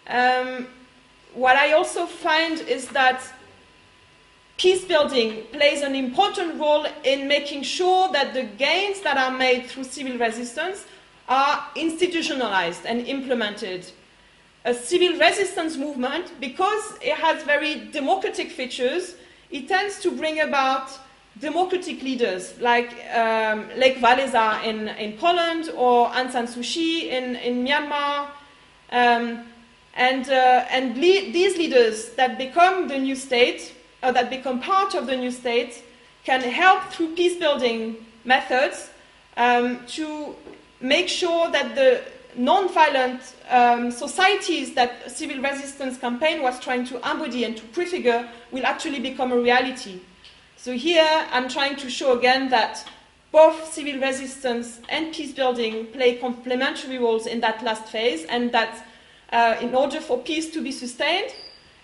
Um, 0.09 0.69
what 1.35 1.57
I 1.57 1.73
also 1.73 2.07
find 2.07 2.61
is 2.61 2.89
that 2.89 3.23
peace 4.57 4.85
building 4.85 5.45
plays 5.53 5.83
an 5.83 5.95
important 5.95 6.59
role 6.59 6.87
in 7.05 7.29
making 7.29 7.63
sure 7.63 8.11
that 8.13 8.33
the 8.33 8.45
gains 8.45 9.01
that 9.03 9.17
are 9.19 9.37
made 9.37 9.67
through 9.67 9.85
civil 9.85 10.17
resistance 10.19 10.87
are 11.29 11.67
institutionalized 11.75 12.87
and 12.87 13.07
implemented. 13.07 13.91
A 14.65 14.73
civil 14.73 15.19
resistance 15.19 15.77
movement, 15.77 16.33
because 16.41 16.95
it 17.03 17.15
has 17.15 17.43
very 17.43 17.87
democratic 17.93 18.51
features, 18.51 19.15
it 19.51 19.69
tends 19.69 20.01
to 20.01 20.11
bring 20.11 20.41
about 20.41 20.91
democratic 21.41 22.03
leaders 22.03 22.59
like 22.61 22.93
um, 23.14 23.68
Lech 23.76 23.97
Walesa 23.97 24.64
in, 24.64 24.89
in 24.89 25.18
Poland 25.18 25.70
or 25.76 26.09
Aung 26.09 26.30
San 26.30 26.47
Suu 26.47 26.62
Kyi 26.62 27.11
in, 27.11 27.37
in 27.37 27.64
Myanmar. 27.64 28.28
Um, 28.91 29.43
and 29.95 30.28
uh, 30.28 30.66
and 30.70 30.97
le 30.97 31.32
these 31.32 31.57
leaders 31.57 32.11
that 32.11 32.39
become 32.39 32.87
the 32.87 32.99
new 32.99 33.16
state, 33.16 33.74
or 34.03 34.12
that 34.12 34.28
become 34.28 34.61
part 34.61 34.95
of 34.95 35.07
the 35.07 35.16
new 35.16 35.30
state, 35.30 35.82
can 36.24 36.43
help 36.43 36.84
through 36.93 37.14
peace 37.14 37.39
building 37.39 37.97
methods 38.24 38.91
um, 39.37 39.80
to 39.87 40.34
make 40.80 41.09
sure 41.09 41.51
that 41.51 41.74
the 41.74 42.03
non-violent 42.37 43.34
um, 43.49 43.91
societies 43.91 44.74
that 44.74 45.11
civil 45.11 45.41
resistance 45.41 45.97
campaign 45.97 46.43
was 46.43 46.61
trying 46.61 46.84
to 46.84 46.97
embody 47.11 47.45
and 47.45 47.57
to 47.57 47.64
prefigure 47.68 48.28
will 48.53 48.66
actually 48.66 49.01
become 49.01 49.32
a 49.32 49.39
reality. 49.39 50.01
So 50.57 50.73
here 50.73 51.27
I'm 51.31 51.49
trying 51.49 51.77
to 51.77 51.91
show 51.91 52.19
again 52.19 52.49
that 52.51 52.85
both 53.31 53.73
civil 53.73 54.01
resistance 54.01 54.81
and 54.89 55.13
peace 55.15 55.33
building 55.33 55.87
play 55.87 56.17
complementary 56.17 56.99
roles 56.99 57.27
in 57.27 57.41
that 57.41 57.63
last 57.63 57.87
phase 57.89 58.25
and 58.25 58.51
that 58.53 58.87
uh, 59.33 59.57
in 59.61 59.75
order 59.75 60.01
for 60.01 60.19
peace 60.19 60.51
to 60.53 60.63
be 60.63 60.73
sustained 60.73 61.35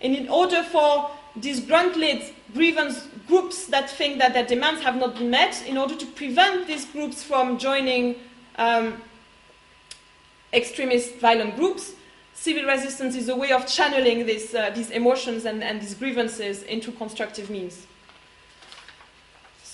and 0.00 0.16
in 0.16 0.28
order 0.28 0.62
for 0.62 1.10
disgruntled 1.38 2.22
grievance 2.54 3.08
groups 3.26 3.66
that 3.66 3.88
think 3.88 4.18
that 4.18 4.34
their 4.34 4.46
demands 4.46 4.82
have 4.82 4.96
not 4.96 5.16
been 5.16 5.30
met, 5.30 5.64
in 5.66 5.78
order 5.78 5.96
to 5.96 6.06
prevent 6.06 6.66
these 6.66 6.84
groups 6.86 7.22
from 7.22 7.58
joining 7.58 8.16
um, 8.56 9.00
extremist 10.52 11.14
violent 11.16 11.56
groups, 11.56 11.92
civil 12.34 12.64
resistance 12.64 13.14
is 13.14 13.28
a 13.28 13.36
way 13.36 13.52
of 13.52 13.66
channeling 13.66 14.26
this, 14.26 14.54
uh, 14.54 14.70
these 14.70 14.90
emotions 14.90 15.44
and, 15.44 15.62
and, 15.62 15.80
these 15.80 15.94
grievances 15.94 16.62
into 16.64 16.92
constructive 16.92 17.48
means. 17.48 17.86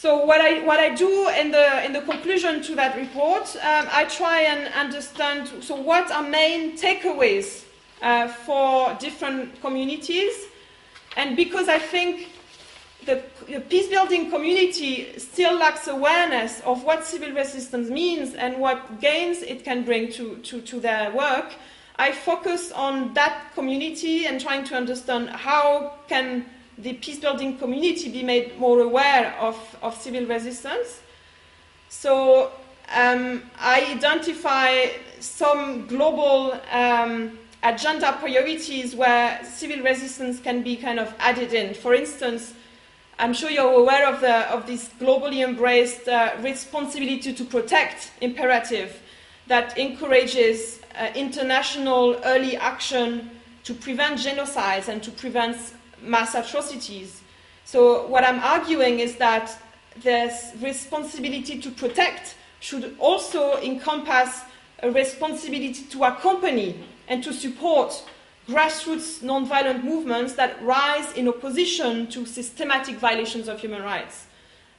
So 0.01 0.25
what 0.25 0.41
I, 0.41 0.65
what 0.65 0.79
I 0.79 0.95
do 0.95 1.29
in 1.31 1.51
the, 1.51 1.85
in 1.85 1.93
the 1.93 2.03
conclusion 2.03 2.63
to 2.63 2.77
that 2.77 2.97
report, 2.97 3.57
um, 3.57 3.89
I 3.91 4.05
try 4.05 4.43
and 4.43 4.73
understand, 4.75 5.51
so 5.61 5.75
what 5.75 6.09
are 6.13 6.23
main 6.23 6.79
takeaways 6.79 7.65
uh, 8.01 8.29
for 8.29 8.95
different 9.01 9.61
communities? 9.61 10.33
And 11.17 11.35
because 11.35 11.69
I 11.69 11.81
think 11.81 12.29
the, 13.07 13.25
the 13.49 13.59
peace 13.59 13.89
building 13.89 14.31
community 14.31 15.19
still 15.19 15.59
lacks 15.59 15.89
awareness 15.89 16.61
of 16.61 16.85
what 16.85 17.05
civil 17.05 17.33
resistance 17.33 17.91
means 17.91 18.35
and 18.35 18.59
what 18.59 19.01
gains 19.01 19.43
it 19.43 19.65
can 19.65 19.83
bring 19.83 20.13
to, 20.13 20.37
to, 20.37 20.61
to 20.61 20.79
their 20.79 21.11
work. 21.11 21.55
I 21.97 22.13
focus 22.13 22.71
on 22.71 23.15
that 23.15 23.53
community 23.57 24.27
and 24.27 24.41
trying 24.41 24.63
to 24.67 24.77
understand 24.77 25.31
how 25.31 25.95
can 26.07 26.47
the 26.79 26.95
peace 26.95 27.19
building 27.19 27.59
community 27.59 28.11
be 28.11 28.23
made 28.23 28.59
more 28.59 28.81
aware 28.81 29.35
of, 29.41 29.57
of 29.83 30.01
civil 30.01 30.25
resistance. 30.27 31.01
So 31.89 32.53
um, 32.95 33.43
I 33.59 33.93
identify 33.97 34.87
some 35.21 35.87
global 35.87 36.59
um, 36.71 37.39
agenda 37.63 38.13
priorities 38.21 38.95
where 38.95 39.45
civil 39.45 39.83
resistance 39.83 40.41
can 40.41 40.63
be 40.63 40.77
kind 40.77 41.01
of 41.01 41.13
added 41.19 41.53
in. 41.53 41.75
For 41.75 41.95
instance, 41.95 42.55
I'm 43.19 43.33
sure 43.33 43.51
you're 43.51 43.81
aware 43.81 44.07
of, 44.07 44.21
the, 44.21 44.49
of 44.53 44.67
this 44.67 44.91
globally 45.01 45.45
embraced 45.45 46.07
uh, 46.07 46.37
responsibility 46.41 47.33
to 47.33 47.45
protect 47.45 48.13
imperative 48.21 49.01
that 49.49 49.77
encourages 49.77 50.81
uh, 50.97 51.09
international 51.17 52.21
early 52.25 52.57
action 52.57 53.31
to 53.65 53.75
prevent 53.75 54.21
genocides 54.21 54.89
and 54.89 55.03
to 55.03 55.11
prevent 55.11 55.57
mass 56.03 56.35
atrocities. 56.35 57.23
So, 57.65 58.07
what 58.07 58.25
I'm 58.25 58.41
arguing 58.41 59.01
is 59.01 59.17
that 59.17 59.57
this 60.03 60.53
responsibility 60.61 61.59
to 61.59 61.71
protect 61.71 62.37
should 62.61 62.97
also 62.99 63.57
encompass 63.61 64.43
a 64.83 64.91
responsibility 64.91 65.85
to 65.91 66.05
accompany 66.05 66.79
and 67.09 67.23
to 67.25 67.33
support 67.33 68.05
grassroots 68.49 69.21
nonviolent 69.23 69.85
movements 69.85 70.35
that 70.35 70.63
rise 70.63 71.13
in 71.13 71.29
opposition 71.29 72.07
to 72.07 72.25
systematic 72.25 72.97
violations 72.97 73.49
of 73.49 73.61
human 73.61 73.83
rights. 73.83 74.27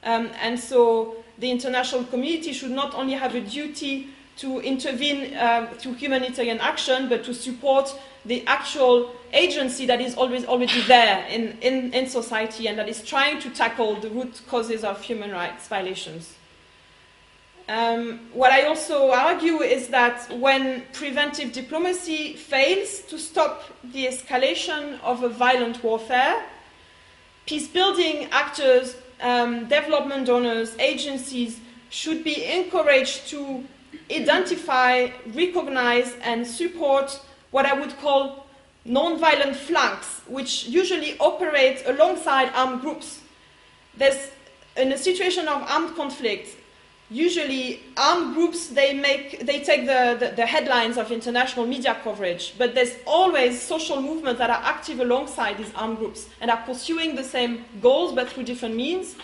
Um, 0.02 0.30
and 0.40 0.58
so 0.58 1.16
the 1.38 1.50
international 1.50 2.04
community 2.04 2.52
should 2.52 2.70
not 2.70 2.94
only 2.94 3.14
have 3.14 3.34
a 3.34 3.40
duty 3.40 4.08
to 4.38 4.60
intervene 4.60 5.34
uh, 5.34 5.68
through 5.78 5.94
humanitarian 5.94 6.58
action, 6.58 7.08
but 7.08 7.24
to 7.24 7.34
support 7.34 7.94
the 8.24 8.46
actual 8.46 9.12
agency 9.32 9.86
that 9.86 10.00
is 10.00 10.14
always 10.14 10.44
already 10.44 10.82
there 10.82 11.24
in, 11.28 11.56
in, 11.60 11.92
in 11.92 12.06
society 12.08 12.68
and 12.68 12.78
that 12.78 12.88
is 12.88 13.02
trying 13.02 13.40
to 13.40 13.50
tackle 13.50 13.96
the 13.96 14.10
root 14.10 14.40
causes 14.48 14.84
of 14.84 15.00
human 15.02 15.30
rights 15.30 15.68
violations. 15.68 16.34
Um, 17.68 18.18
what 18.32 18.50
I 18.50 18.62
also 18.66 19.12
argue 19.12 19.62
is 19.62 19.88
that 19.88 20.28
when 20.38 20.82
preventive 20.92 21.52
diplomacy 21.52 22.34
fails 22.34 23.00
to 23.02 23.16
stop 23.16 23.62
the 23.84 24.06
escalation 24.06 25.00
of 25.02 25.22
a 25.22 25.28
violent 25.28 25.82
warfare, 25.84 26.44
peace 27.46 27.68
building 27.68 28.28
actors, 28.32 28.96
um, 29.20 29.68
development 29.68 30.26
donors, 30.26 30.74
agencies 30.78 31.60
should 31.90 32.24
be 32.24 32.44
encouraged 32.44 33.28
to 33.28 33.64
identify, 34.10 35.08
recognize, 35.28 36.16
and 36.22 36.44
support 36.44 37.20
what 37.50 37.66
I 37.66 37.72
would 37.78 37.96
call 37.98 38.46
non-violent 38.84 39.56
flanks, 39.56 40.20
which 40.26 40.66
usually 40.66 41.18
operate 41.18 41.82
alongside 41.86 42.50
armed 42.54 42.80
groups. 42.80 43.20
There's 43.96 44.30
in 44.76 44.92
a 44.92 44.98
situation 44.98 45.48
of 45.48 45.62
armed 45.68 45.94
conflict, 45.96 46.56
usually 47.10 47.80
armed 47.96 48.34
groups 48.34 48.68
they 48.68 48.94
make 48.94 49.44
they 49.44 49.60
take 49.60 49.84
the, 49.84 50.16
the, 50.18 50.32
the, 50.36 50.46
headlines 50.46 50.96
of 50.96 51.10
international 51.10 51.66
media 51.66 51.96
coverage 52.04 52.54
but 52.56 52.72
there's 52.72 52.94
always 53.04 53.60
social 53.60 54.00
movements 54.00 54.38
that 54.38 54.48
are 54.48 54.62
active 54.62 55.00
alongside 55.00 55.58
these 55.58 55.72
armed 55.74 55.98
groups 55.98 56.28
and 56.40 56.50
are 56.50 56.62
pursuing 56.64 57.16
the 57.16 57.24
same 57.24 57.64
goals 57.82 58.12
but 58.12 58.28
through 58.28 58.44
different 58.44 58.76
means. 58.76 59.16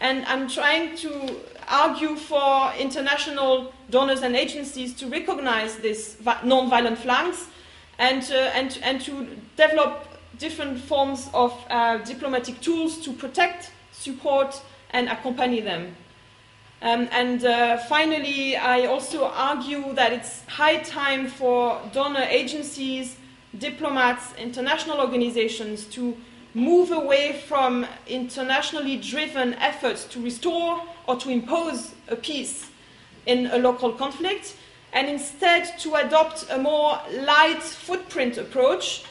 And 0.00 0.24
i'm 0.26 0.48
trying 0.48 0.96
to 0.98 1.36
argue 1.68 2.14
for 2.14 2.72
international 2.78 3.72
donors 3.90 4.22
and 4.22 4.36
agencies 4.36 4.94
to 4.94 5.08
recognize 5.08 5.76
these 5.76 6.16
non-violent 6.44 6.98
flanks 6.98 7.48
and, 7.98 8.22
uh, 8.30 8.50
and, 8.54 8.78
and 8.82 9.00
to 9.02 9.26
develop 9.56 10.08
different 10.38 10.78
forms 10.80 11.28
of 11.34 11.52
uh, 11.70 11.98
diplomatic 11.98 12.60
tools 12.60 12.98
to 12.98 13.12
protect 13.12 13.70
support 13.92 14.60
and 14.90 15.08
accompany 15.08 15.60
them. 15.60 15.94
Um, 16.82 17.08
and 17.12 17.44
uh, 17.44 17.78
finally, 17.78 18.56
I 18.56 18.86
also 18.86 19.26
argue 19.26 19.94
that 19.94 20.12
it's 20.12 20.42
high 20.46 20.78
time 20.78 21.28
for 21.28 21.80
donor 21.92 22.26
agencies, 22.28 23.16
diplomats, 23.56 24.34
international 24.36 25.00
organizations 25.00 25.84
to 25.86 26.16
move 26.54 26.90
away 26.90 27.40
from 27.46 27.86
internationally 28.06 28.96
driven 28.96 29.54
efforts 29.54 30.04
to 30.06 30.20
restore 30.20 30.82
or 31.06 31.16
to 31.16 31.30
impose 31.30 31.94
a 32.08 32.16
peace 32.16 32.68
in 33.26 33.46
a 33.46 33.58
local 33.58 33.92
conflict, 33.92 34.56
and 34.92 35.08
instead 35.08 35.78
to 35.78 35.94
adopt 35.94 36.46
a 36.50 36.58
more 36.58 37.00
light 37.12 37.62
footprint 37.62 38.36
approach 38.36 39.04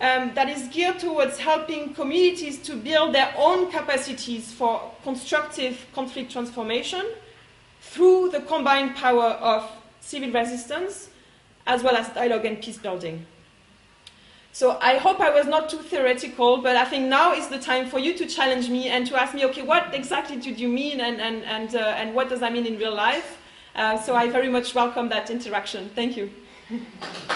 um, 0.00 0.32
that 0.34 0.48
is 0.48 0.68
geared 0.68 0.98
towards 0.98 1.38
helping 1.38 1.94
communities 1.94 2.58
to 2.58 2.76
build 2.76 3.14
their 3.14 3.32
own 3.36 3.70
capacities 3.70 4.52
for 4.52 4.90
constructive 5.02 5.86
conflict 5.94 6.32
transformation 6.32 7.04
through 7.80 8.30
the 8.30 8.40
combined 8.40 8.94
power 8.96 9.30
of 9.40 9.70
civil 10.00 10.30
resistance 10.30 11.08
as 11.66 11.82
well 11.82 11.96
as 11.96 12.08
dialogue 12.10 12.44
and 12.44 12.60
peace 12.60 12.76
building. 12.76 13.24
So 14.52 14.78
I 14.80 14.98
hope 14.98 15.20
I 15.20 15.30
was 15.30 15.46
not 15.46 15.68
too 15.68 15.78
theoretical, 15.78 16.58
but 16.58 16.76
I 16.76 16.84
think 16.84 17.08
now 17.08 17.32
is 17.32 17.48
the 17.48 17.58
time 17.58 17.88
for 17.88 17.98
you 17.98 18.14
to 18.14 18.26
challenge 18.26 18.68
me 18.68 18.88
and 18.88 19.06
to 19.08 19.20
ask 19.20 19.34
me, 19.34 19.44
okay, 19.46 19.62
what 19.62 19.92
exactly 19.94 20.36
did 20.36 20.60
you 20.60 20.68
mean 20.68 21.00
and, 21.00 21.20
and, 21.20 21.42
and, 21.44 21.74
uh, 21.74 21.78
and 21.96 22.14
what 22.14 22.28
does 22.28 22.40
that 22.40 22.52
mean 22.52 22.66
in 22.66 22.78
real 22.78 22.94
life? 22.94 23.38
Uh, 23.74 23.98
so 23.98 24.14
I 24.14 24.30
very 24.30 24.48
much 24.48 24.74
welcome 24.74 25.08
that 25.08 25.30
interaction. 25.30 25.90
Thank 25.94 26.16
you. 26.16 26.30